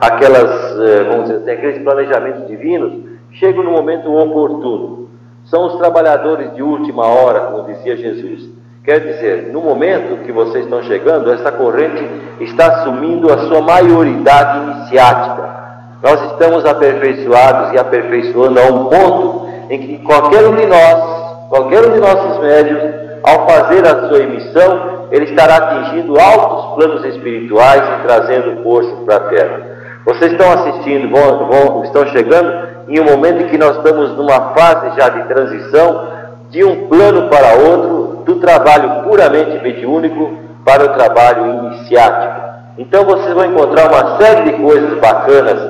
aquelas 0.00 0.80
eh, 0.80 1.04
vamos 1.04 1.24
dizer, 1.24 1.36
assim, 1.36 1.50
aqueles 1.50 1.82
planejamentos 1.82 2.46
divinos, 2.46 2.94
chegam 3.32 3.62
no 3.62 3.72
momento 3.72 4.12
oportuno. 4.12 5.08
São 5.44 5.66
os 5.66 5.76
trabalhadores 5.76 6.54
de 6.54 6.62
última 6.62 7.06
hora, 7.06 7.40
como 7.40 7.64
dizia 7.64 7.96
Jesus. 7.96 8.48
Quer 8.82 9.00
dizer, 9.00 9.50
no 9.52 9.60
momento 9.60 10.24
que 10.24 10.32
vocês 10.32 10.64
estão 10.64 10.82
chegando, 10.82 11.30
essa 11.30 11.52
corrente 11.52 12.06
está 12.40 12.66
assumindo 12.66 13.32
a 13.32 13.38
sua 13.48 13.60
maioridade 13.60 14.70
iniciática. 14.70 15.54
Nós 16.02 16.22
estamos 16.32 16.64
aperfeiçoados 16.66 17.72
e 17.72 17.78
aperfeiçoando 17.78 18.60
a 18.60 18.64
um 18.64 18.84
ponto 18.86 19.48
em 19.70 19.78
que 19.78 19.98
qualquer 20.04 20.46
um 20.46 20.54
de 20.54 20.66
nós, 20.66 21.48
qualquer 21.48 21.86
um 21.86 21.92
de 21.92 22.00
nossos 22.00 22.40
médios, 22.40 22.80
ao 23.22 23.48
fazer 23.48 23.86
a 23.86 24.08
sua 24.08 24.18
emissão, 24.18 25.03
ele 25.14 25.26
estará 25.26 25.56
atingindo 25.58 26.18
altos 26.18 26.74
planos 26.74 27.04
espirituais 27.04 27.82
e 27.82 28.02
trazendo 28.04 28.64
força 28.64 28.96
para 29.06 29.14
a 29.14 29.20
terra. 29.20 29.60
Vocês 30.04 30.32
estão 30.32 30.50
assistindo, 30.52 31.08
vão, 31.08 31.46
vão, 31.46 31.84
estão 31.84 32.04
chegando 32.08 32.52
em 32.88 32.98
um 32.98 33.04
momento 33.04 33.42
em 33.42 33.46
que 33.46 33.56
nós 33.56 33.76
estamos 33.76 34.16
numa 34.16 34.52
fase 34.54 34.98
já 34.98 35.08
de 35.10 35.22
transição 35.28 36.08
de 36.50 36.64
um 36.64 36.88
plano 36.88 37.28
para 37.28 37.54
outro, 37.54 38.24
do 38.24 38.40
trabalho 38.40 39.04
puramente 39.04 39.62
mediúnico 39.62 40.36
para 40.64 40.84
o 40.84 40.88
trabalho 40.88 41.66
iniciático. 41.66 42.42
Então 42.76 43.04
vocês 43.04 43.32
vão 43.32 43.44
encontrar 43.44 43.92
uma 43.92 44.20
série 44.20 44.50
de 44.50 44.52
coisas 44.62 44.98
bacanas, 44.98 45.60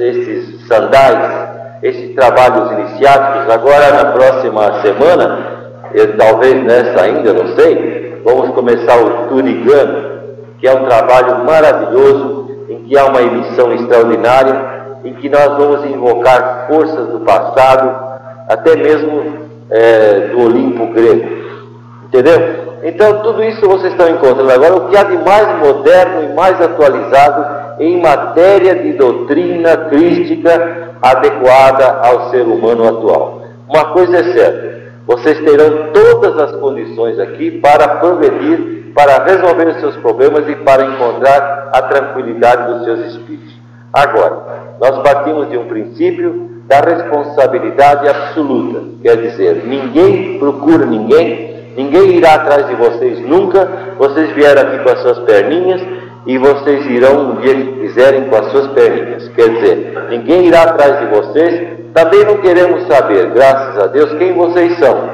esses 0.00 0.66
sandais, 0.66 1.48
esses 1.82 2.14
trabalhos 2.14 2.72
iniciáticos. 2.72 3.52
Agora, 3.52 3.92
na 3.92 4.12
próxima 4.12 4.80
semana, 4.80 5.38
talvez 6.16 6.64
nessa 6.64 7.02
ainda, 7.02 7.34
não 7.34 7.54
sei, 7.54 8.07
vamos 8.28 8.54
começar 8.54 9.00
o 9.00 9.28
Turigano, 9.28 10.18
que 10.58 10.68
é 10.68 10.74
um 10.74 10.84
trabalho 10.84 11.44
maravilhoso, 11.44 12.50
em 12.68 12.82
que 12.82 12.98
há 12.98 13.06
uma 13.06 13.22
emissão 13.22 13.72
extraordinária, 13.72 14.78
em 15.04 15.14
que 15.14 15.28
nós 15.28 15.56
vamos 15.56 15.84
invocar 15.86 16.66
forças 16.68 17.08
do 17.08 17.20
passado, 17.20 18.18
até 18.48 18.76
mesmo 18.76 19.48
é, 19.70 20.28
do 20.32 20.42
Olimpo 20.42 20.92
grego. 20.92 21.38
Entendeu? 22.04 22.68
Então, 22.82 23.20
tudo 23.22 23.42
isso 23.42 23.66
vocês 23.66 23.92
estão 23.92 24.08
encontrando 24.08 24.50
agora. 24.50 24.76
O 24.76 24.88
que 24.88 24.96
há 24.96 25.04
de 25.04 25.16
mais 25.18 25.58
moderno 25.58 26.24
e 26.24 26.34
mais 26.34 26.60
atualizado 26.60 27.58
em 27.80 28.00
matéria 28.00 28.74
de 28.74 28.92
doutrina 28.92 29.76
crística 29.88 30.88
adequada 31.00 32.00
ao 32.02 32.30
ser 32.30 32.42
humano 32.42 32.88
atual. 32.88 33.42
Uma 33.68 33.84
coisa 33.92 34.18
é 34.18 34.32
certa: 34.32 34.77
vocês 35.08 35.40
terão 35.40 35.90
todas 35.94 36.38
as 36.38 36.52
condições 36.60 37.18
aqui 37.18 37.50
para 37.50 37.96
progredir, 37.96 38.92
para 38.94 39.24
resolver 39.24 39.68
os 39.68 39.80
seus 39.80 39.96
problemas 39.96 40.46
e 40.46 40.54
para 40.56 40.84
encontrar 40.84 41.70
a 41.72 41.80
tranquilidade 41.80 42.74
dos 42.74 42.84
seus 42.84 43.14
espíritos. 43.14 43.54
Agora, 43.90 44.74
nós 44.78 44.98
partimos 45.02 45.48
de 45.48 45.56
um 45.56 45.64
princípio 45.64 46.50
da 46.68 46.80
responsabilidade 46.80 48.06
absoluta. 48.06 48.82
Quer 49.02 49.16
dizer, 49.16 49.64
ninguém 49.64 50.38
procura 50.38 50.84
ninguém, 50.84 51.72
ninguém 51.74 52.16
irá 52.18 52.34
atrás 52.34 52.68
de 52.68 52.74
vocês 52.74 53.18
nunca. 53.20 53.66
Vocês 53.98 54.30
vieram 54.32 54.60
aqui 54.60 54.84
com 54.84 54.90
as 54.90 55.00
suas 55.00 55.20
perninhas 55.20 55.80
e 56.26 56.36
vocês 56.36 56.84
irão 56.84 57.30
um 57.30 57.36
dia 57.36 57.54
que 57.54 57.80
quiserem 57.80 58.24
com 58.24 58.36
as 58.36 58.50
suas 58.50 58.66
perninhas. 58.72 59.26
Quer 59.28 59.48
dizer, 59.48 60.06
ninguém 60.10 60.48
irá 60.48 60.64
atrás 60.64 61.00
de 61.00 61.06
vocês. 61.06 61.77
Também 61.94 62.24
não 62.24 62.38
queremos 62.38 62.86
saber, 62.86 63.30
graças 63.30 63.82
a 63.82 63.86
Deus, 63.88 64.12
quem 64.18 64.34
vocês 64.34 64.78
são, 64.78 65.10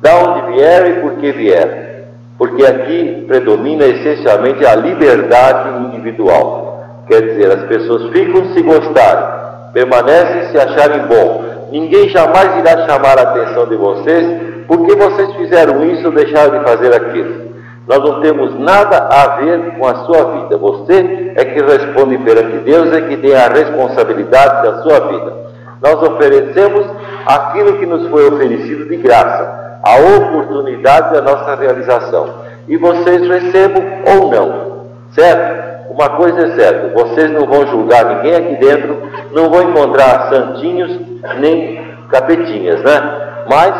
da 0.00 0.16
onde 0.16 0.52
vieram 0.52 0.86
e 0.88 1.00
por 1.00 1.12
que 1.14 1.32
vieram. 1.32 1.92
Porque 2.38 2.64
aqui 2.64 3.24
predomina 3.28 3.84
essencialmente 3.86 4.64
a 4.66 4.74
liberdade 4.74 5.86
individual. 5.86 7.04
Quer 7.06 7.22
dizer, 7.22 7.52
as 7.52 7.64
pessoas 7.66 8.10
ficam 8.10 8.52
se 8.52 8.62
gostarem 8.62 9.42
permanecem 9.72 10.50
se 10.50 10.58
acharem 10.58 11.06
bom. 11.06 11.44
Ninguém 11.70 12.08
jamais 12.10 12.58
irá 12.58 12.86
chamar 12.86 13.18
a 13.18 13.22
atenção 13.22 13.66
de 13.66 13.76
vocês 13.76 14.42
porque 14.68 14.94
vocês 14.94 15.34
fizeram 15.36 15.84
isso 15.84 16.06
ou 16.06 16.12
deixaram 16.12 16.58
de 16.58 16.64
fazer 16.64 16.94
aquilo. 16.94 17.52
Nós 17.86 17.98
não 17.98 18.20
temos 18.20 18.58
nada 18.60 19.08
a 19.10 19.36
ver 19.40 19.76
com 19.76 19.86
a 19.86 20.04
sua 20.04 20.24
vida. 20.32 20.56
Você 20.56 21.32
é 21.34 21.44
que 21.44 21.60
responde 21.60 22.16
perante 22.18 22.58
Deus, 22.58 22.92
é 22.92 23.00
que 23.00 23.16
tem 23.16 23.34
a 23.34 23.48
responsabilidade 23.48 24.62
da 24.62 24.82
sua 24.82 25.00
vida. 25.08 25.42
Nós 25.82 26.00
oferecemos 26.00 26.86
aquilo 27.26 27.78
que 27.78 27.86
nos 27.86 28.08
foi 28.08 28.28
oferecido 28.28 28.88
de 28.88 28.96
graça, 28.98 29.80
a 29.82 29.96
oportunidade 30.16 31.12
da 31.12 31.22
nossa 31.22 31.56
realização. 31.56 32.28
E 32.68 32.76
vocês 32.76 33.26
recebam 33.26 33.82
ou 34.06 34.30
não, 34.30 34.86
certo? 35.10 35.72
Uma 35.90 36.10
coisa 36.10 36.46
é 36.46 36.54
certa, 36.54 36.88
vocês 36.94 37.30
não 37.32 37.46
vão 37.46 37.66
julgar 37.66 38.04
ninguém 38.04 38.34
aqui 38.34 38.64
dentro, 38.64 39.02
não 39.32 39.50
vão 39.50 39.62
encontrar 39.62 40.30
santinhos 40.30 40.98
nem 41.40 41.82
capetinhas, 42.08 42.80
né? 42.82 43.44
Mas 43.50 43.74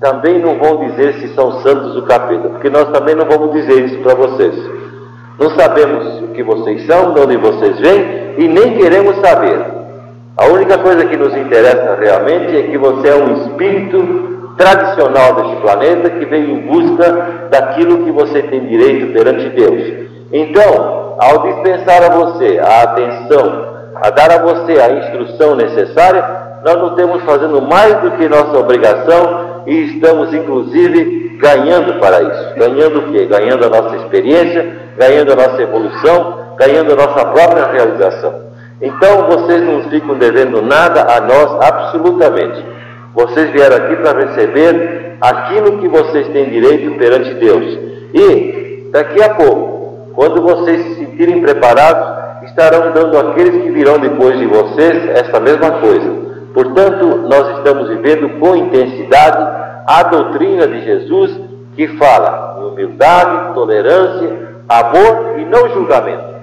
também 0.00 0.38
não 0.38 0.58
vão 0.58 0.88
dizer 0.88 1.14
se 1.14 1.34
são 1.34 1.60
santos 1.60 1.94
ou 1.94 2.02
capeta, 2.02 2.48
porque 2.48 2.70
nós 2.70 2.88
também 2.88 3.14
não 3.14 3.26
vamos 3.26 3.52
dizer 3.52 3.84
isso 3.84 3.98
para 4.02 4.14
vocês. 4.14 4.54
Não 5.38 5.50
sabemos 5.50 6.22
o 6.22 6.28
que 6.28 6.42
vocês 6.42 6.86
são, 6.86 7.12
de 7.12 7.20
onde 7.20 7.36
vocês 7.36 7.78
vêm 7.78 8.34
e 8.38 8.48
nem 8.48 8.78
queremos 8.78 9.16
saber. 9.20 9.73
A 10.36 10.46
única 10.46 10.78
coisa 10.78 11.04
que 11.04 11.16
nos 11.16 11.36
interessa 11.36 11.96
realmente 12.00 12.56
é 12.56 12.62
que 12.64 12.76
você 12.76 13.08
é 13.08 13.14
um 13.14 13.34
espírito 13.34 14.54
tradicional 14.56 15.34
deste 15.36 15.56
planeta 15.62 16.10
que 16.10 16.24
veio 16.26 16.50
em 16.50 16.60
busca 16.66 17.48
daquilo 17.50 18.04
que 18.04 18.10
você 18.10 18.42
tem 18.42 18.66
direito 18.66 19.12
perante 19.12 19.48
Deus. 19.50 20.08
Então, 20.32 21.16
ao 21.20 21.42
dispensar 21.42 22.02
a 22.02 22.08
você 22.08 22.58
a 22.58 22.82
atenção, 22.82 23.64
a 23.94 24.10
dar 24.10 24.32
a 24.32 24.38
você 24.38 24.72
a 24.80 24.90
instrução 24.90 25.54
necessária, 25.54 26.24
nós 26.64 26.78
não 26.78 26.88
estamos 26.88 27.22
fazendo 27.22 27.62
mais 27.62 28.00
do 28.00 28.10
que 28.12 28.28
nossa 28.28 28.58
obrigação 28.58 29.62
e 29.66 29.94
estamos, 29.94 30.34
inclusive, 30.34 31.38
ganhando 31.40 32.00
para 32.00 32.22
isso. 32.22 32.54
Ganhando 32.56 32.98
o 32.98 33.12
quê? 33.12 33.26
Ganhando 33.26 33.66
a 33.66 33.68
nossa 33.68 33.96
experiência, 33.98 34.78
ganhando 34.96 35.32
a 35.32 35.36
nossa 35.36 35.62
evolução, 35.62 36.56
ganhando 36.58 36.92
a 36.92 36.96
nossa 36.96 37.24
própria 37.24 37.66
realização. 37.66 38.53
Então, 38.84 39.26
vocês 39.28 39.62
não 39.62 39.84
ficam 39.84 40.14
devendo 40.18 40.60
nada 40.60 41.06
a 41.10 41.18
nós, 41.22 41.58
absolutamente. 41.66 42.62
Vocês 43.14 43.50
vieram 43.50 43.76
aqui 43.76 43.96
para 43.96 44.26
receber 44.26 45.16
aquilo 45.22 45.78
que 45.78 45.88
vocês 45.88 46.28
têm 46.28 46.50
direito 46.50 46.98
perante 46.98 47.32
Deus. 47.32 47.78
E, 48.12 48.90
daqui 48.92 49.22
a 49.22 49.30
pouco, 49.36 50.10
quando 50.14 50.42
vocês 50.42 50.82
se 50.82 50.94
sentirem 50.96 51.40
preparados, 51.40 52.44
estarão 52.44 52.92
dando 52.92 53.18
àqueles 53.18 53.62
que 53.62 53.70
virão 53.70 53.98
depois 53.98 54.38
de 54.38 54.44
vocês 54.44 55.08
essa 55.16 55.40
mesma 55.40 55.70
coisa. 55.80 56.24
Portanto, 56.52 57.06
nós 57.26 57.56
estamos 57.56 57.88
vivendo 57.88 58.38
com 58.38 58.54
intensidade 58.54 59.64
a 59.86 60.02
doutrina 60.02 60.68
de 60.68 60.84
Jesus 60.84 61.40
que 61.74 61.88
fala 61.96 62.58
em 62.60 62.64
humildade, 62.64 63.54
tolerância, 63.54 64.58
amor 64.68 65.38
e 65.38 65.44
não 65.46 65.70
julgamento. 65.70 66.34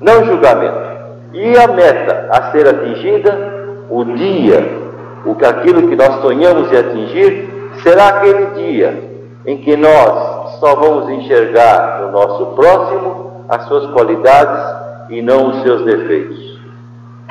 Não 0.00 0.24
julgamento. 0.24 0.89
E 1.32 1.56
a 1.56 1.68
meta 1.68 2.28
a 2.30 2.50
ser 2.50 2.68
atingida, 2.68 3.86
o 3.88 4.04
dia, 4.04 4.78
o 5.24 5.34
que 5.34 5.44
aquilo 5.44 5.88
que 5.88 5.96
nós 5.96 6.20
sonhamos 6.22 6.72
em 6.72 6.76
atingir, 6.76 7.72
será 7.82 8.08
aquele 8.08 8.46
dia 8.46 9.10
em 9.46 9.58
que 9.58 9.76
nós 9.76 10.58
só 10.58 10.74
vamos 10.74 11.08
enxergar 11.10 12.00
no 12.02 12.12
nosso 12.12 12.46
próximo 12.54 13.44
as 13.48 13.64
suas 13.64 13.90
qualidades 13.92 14.80
e 15.08 15.22
não 15.22 15.48
os 15.48 15.62
seus 15.62 15.84
defeitos. 15.84 16.60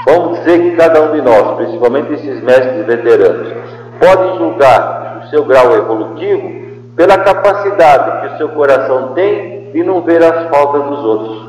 Vamos 0.05 0.39
dizer 0.39 0.61
que 0.61 0.75
cada 0.75 1.01
um 1.01 1.11
de 1.11 1.21
nós, 1.21 1.55
principalmente 1.57 2.13
esses 2.13 2.41
mestres 2.41 2.85
veteranos, 2.85 3.53
pode 3.99 4.37
julgar 4.37 5.21
o 5.23 5.29
seu 5.29 5.43
grau 5.45 5.75
evolutivo 5.75 6.69
pela 6.95 7.17
capacidade 7.17 8.21
que 8.21 8.33
o 8.33 8.37
seu 8.37 8.49
coração 8.49 9.13
tem 9.13 9.71
de 9.71 9.83
não 9.83 10.01
ver 10.01 10.23
as 10.23 10.49
faltas 10.49 10.83
dos 10.83 11.03
outros. 11.03 11.48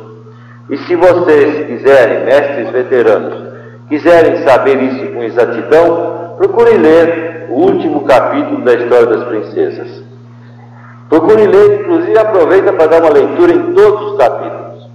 E 0.70 0.78
se 0.78 0.94
vocês 0.94 1.66
quiserem, 1.66 2.24
mestres 2.24 2.70
veteranos, 2.70 3.50
quiserem 3.88 4.44
saber 4.44 4.80
isso 4.84 5.12
com 5.12 5.24
exatidão, 5.24 6.34
procurem 6.38 6.78
ler 6.78 7.48
o 7.50 7.54
último 7.54 8.04
capítulo 8.04 8.62
da 8.62 8.74
História 8.74 9.06
das 9.06 9.24
Princesas. 9.24 10.04
Procure 11.08 11.44
ler, 11.44 11.80
inclusive 11.80 12.16
aproveita 12.16 12.72
para 12.72 12.86
dar 12.86 13.00
uma 13.00 13.12
leitura 13.12 13.52
em 13.52 13.72
todos 13.72 14.12
os 14.12 14.18
capítulos. 14.18 14.88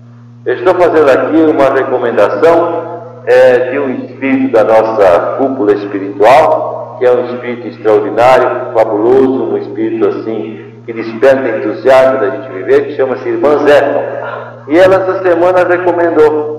Eu 0.46 0.54
estou 0.54 0.76
fazendo 0.76 1.10
aqui 1.10 1.38
uma 1.42 1.70
recomendação 1.70 2.96
é, 3.26 3.72
de 3.72 3.80
um 3.80 3.90
espírito 4.06 4.54
da 4.54 4.64
nossa 4.64 5.36
cúpula 5.38 5.74
espiritual, 5.74 6.96
que 6.98 7.06
é 7.06 7.12
um 7.12 7.26
espírito 7.26 7.68
extraordinário, 7.68 8.74
fabuloso, 8.74 9.52
um 9.52 9.58
espírito 9.58 10.08
assim 10.08 10.66
que 10.86 10.94
desperta 10.94 11.58
entusiasmo 11.58 12.20
da 12.20 12.30
gente 12.30 12.52
viver, 12.54 12.86
que 12.86 12.96
chama-se 12.96 13.28
Irmã 13.28 13.58
Zé. 13.66 14.45
E 14.68 14.78
ela 14.78 14.96
essa 14.96 15.24
semana 15.24 15.64
recomendou 15.64 16.56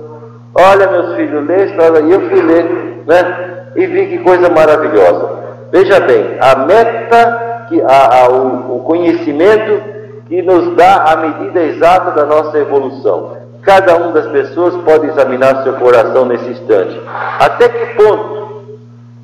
Olha, 0.59 0.87
meus 0.87 1.15
filhos, 1.15 1.45
lê 1.45 1.53
a 1.53 1.65
história. 1.65 1.99
E 1.99 2.11
eu 2.11 2.21
fui 2.29 2.41
ler, 2.41 3.03
né? 3.05 3.67
E 3.75 3.85
vi 3.85 4.07
que 4.07 4.17
coisa 4.19 4.49
maravilhosa. 4.49 5.37
Veja 5.71 5.99
bem, 5.99 6.35
a 6.41 6.55
meta, 6.65 7.65
que, 7.69 7.79
a, 7.83 8.23
a, 8.23 8.29
o, 8.29 8.77
o 8.77 8.79
conhecimento 8.79 9.83
que 10.25 10.41
nos 10.41 10.75
dá 10.75 11.03
a 11.11 11.15
medida 11.17 11.61
exata 11.61 12.09
da 12.11 12.25
nossa 12.25 12.57
evolução. 12.57 13.37
Cada 13.61 13.97
uma 13.97 14.13
das 14.13 14.27
pessoas 14.31 14.75
pode 14.77 15.05
examinar 15.07 15.61
seu 15.61 15.73
coração 15.73 16.25
nesse 16.25 16.49
instante. 16.49 16.99
Até 17.39 17.69
que 17.69 17.85
ponto 17.95 18.77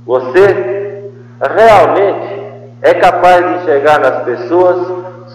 você 0.06 1.10
realmente 1.42 2.44
é 2.82 2.94
capaz 2.94 3.48
de 3.48 3.54
enxergar 3.56 4.00
nas 4.00 4.24
pessoas 4.24 4.86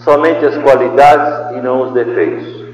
somente 0.05 0.45
as 0.45 0.57
qualidades 0.59 1.57
e 1.57 1.61
não 1.61 1.81
os 1.81 1.91
defeitos? 1.91 2.68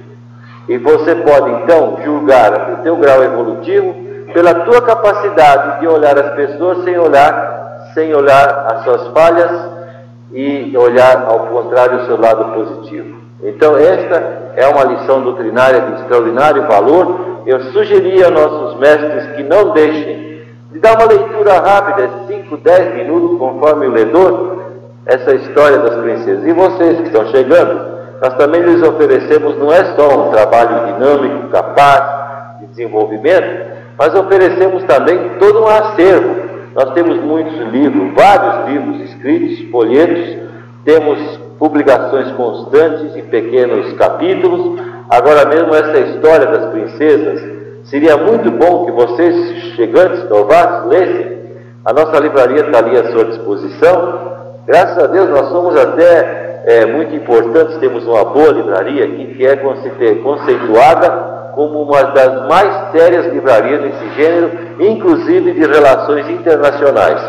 E 0.68 0.78
você 0.78 1.16
pode 1.16 1.52
então 1.62 2.00
julgar 2.04 2.74
o 2.74 2.84
teu 2.84 2.96
grau 2.98 3.24
evolutivo 3.24 3.94
pela 4.34 4.54
tua 4.66 4.82
capacidade 4.82 5.80
de 5.80 5.88
olhar 5.88 6.18
as 6.18 6.34
pessoas 6.36 6.84
sem 6.84 6.98
olhar, 6.98 7.92
sem 7.94 8.14
olhar 8.14 8.66
as 8.72 8.84
suas 8.84 9.08
falhas 9.10 9.52
e 10.32 10.76
olhar 10.76 11.26
ao 11.28 11.48
contrário 11.48 12.00
o 12.00 12.06
seu 12.06 12.20
lado 12.20 12.54
positivo. 12.54 13.16
Então 13.44 13.78
esta 13.78 14.52
é 14.56 14.68
uma 14.68 14.84
lição 14.84 15.22
doutrinária 15.22 15.82
de 15.82 16.02
extraordinário 16.02 16.64
valor. 16.64 17.44
Eu 17.46 17.62
sugeria 17.72 18.26
aos 18.26 18.34
nossos 18.34 18.80
mestres 18.80 19.36
que 19.36 19.44
não 19.44 19.72
deixem 19.72 20.44
de 20.72 20.80
dar 20.80 20.96
uma 20.96 21.06
leitura 21.06 21.60
rápida, 21.60 22.10
5, 22.28 22.58
10 22.58 22.96
minutos, 22.96 23.38
conforme 23.38 23.88
o 23.88 23.92
ledor, 23.92 24.58
essa 25.06 25.34
história 25.36 25.78
das 25.78 25.96
princesas. 25.96 26.44
E 26.46 26.52
vocês 26.52 26.98
que 26.98 27.04
estão 27.04 27.28
chegando, 27.28 27.95
nós 28.26 28.34
também 28.38 28.60
lhes 28.64 28.82
oferecemos 28.82 29.56
não 29.60 29.72
é 29.72 29.86
só 29.96 30.08
um 30.08 30.32
trabalho 30.32 30.88
dinâmico, 30.88 31.50
capaz 31.50 32.60
de 32.60 32.66
desenvolvimento, 32.66 33.68
mas 33.96 34.16
oferecemos 34.16 34.84
também 34.86 35.38
todo 35.40 35.62
um 35.62 35.68
acervo. 35.68 36.36
Nós 36.74 36.92
temos 36.96 37.20
muitos 37.20 37.56
livros, 37.72 38.16
vários 38.16 38.68
livros 38.68 39.12
escritos, 39.12 39.70
folhetos, 39.70 40.38
temos 40.84 41.20
publicações 41.60 42.32
constantes 42.32 43.16
em 43.16 43.22
pequenos 43.26 43.94
capítulos. 43.94 44.82
Agora 45.08 45.46
mesmo 45.46 45.76
essa 45.76 46.00
história 46.00 46.48
das 46.48 46.72
princesas, 46.72 47.44
seria 47.84 48.18
muito 48.18 48.50
bom 48.50 48.88
que 48.88 48.92
vocês, 48.92 49.76
chegantes, 49.76 50.28
novatos, 50.28 50.90
lessem. 50.90 51.38
A 51.86 51.94
nossa 51.94 52.20
livraria 52.20 52.66
está 52.66 52.80
ali 52.80 52.98
à 52.98 53.12
sua 53.12 53.26
disposição. 53.26 54.34
Graças 54.66 54.98
a 54.98 55.06
Deus 55.06 55.30
nós 55.30 55.50
somos 55.50 55.78
até 55.78 56.45
é, 56.66 56.86
muito 56.86 57.16
importantes, 57.16 57.78
temos 57.78 58.08
uma 58.08 58.26
boa 58.26 58.52
livraria 58.52 59.06
aqui 59.06 59.36
que 59.36 59.46
é 59.46 59.56
conceituada 60.16 61.36
como 61.54 61.84
uma 61.84 62.04
das 62.06 62.48
mais 62.48 62.92
sérias 62.92 63.32
livrarias 63.32 63.82
desse 63.82 64.10
gênero, 64.16 64.52
inclusive 64.80 65.54
de 65.54 65.66
relações 65.66 66.28
internacionais. 66.30 67.22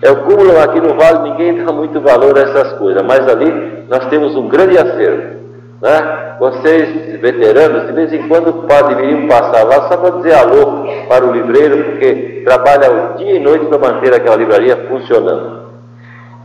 É 0.00 0.10
o 0.12 0.24
cúmulo 0.24 0.58
aqui 0.60 0.80
no 0.80 0.94
Vale, 0.94 1.30
ninguém 1.30 1.54
dá 1.66 1.72
muito 1.72 2.00
valor 2.00 2.38
a 2.38 2.42
essas 2.42 2.74
coisas, 2.74 3.02
mas 3.02 3.28
ali 3.28 3.84
nós 3.88 4.06
temos 4.06 4.36
um 4.36 4.48
grande 4.48 4.78
acervo. 4.78 5.38
Né? 5.82 6.36
Vocês, 6.38 7.20
veteranos, 7.20 7.86
de 7.88 7.92
vez 7.92 8.12
em 8.12 8.28
quando 8.28 8.64
deveriam 8.88 9.26
passar 9.26 9.64
lá 9.64 9.88
só 9.88 9.96
para 9.96 10.16
dizer 10.18 10.34
alô 10.34 10.86
para 11.08 11.26
o 11.26 11.32
livreiro, 11.32 11.84
porque 11.84 12.42
trabalha 12.46 12.90
o 12.90 13.18
dia 13.18 13.36
e 13.36 13.40
noite 13.40 13.66
para 13.66 13.78
manter 13.78 14.14
aquela 14.14 14.36
livraria 14.36 14.76
funcionando. 14.88 15.68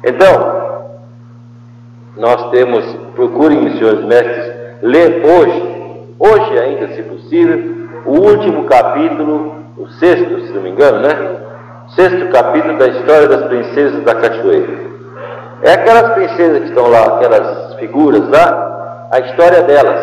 Então, 0.03 0.62
nós 2.17 2.49
temos, 2.51 2.85
procurem, 3.15 3.77
senhores 3.77 4.05
mestres, 4.05 4.53
ler 4.81 5.23
hoje 5.25 5.73
Hoje, 6.25 6.57
ainda, 6.57 6.87
se 6.95 7.01
possível, 7.03 7.59
o 8.05 8.11
último 8.11 8.63
capítulo, 8.63 9.55
o 9.77 9.87
sexto, 9.99 10.39
se 10.41 10.53
não 10.53 10.61
me 10.61 10.69
engano, 10.69 10.99
né? 10.99 11.37
Sexto 11.95 12.31
capítulo 12.31 12.77
da 12.77 12.87
história 12.87 13.27
das 13.27 13.43
princesas 13.47 14.03
da 14.05 14.15
cachoeira. 14.15 14.73
É 15.63 15.73
aquelas 15.73 16.13
princesas 16.13 16.59
que 16.59 16.69
estão 16.69 16.87
lá, 16.87 17.15
aquelas 17.15 17.75
figuras 17.75 18.29
lá, 18.29 19.09
a 19.11 19.19
história 19.19 19.63
delas, 19.63 19.99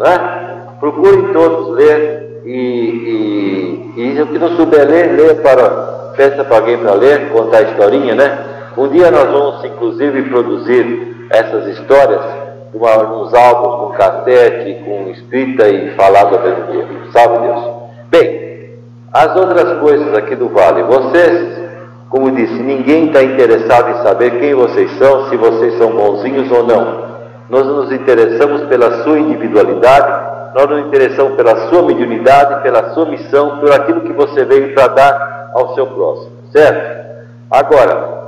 né? 0.00 0.64
Procurem 0.80 1.32
todos 1.32 1.76
ler 1.76 2.42
e, 2.44 3.92
e, 3.96 4.14
e 4.16 4.20
o 4.20 4.26
que 4.26 4.38
não 4.40 4.56
souber 4.56 4.88
ler, 4.88 5.12
lê 5.12 5.34
para, 5.34 6.12
peça 6.16 6.42
para 6.42 6.56
alguém 6.56 6.78
para 6.78 6.94
ler, 6.94 7.30
contar 7.30 7.58
a 7.58 7.62
historinha, 7.62 8.16
né? 8.16 8.38
Um 8.76 8.88
dia 8.88 9.12
nós 9.12 9.30
vamos, 9.30 9.64
inclusive, 9.64 10.22
produzir 10.22 11.11
essas 11.32 11.66
histórias 11.68 12.42
uma, 12.74 12.96
uns 13.02 13.34
álbuns 13.34 13.80
com 13.80 13.96
cassete, 13.96 14.82
com 14.84 15.10
escrita 15.10 15.68
e 15.68 15.94
falado 15.94 16.36
ao 16.36 16.42
mesmo 16.42 16.66
tempo. 16.66 17.12
Salve 17.12 17.46
Deus. 17.46 17.64
Bem, 18.10 18.78
as 19.12 19.36
outras 19.36 19.78
coisas 19.80 20.14
aqui 20.16 20.34
do 20.34 20.48
Vale, 20.48 20.82
vocês, 20.84 21.60
como 22.08 22.30
disse, 22.30 22.54
ninguém 22.54 23.06
está 23.06 23.22
interessado 23.22 23.90
em 23.90 24.02
saber 24.02 24.38
quem 24.40 24.54
vocês 24.54 24.90
são, 24.98 25.28
se 25.28 25.36
vocês 25.36 25.76
são 25.78 25.92
bonzinhos 25.92 26.50
ou 26.50 26.64
não. 26.64 27.12
Nós 27.50 27.66
nos 27.66 27.92
interessamos 27.92 28.62
pela 28.68 29.02
sua 29.04 29.18
individualidade, 29.18 30.32
nós 30.54 30.66
nos 30.66 30.86
interessamos 30.86 31.34
pela 31.34 31.68
sua 31.68 31.82
mediunidade, 31.82 32.62
pela 32.62 32.94
sua 32.94 33.06
missão, 33.06 33.58
por 33.58 33.72
aquilo 33.72 34.00
que 34.02 34.12
você 34.12 34.44
veio 34.44 34.74
para 34.74 34.88
dar 34.88 35.50
ao 35.54 35.74
seu 35.74 35.86
próximo, 35.86 36.32
certo? 36.50 37.02
Agora, 37.50 38.21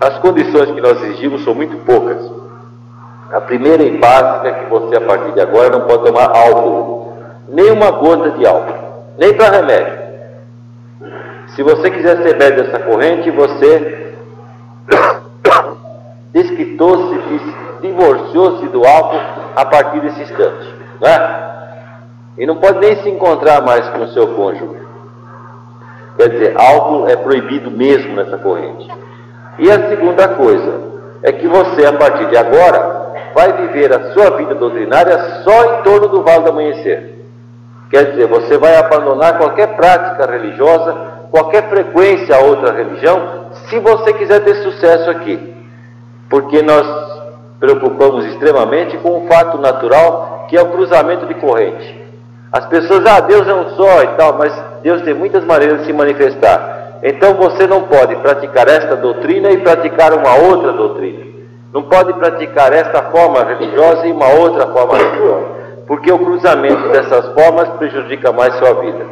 as 0.00 0.18
condições 0.20 0.70
que 0.70 0.80
nós 0.80 1.02
exigimos 1.02 1.44
são 1.44 1.54
muito 1.54 1.76
poucas. 1.84 2.18
A 3.30 3.40
primeira 3.42 3.82
e 3.82 3.98
básica 3.98 4.48
é 4.48 4.52
que 4.52 4.70
você, 4.70 4.96
a 4.96 5.00
partir 5.02 5.32
de 5.32 5.40
agora, 5.40 5.68
não 5.68 5.82
pode 5.82 6.04
tomar 6.04 6.34
álcool, 6.34 7.12
nem 7.48 7.70
uma 7.70 7.90
gota 7.90 8.30
de 8.30 8.46
álcool, 8.46 9.04
nem 9.18 9.34
para 9.34 9.50
remédio. 9.50 10.00
Se 11.48 11.62
você 11.62 11.90
quiser 11.90 12.22
ser 12.22 12.38
médio 12.38 12.64
dessa 12.64 12.78
corrente, 12.80 13.30
você 13.30 14.14
desquitou-se, 16.32 17.20
divorciou-se 17.82 18.66
do 18.68 18.84
álcool 18.86 19.20
a 19.54 19.64
partir 19.66 20.00
desse 20.00 20.22
instante. 20.22 20.74
Né? 21.00 21.50
E 22.38 22.46
não 22.46 22.56
pode 22.56 22.78
nem 22.78 22.96
se 23.02 23.08
encontrar 23.10 23.60
mais 23.62 23.86
com 23.90 24.04
o 24.04 24.08
seu 24.08 24.28
cônjuge. 24.28 24.80
Quer 26.16 26.28
dizer, 26.30 26.54
álcool 26.58 27.06
é 27.06 27.16
proibido 27.16 27.70
mesmo 27.70 28.14
nessa 28.14 28.38
corrente. 28.38 28.88
E 29.60 29.70
a 29.70 29.90
segunda 29.90 30.26
coisa 30.28 30.80
é 31.22 31.30
que 31.32 31.46
você, 31.46 31.84
a 31.84 31.92
partir 31.92 32.26
de 32.28 32.36
agora, 32.36 33.12
vai 33.34 33.52
viver 33.52 33.92
a 33.94 34.12
sua 34.12 34.30
vida 34.30 34.54
doutrinária 34.54 35.42
só 35.44 35.74
em 35.74 35.82
torno 35.82 36.08
do 36.08 36.22
Vale 36.22 36.44
do 36.44 36.50
Amanhecer. 36.50 37.26
Quer 37.90 38.12
dizer, 38.12 38.26
você 38.26 38.56
vai 38.56 38.74
abandonar 38.76 39.36
qualquer 39.36 39.76
prática 39.76 40.30
religiosa, 40.30 40.94
qualquer 41.30 41.68
frequência 41.68 42.36
a 42.36 42.40
outra 42.40 42.72
religião, 42.72 43.50
se 43.68 43.78
você 43.78 44.14
quiser 44.14 44.40
ter 44.40 44.54
sucesso 44.62 45.10
aqui. 45.10 45.54
Porque 46.30 46.62
nós 46.62 46.86
preocupamos 47.58 48.24
extremamente 48.26 48.96
com 48.98 49.18
um 49.18 49.28
fato 49.28 49.58
natural 49.58 50.46
que 50.48 50.56
é 50.56 50.62
o 50.62 50.70
cruzamento 50.70 51.26
de 51.26 51.34
corrente. 51.34 52.00
As 52.50 52.64
pessoas, 52.64 53.04
ah, 53.04 53.20
Deus 53.20 53.46
é 53.46 53.54
um 53.54 53.76
só 53.76 54.02
e 54.04 54.08
tal, 54.16 54.38
mas 54.38 54.52
Deus 54.82 55.02
tem 55.02 55.12
muitas 55.12 55.44
maneiras 55.44 55.80
de 55.80 55.86
se 55.86 55.92
manifestar. 55.92 56.79
Então 57.02 57.34
você 57.34 57.66
não 57.66 57.82
pode 57.82 58.16
praticar 58.16 58.68
esta 58.68 58.96
doutrina 58.96 59.50
e 59.50 59.58
praticar 59.58 60.12
uma 60.12 60.34
outra 60.34 60.72
doutrina. 60.72 61.24
Não 61.72 61.82
pode 61.82 62.12
praticar 62.14 62.72
esta 62.72 63.02
forma 63.10 63.44
religiosa 63.44 64.06
e 64.06 64.12
uma 64.12 64.28
outra 64.28 64.66
forma 64.66 64.96
religiosa, 64.96 65.46
porque 65.86 66.10
o 66.10 66.18
cruzamento 66.18 66.88
dessas 66.88 67.32
formas 67.32 67.68
prejudica 67.78 68.32
mais 68.32 68.54
sua 68.56 68.74
vida. 68.74 69.06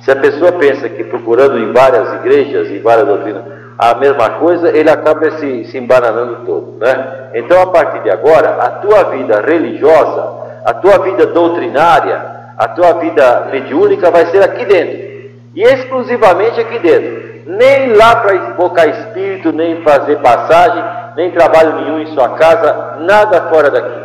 Se 0.00 0.10
a 0.12 0.16
pessoa 0.16 0.52
pensa 0.52 0.88
que 0.88 1.02
procurando 1.04 1.58
em 1.58 1.72
várias 1.72 2.14
igrejas 2.14 2.68
e 2.70 2.78
várias 2.78 3.06
doutrinas 3.06 3.56
a 3.78 3.94
mesma 3.94 4.30
coisa, 4.30 4.74
ele 4.74 4.88
acaba 4.88 5.30
se, 5.32 5.64
se 5.66 5.76
embananando 5.76 6.46
todo. 6.46 6.78
Né? 6.78 7.30
Então, 7.34 7.60
a 7.60 7.66
partir 7.66 8.02
de 8.02 8.10
agora, 8.10 8.56
a 8.62 8.70
tua 8.70 9.04
vida 9.10 9.40
religiosa, 9.40 10.30
a 10.64 10.72
tua 10.72 10.98
vida 10.98 11.26
doutrinária, 11.26 12.22
a 12.56 12.68
tua 12.68 12.94
vida 12.94 13.48
mediúnica 13.52 14.10
vai 14.10 14.26
ser 14.26 14.42
aqui 14.42 14.64
dentro. 14.64 15.15
E 15.56 15.62
exclusivamente 15.62 16.60
aqui 16.60 16.78
dentro. 16.78 17.26
Nem 17.46 17.94
lá 17.94 18.16
para 18.16 18.34
invocar 18.34 18.88
espírito, 18.88 19.52
nem 19.52 19.82
fazer 19.82 20.16
passagem, 20.16 20.84
nem 21.16 21.30
trabalho 21.30 21.76
nenhum 21.76 22.00
em 22.00 22.06
sua 22.08 22.30
casa, 22.30 22.98
nada 23.00 23.48
fora 23.48 23.70
daqui. 23.70 24.00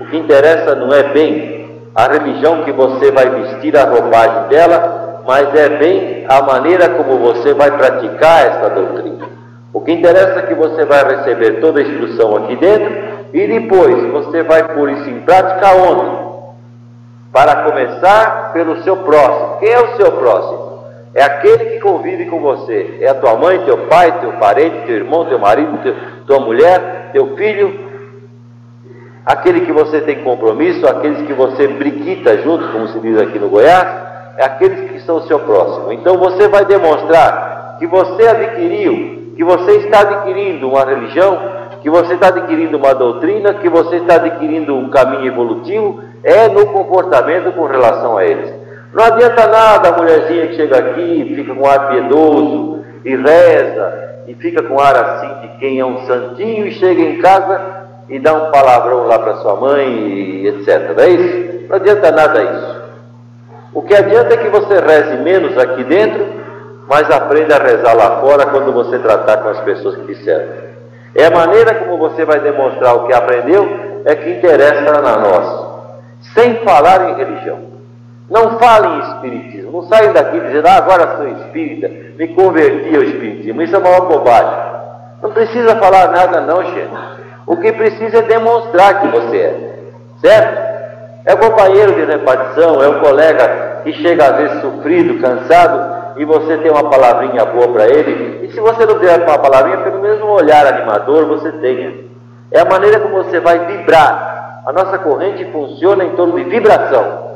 O 0.00 0.06
que 0.06 0.16
interessa 0.16 0.74
não 0.74 0.94
é 0.94 1.02
bem 1.02 1.68
a 1.94 2.06
religião 2.06 2.64
que 2.64 2.72
você 2.72 3.10
vai 3.10 3.28
vestir 3.28 3.76
a 3.76 3.84
roupagem 3.84 4.48
dela, 4.48 5.22
mas 5.26 5.54
é 5.54 5.68
bem 5.68 6.24
a 6.28 6.40
maneira 6.42 6.88
como 6.90 7.18
você 7.18 7.52
vai 7.52 7.70
praticar 7.72 8.46
essa 8.46 8.70
doutrina. 8.70 9.26
O 9.72 9.80
que 9.82 9.92
interessa 9.92 10.38
é 10.38 10.42
que 10.42 10.54
você 10.54 10.84
vai 10.86 11.04
receber 11.04 11.60
toda 11.60 11.80
a 11.80 11.82
instrução 11.82 12.36
aqui 12.36 12.56
dentro 12.56 12.90
e 13.34 13.46
depois 13.46 14.10
você 14.12 14.42
vai 14.42 14.62
pôr 14.62 14.90
isso 14.92 15.10
em 15.10 15.20
prática 15.20 15.74
onde? 15.74 16.27
Para 17.38 17.62
começar 17.62 18.50
pelo 18.52 18.82
seu 18.82 18.96
próximo. 18.96 19.58
Quem 19.60 19.70
é 19.70 19.78
o 19.78 19.96
seu 19.96 20.10
próximo? 20.10 20.82
É 21.14 21.22
aquele 21.22 21.66
que 21.66 21.78
convive 21.78 22.26
com 22.26 22.40
você. 22.40 22.98
É 23.00 23.10
a 23.10 23.14
tua 23.14 23.36
mãe, 23.36 23.64
teu 23.64 23.86
pai, 23.86 24.18
teu 24.18 24.32
parente, 24.32 24.86
teu 24.86 24.96
irmão, 24.96 25.24
teu 25.24 25.38
marido, 25.38 25.78
teu, 25.80 25.94
tua 26.26 26.40
mulher, 26.40 27.10
teu 27.12 27.36
filho. 27.36 27.78
aquele 29.24 29.60
que 29.60 29.70
você 29.70 30.00
tem 30.00 30.24
compromisso, 30.24 30.84
aqueles 30.84 31.24
que 31.28 31.32
você 31.32 31.68
briquita 31.68 32.38
junto, 32.38 32.72
como 32.72 32.88
se 32.88 32.98
diz 32.98 33.16
aqui 33.20 33.38
no 33.38 33.48
Goiás, 33.48 33.86
é 34.36 34.44
aqueles 34.44 34.90
que 34.90 35.00
são 35.02 35.18
o 35.18 35.26
seu 35.28 35.38
próximo. 35.38 35.92
Então 35.92 36.18
você 36.18 36.48
vai 36.48 36.64
demonstrar 36.64 37.76
que 37.78 37.86
você 37.86 38.26
adquiriu, 38.26 39.34
que 39.36 39.44
você 39.44 39.76
está 39.76 40.00
adquirindo 40.00 40.68
uma 40.68 40.84
religião, 40.84 41.38
que 41.82 41.88
você 41.88 42.14
está 42.14 42.28
adquirindo 42.28 42.76
uma 42.76 42.92
doutrina, 42.96 43.54
que 43.54 43.68
você 43.68 43.98
está 43.98 44.16
adquirindo 44.16 44.74
um 44.74 44.90
caminho 44.90 45.26
evolutivo, 45.26 46.07
é 46.22 46.48
no 46.48 46.66
comportamento 46.66 47.52
com 47.52 47.66
relação 47.66 48.16
a 48.16 48.24
eles. 48.24 48.52
Não 48.92 49.04
adianta 49.04 49.46
nada 49.46 49.88
a 49.88 49.96
mulherzinha 49.96 50.48
que 50.48 50.56
chega 50.56 50.78
aqui, 50.78 51.34
fica 51.36 51.54
com 51.54 51.66
ar 51.66 51.88
piedoso 51.88 52.84
e 53.04 53.14
reza, 53.14 54.08
e 54.26 54.34
fica 54.34 54.62
com 54.62 54.80
ar 54.80 54.96
assim 54.96 55.40
de 55.42 55.58
quem 55.58 55.78
é 55.78 55.84
um 55.84 56.06
santinho 56.06 56.66
e 56.66 56.72
chega 56.72 57.00
em 57.00 57.18
casa 57.20 57.60
e 58.08 58.18
dá 58.18 58.32
um 58.32 58.50
palavrão 58.50 59.06
lá 59.06 59.18
para 59.18 59.36
sua 59.36 59.56
mãe 59.56 60.46
etc. 60.46 60.94
Não 60.96 61.04
é 61.04 61.10
isso? 61.10 61.68
Não 61.68 61.76
adianta 61.76 62.10
nada 62.10 62.42
isso. 62.42 62.78
O 63.74 63.82
que 63.82 63.94
adianta 63.94 64.34
é 64.34 64.36
que 64.38 64.48
você 64.48 64.80
reze 64.80 65.22
menos 65.22 65.56
aqui 65.58 65.84
dentro, 65.84 66.26
mas 66.88 67.10
aprenda 67.10 67.56
a 67.56 67.62
rezar 67.62 67.94
lá 67.94 68.20
fora 68.20 68.46
quando 68.46 68.72
você 68.72 68.98
tratar 68.98 69.38
com 69.38 69.50
as 69.50 69.60
pessoas 69.60 69.96
que 69.96 70.06
lhe 70.06 70.16
servem. 70.16 70.68
É 71.14 71.26
a 71.26 71.30
maneira 71.30 71.74
como 71.74 71.98
você 71.98 72.24
vai 72.24 72.40
demonstrar 72.40 72.96
o 72.96 73.06
que 73.06 73.12
aprendeu 73.12 73.68
é 74.04 74.14
que 74.14 74.30
interessa 74.30 74.98
a 74.98 75.18
nós. 75.18 75.67
Sem 76.34 76.56
falar 76.64 77.10
em 77.10 77.16
religião. 77.16 77.58
Não 78.30 78.58
falem 78.58 78.96
em 78.96 79.00
espiritismo. 79.00 79.72
Não 79.72 79.82
saiam 79.84 80.12
daqui 80.12 80.38
dizendo, 80.40 80.66
ah, 80.66 80.76
agora 80.76 81.16
sou 81.16 81.28
espírita, 81.28 81.88
me 82.16 82.28
converti 82.28 82.94
ao 82.94 83.02
espiritismo. 83.02 83.62
Isso 83.62 83.74
é 83.74 83.78
uma 83.78 84.00
bobagem. 84.00 84.68
Não 85.22 85.32
precisa 85.32 85.76
falar 85.76 86.08
nada, 86.10 86.40
não, 86.42 86.62
gente. 86.64 86.90
O 87.46 87.56
que 87.56 87.72
precisa 87.72 88.18
é 88.18 88.22
demonstrar 88.22 89.00
que 89.00 89.08
você 89.08 89.36
é. 89.38 89.78
Certo? 90.20 90.68
É 91.24 91.34
o 91.34 91.38
companheiro 91.38 91.94
de 91.94 92.04
repartição, 92.04 92.82
é 92.82 92.88
o 92.88 93.00
colega 93.00 93.80
que 93.82 93.92
chega 93.94 94.26
às 94.26 94.36
vezes 94.36 94.60
sofrido, 94.60 95.20
cansado, 95.20 95.98
e 96.16 96.24
você 96.24 96.58
tem 96.58 96.70
uma 96.70 96.90
palavrinha 96.90 97.44
boa 97.44 97.68
para 97.68 97.86
ele. 97.86 98.44
E 98.44 98.52
se 98.52 98.60
você 98.60 98.84
não 98.84 98.98
der 98.98 99.20
uma 99.20 99.38
palavrinha, 99.38 99.78
pelo 99.78 100.00
menos 100.00 100.20
um 100.20 100.30
olhar 100.30 100.66
animador 100.66 101.26
você 101.26 101.52
tenha. 101.52 101.94
É 102.50 102.60
a 102.60 102.64
maneira 102.64 103.00
como 103.00 103.22
você 103.22 103.40
vai 103.40 103.58
vibrar. 103.66 104.47
A 104.68 104.72
nossa 104.74 104.98
corrente 104.98 105.46
funciona 105.46 106.04
em 106.04 106.10
torno 106.10 106.36
de 106.36 106.44
vibração. 106.44 107.26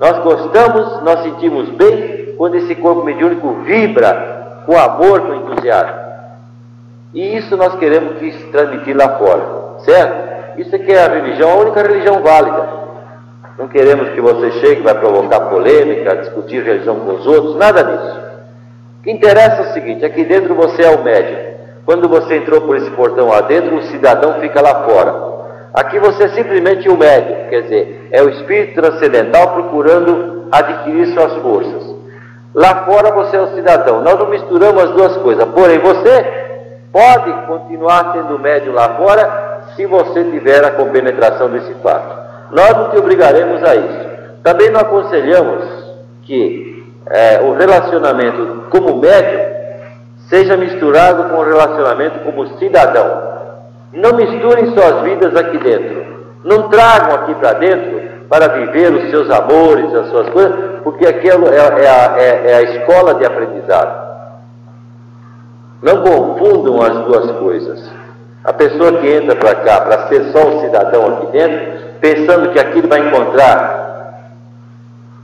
Nós 0.00 0.18
gostamos, 0.24 1.04
nós 1.04 1.22
sentimos 1.22 1.68
bem 1.68 2.34
quando 2.36 2.56
esse 2.56 2.74
corpo 2.74 3.04
mediúnico 3.04 3.48
vibra 3.62 4.62
com 4.66 4.76
amor, 4.76 5.20
com 5.20 5.34
entusiasmo. 5.36 6.00
E 7.14 7.36
isso 7.36 7.56
nós 7.56 7.76
queremos 7.76 8.18
que 8.18 8.32
transmitir 8.50 8.96
lá 8.96 9.10
fora, 9.10 9.78
certo? 9.84 10.58
Isso 10.58 10.74
é 10.74 10.78
que 10.80 10.90
é 10.90 11.04
a 11.04 11.08
religião, 11.10 11.52
a 11.52 11.56
única 11.58 11.80
religião 11.80 12.20
válida. 12.24 12.68
Não 13.56 13.68
queremos 13.68 14.08
que 14.08 14.20
você 14.20 14.50
chegue, 14.58 14.82
vai 14.82 14.94
provocar 14.98 15.42
polêmica, 15.42 16.16
discutir 16.16 16.64
religião 16.64 16.96
com 16.96 17.12
os 17.12 17.24
outros, 17.24 17.54
nada 17.54 17.84
disso. 17.84 18.20
O 18.98 19.02
que 19.04 19.12
interessa 19.12 19.62
é 19.62 19.70
o 19.70 19.72
seguinte: 19.74 20.04
aqui 20.04 20.24
dentro 20.24 20.56
você 20.56 20.82
é 20.82 20.90
o 20.90 21.04
médium. 21.04 21.54
Quando 21.86 22.08
você 22.08 22.34
entrou 22.34 22.62
por 22.62 22.76
esse 22.76 22.90
portão 22.90 23.28
lá 23.28 23.42
dentro, 23.42 23.76
o 23.76 23.82
cidadão 23.84 24.40
fica 24.40 24.60
lá 24.60 24.82
fora. 24.82 25.33
Aqui 25.74 25.98
você 25.98 26.24
é 26.24 26.28
simplesmente 26.28 26.88
o 26.88 26.96
médium, 26.96 27.48
quer 27.50 27.62
dizer, 27.62 28.08
é 28.12 28.22
o 28.22 28.28
espírito 28.30 28.80
transcendental 28.80 29.54
procurando 29.54 30.46
adquirir 30.52 31.08
suas 31.08 31.34
forças. 31.42 31.94
Lá 32.54 32.84
fora 32.84 33.12
você 33.12 33.36
é 33.36 33.40
o 33.40 33.54
cidadão. 33.56 34.00
Nós 34.02 34.16
não 34.16 34.28
misturamos 34.28 34.84
as 34.84 34.90
duas 34.92 35.16
coisas. 35.16 35.44
Porém, 35.48 35.80
você 35.80 36.44
pode 36.92 37.32
continuar 37.48 38.12
sendo 38.12 38.38
médium 38.38 38.72
lá 38.72 38.90
fora 38.90 39.64
se 39.74 39.84
você 39.84 40.22
tiver 40.22 40.64
a 40.64 40.70
compenetração 40.70 41.50
desse 41.50 41.74
fato. 41.82 42.22
Nós 42.52 42.70
não 42.70 42.90
te 42.90 42.98
obrigaremos 42.98 43.60
a 43.64 43.74
isso. 43.74 44.04
Também 44.44 44.70
não 44.70 44.80
aconselhamos 44.80 45.64
que 46.22 46.86
é, 47.10 47.40
o 47.40 47.54
relacionamento 47.54 48.66
como 48.70 48.98
médium 48.98 49.42
seja 50.28 50.56
misturado 50.56 51.30
com 51.30 51.36
o 51.36 51.44
relacionamento 51.44 52.20
como 52.20 52.46
cidadão. 52.58 53.33
Não 53.94 54.16
misturem 54.16 54.74
suas 54.74 55.02
vidas 55.02 55.36
aqui 55.36 55.58
dentro. 55.58 56.04
Não 56.42 56.68
tragam 56.68 57.14
aqui 57.14 57.34
para 57.36 57.52
dentro 57.54 58.02
para 58.28 58.48
viver 58.48 58.92
os 58.92 59.10
seus 59.10 59.30
amores, 59.30 59.94
as 59.94 60.08
suas 60.08 60.28
coisas, 60.30 60.80
porque 60.82 61.06
aquilo 61.06 61.48
é, 61.48 61.56
é, 61.56 61.88
a, 61.88 62.14
é, 62.18 62.50
é 62.50 62.54
a 62.56 62.62
escola 62.62 63.14
de 63.14 63.24
aprendizado. 63.24 64.04
Não 65.80 66.02
confundam 66.02 66.82
as 66.82 67.04
duas 67.04 67.30
coisas. 67.38 67.90
A 68.42 68.52
pessoa 68.52 68.98
que 68.98 69.08
entra 69.08 69.36
para 69.36 69.54
cá 69.56 69.80
para 69.82 70.08
ser 70.08 70.32
só 70.32 70.48
um 70.48 70.60
cidadão 70.60 71.06
aqui 71.16 71.26
dentro, 71.26 71.84
pensando 72.00 72.50
que 72.50 72.58
aqui 72.58 72.86
vai 72.86 73.00
encontrar 73.00 73.84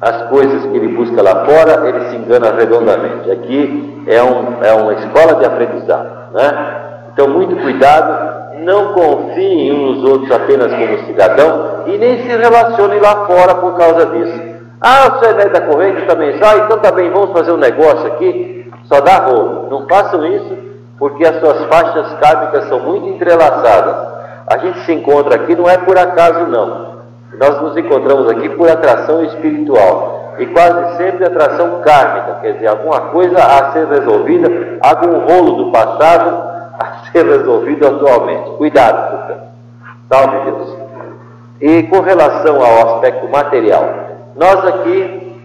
as 0.01 0.29
coisas 0.29 0.63
que 0.63 0.77
ele 0.77 0.97
busca 0.97 1.21
lá 1.21 1.45
fora, 1.45 1.87
ele 1.89 2.09
se 2.09 2.17
engana 2.17 2.53
redondamente. 2.53 3.31
Aqui 3.31 4.05
é, 4.07 4.23
um, 4.23 4.63
é 4.63 4.73
uma 4.73 4.95
escola 4.95 5.35
de 5.35 5.45
aprendizado. 5.45 6.33
Né? 6.33 6.77
Então, 7.13 7.29
muito 7.29 7.57
cuidado, 7.57 8.40
não 8.61 8.93
confiem 8.93 9.73
uns 9.73 9.99
nos 9.99 10.11
outros 10.11 10.31
apenas 10.31 10.73
como 10.73 11.07
cidadão 11.07 11.85
e 11.87 11.99
nem 11.99 12.23
se 12.23 12.29
relacionem 12.29 13.01
lá 13.01 13.27
fora 13.27 13.55
por 13.57 13.77
causa 13.77 14.07
disso. 14.07 14.51
Ah, 14.81 15.11
você 15.11 15.27
é 15.27 15.49
da 15.49 15.61
corrente 15.61 16.07
também 16.07 16.39
sai, 16.39 16.61
então 16.61 16.79
também 16.79 17.11
vamos 17.11 17.33
fazer 17.33 17.53
um 17.53 17.57
negócio 17.57 18.07
aqui. 18.07 18.71
Só 18.85 19.01
dá 19.01 19.17
rolo. 19.19 19.69
Não 19.71 19.87
façam 19.87 20.27
isso 20.27 20.57
porque 20.99 21.25
as 21.25 21.39
suas 21.41 21.65
faixas 21.67 22.13
kármicas 22.15 22.69
são 22.69 22.81
muito 22.81 23.09
entrelaçadas. 23.09 23.97
A 24.47 24.59
gente 24.59 24.81
se 24.81 24.93
encontra 24.93 25.37
aqui 25.37 25.55
não 25.55 25.69
é 25.69 25.79
por 25.79 25.97
acaso, 25.99 26.47
não. 26.47 26.91
Nós 27.39 27.61
nos 27.63 27.77
encontramos 27.77 28.29
aqui 28.31 28.49
por 28.51 28.69
atração 28.69 29.23
espiritual. 29.25 30.35
E 30.39 30.47
quase 30.47 30.97
sempre 30.97 31.25
atração 31.25 31.81
kármica, 31.83 32.39
quer 32.41 32.55
dizer, 32.55 32.69
alguma 32.69 33.01
coisa 33.13 33.37
a 33.37 33.73
ser 33.73 33.87
resolvida, 33.87 34.79
algum 34.83 35.19
rolo 35.27 35.65
do 35.65 35.73
passado 35.73 36.50
ser 37.13 37.25
resolvido 37.25 37.87
atualmente. 37.87 38.51
Cuidado, 38.57 39.11
portanto. 39.11 39.51
Salve 40.09 40.51
Deus. 40.51 40.77
E 41.61 41.83
com 41.85 42.01
relação 42.01 42.57
ao 42.57 42.95
aspecto 42.95 43.29
material, 43.29 43.85
nós 44.35 44.65
aqui 44.67 45.39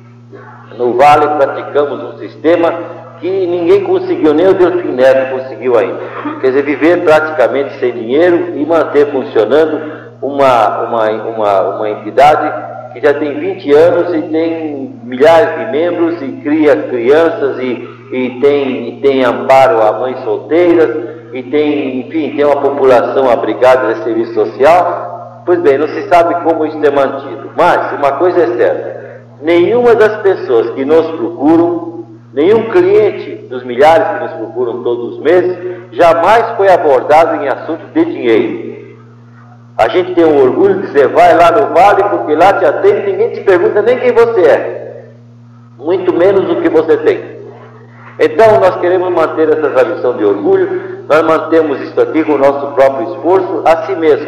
no 0.77 0.93
Vale 0.93 1.27
praticamos 1.37 2.03
um 2.03 2.17
sistema 2.17 2.73
que 3.19 3.47
ninguém 3.47 3.83
conseguiu, 3.83 4.33
nem 4.33 4.47
o 4.47 4.53
Delfim 4.53 4.91
Neto 4.91 5.31
conseguiu 5.31 5.77
ainda. 5.77 5.99
Quer 6.41 6.47
dizer, 6.47 6.63
viver 6.63 7.03
praticamente 7.03 7.79
sem 7.79 7.91
dinheiro 7.93 8.53
e 8.55 8.65
manter 8.65 9.11
funcionando 9.11 10.05
uma, 10.21 10.81
uma, 10.81 11.09
uma, 11.11 11.61
uma 11.77 11.89
entidade 11.89 12.74
que 12.95 13.01
já 13.05 13.13
tem 13.13 13.37
20 13.37 13.73
anos 13.73 14.15
e 14.15 14.21
tem 14.29 14.99
milhares 15.03 15.59
de 15.59 15.71
membros 15.71 16.21
e 16.21 16.31
cria 16.41 16.75
crianças 16.83 17.59
e, 17.59 17.89
e, 18.11 18.39
tem, 18.39 18.89
e 18.89 19.01
tem 19.01 19.25
amparo 19.25 19.81
a 19.81 19.99
mães 19.99 20.23
solteiras 20.23 21.13
e 21.33 21.43
tem, 21.43 21.99
enfim, 21.99 22.33
tem 22.35 22.45
uma 22.45 22.61
população 22.61 23.29
abrigada 23.29 23.93
de 23.93 24.03
serviço 24.05 24.33
social. 24.33 25.43
Pois 25.45 25.59
bem, 25.59 25.77
não 25.77 25.89
se 25.89 26.07
sabe 26.07 26.35
como 26.43 26.65
isso 26.65 26.79
é 26.83 26.89
mantido. 26.89 27.51
Mas 27.57 27.91
uma 27.99 28.13
coisa 28.13 28.41
é 28.41 28.47
certa, 28.55 29.21
nenhuma 29.41 29.93
das 29.93 30.21
pessoas 30.21 30.69
que 30.71 30.85
nos 30.85 31.05
procuram 31.11 31.95
Nenhum 32.35 32.69
cliente 32.69 33.47
dos 33.47 33.63
milhares 33.63 34.09
que 34.09 34.23
nos 34.25 34.31
procuram 34.33 34.83
todos 34.83 35.13
os 35.13 35.19
meses 35.21 35.57
jamais 35.93 36.57
foi 36.57 36.67
abordado 36.67 37.41
em 37.41 37.47
assunto 37.47 37.93
de 37.93 38.03
dinheiro. 38.03 38.74
A 39.77 39.89
gente 39.89 40.15
tem 40.15 40.23
o 40.23 40.41
orgulho 40.41 40.75
de 40.75 40.87
dizer, 40.87 41.09
vai 41.09 41.35
lá 41.35 41.51
no 41.51 41.73
vale, 41.73 42.03
porque 42.03 42.33
lá 42.33 42.53
te 42.53 42.65
atende 42.65 43.01
e 43.01 43.11
ninguém 43.11 43.31
te 43.31 43.41
pergunta 43.41 43.81
nem 43.81 43.99
quem 43.99 44.13
você 44.13 44.41
é, 44.41 45.05
muito 45.77 46.13
menos 46.13 46.49
o 46.49 46.61
que 46.61 46.69
você 46.69 46.95
tem. 46.97 47.35
Então 48.17 48.59
nós 48.61 48.77
queremos 48.77 49.11
manter 49.11 49.49
essa 49.49 49.69
tradição 49.69 50.15
de 50.15 50.23
orgulho, 50.23 51.03
nós 51.09 51.21
mantemos 51.23 51.81
isso 51.81 51.99
aqui 51.99 52.23
com 52.23 52.33
o 52.33 52.37
nosso 52.37 52.67
próprio 52.73 53.11
esforço, 53.11 53.63
a 53.65 53.85
si 53.85 53.95
mesmo, 53.95 54.27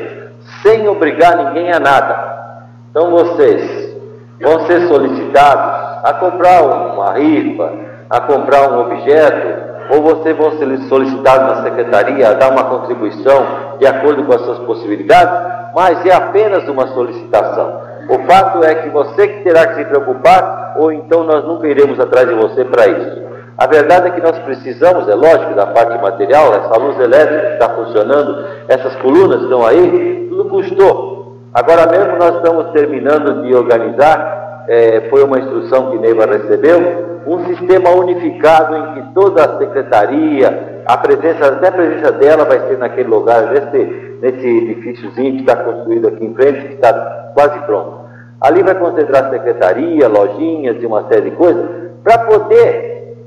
sem 0.61 0.87
obrigar 0.89 1.37
ninguém 1.37 1.71
a 1.71 1.79
nada. 1.79 2.63
Então 2.91 3.09
vocês 3.11 3.95
vão 4.41 4.65
ser 4.67 4.87
solicitados 4.87 6.03
a 6.03 6.13
comprar 6.19 6.61
uma 6.61 7.13
rifa, 7.13 7.71
a 8.09 8.19
comprar 8.19 8.69
um 8.69 8.81
objeto, 8.81 9.66
ou 9.89 10.01
você 10.01 10.33
vão 10.33 10.57
ser 10.57 10.77
solicitado 10.89 11.55
na 11.55 11.63
secretaria 11.63 12.29
a 12.29 12.33
dar 12.33 12.51
uma 12.51 12.65
contribuição 12.65 13.45
de 13.79 13.87
acordo 13.87 14.23
com 14.23 14.33
as 14.33 14.41
suas 14.41 14.59
possibilidades, 14.59 15.57
mas 15.75 16.05
é 16.05 16.13
apenas 16.13 16.67
uma 16.67 16.87
solicitação. 16.87 17.81
O 18.09 18.19
fato 18.25 18.63
é 18.63 18.75
que 18.75 18.89
você 18.89 19.27
que 19.27 19.43
terá 19.43 19.67
que 19.67 19.75
se 19.75 19.85
preocupar, 19.85 20.75
ou 20.77 20.91
então 20.91 21.23
nós 21.23 21.43
nunca 21.43 21.67
iremos 21.67 21.99
atrás 21.99 22.27
de 22.27 22.35
você 22.35 22.63
para 22.63 22.87
isso. 22.87 23.27
A 23.57 23.65
verdade 23.65 24.07
é 24.07 24.11
que 24.11 24.21
nós 24.21 24.37
precisamos, 24.39 25.09
é 25.09 25.15
lógico, 25.15 25.55
da 25.55 25.65
parte 25.67 25.99
material, 26.01 26.53
essa 26.53 26.77
luz 26.77 26.99
elétrica 26.99 27.47
que 27.47 27.53
está 27.53 27.69
funcionando, 27.69 28.45
essas 28.67 28.95
colunas 28.97 29.41
estão 29.41 29.65
aí, 29.65 30.27
tudo 30.29 30.45
custou. 30.45 31.37
Agora 31.53 31.87
mesmo 31.87 32.17
nós 32.17 32.35
estamos 32.35 32.71
terminando 32.71 33.41
de 33.41 33.55
organizar, 33.55 34.65
é, 34.67 35.07
foi 35.09 35.23
uma 35.23 35.39
instrução 35.39 35.89
que 35.89 35.97
Neiva 35.97 36.25
recebeu, 36.25 37.06
um 37.27 37.45
sistema 37.45 37.89
unificado 37.89 38.75
em 38.75 38.93
que 38.93 39.13
toda 39.13 39.43
a 39.43 39.57
secretaria, 39.57 40.81
a 40.85 40.97
presença, 40.97 41.47
até 41.47 41.67
a 41.67 41.71
presença 41.73 42.11
dela 42.13 42.45
vai 42.45 42.67
ser 42.67 42.77
naquele 42.77 43.09
lugar, 43.09 43.51
nesse, 43.51 44.17
nesse 44.21 44.47
edifíciozinho 44.47 45.33
que 45.33 45.39
está 45.41 45.57
construído 45.57 46.07
aqui 46.07 46.23
em 46.23 46.33
frente, 46.33 46.67
que 46.67 46.73
está 46.75 46.93
quase 47.33 47.59
pronto. 47.65 48.07
Ali 48.39 48.63
vai 48.63 48.75
concentrar 48.75 49.29
secretaria, 49.29 50.07
lojinhas 50.07 50.81
e 50.81 50.85
uma 50.85 51.05
série 51.09 51.29
de 51.29 51.35
coisas, 51.35 51.65
para 52.01 52.19
poder 52.19 53.17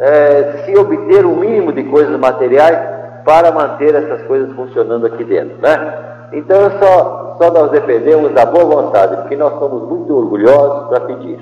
é, 0.00 0.62
se 0.64 0.76
obter 0.76 1.24
o 1.24 1.36
mínimo 1.36 1.72
de 1.72 1.84
coisas 1.84 2.18
materiais 2.18 2.78
para 3.24 3.52
manter 3.52 3.94
essas 3.94 4.22
coisas 4.26 4.52
funcionando 4.56 5.06
aqui 5.06 5.22
dentro. 5.22 5.56
Né? 5.62 5.94
Então, 6.32 6.72
só, 6.80 7.36
só 7.40 7.52
nós 7.52 7.70
dependemos 7.70 8.32
da 8.32 8.44
boa 8.44 8.64
vontade, 8.64 9.16
porque 9.18 9.36
nós 9.36 9.56
somos 9.60 9.88
muito 9.88 10.12
orgulhosos 10.16 10.88
para 10.88 11.00
pedir. 11.02 11.38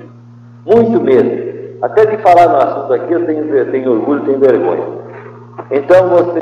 Muito 0.63 1.01
mesmo. 1.01 1.52
Até 1.83 2.05
de 2.05 2.15
falar 2.23 2.47
no 2.47 2.55
assunto 2.55 2.93
aqui 2.93 3.11
eu 3.11 3.25
tenho, 3.25 3.43
eu 3.53 3.69
tenho 3.69 3.91
orgulho, 3.91 4.23
tenho 4.23 4.39
vergonha. 4.39 4.87
Então, 5.69 6.07
você 6.07 6.41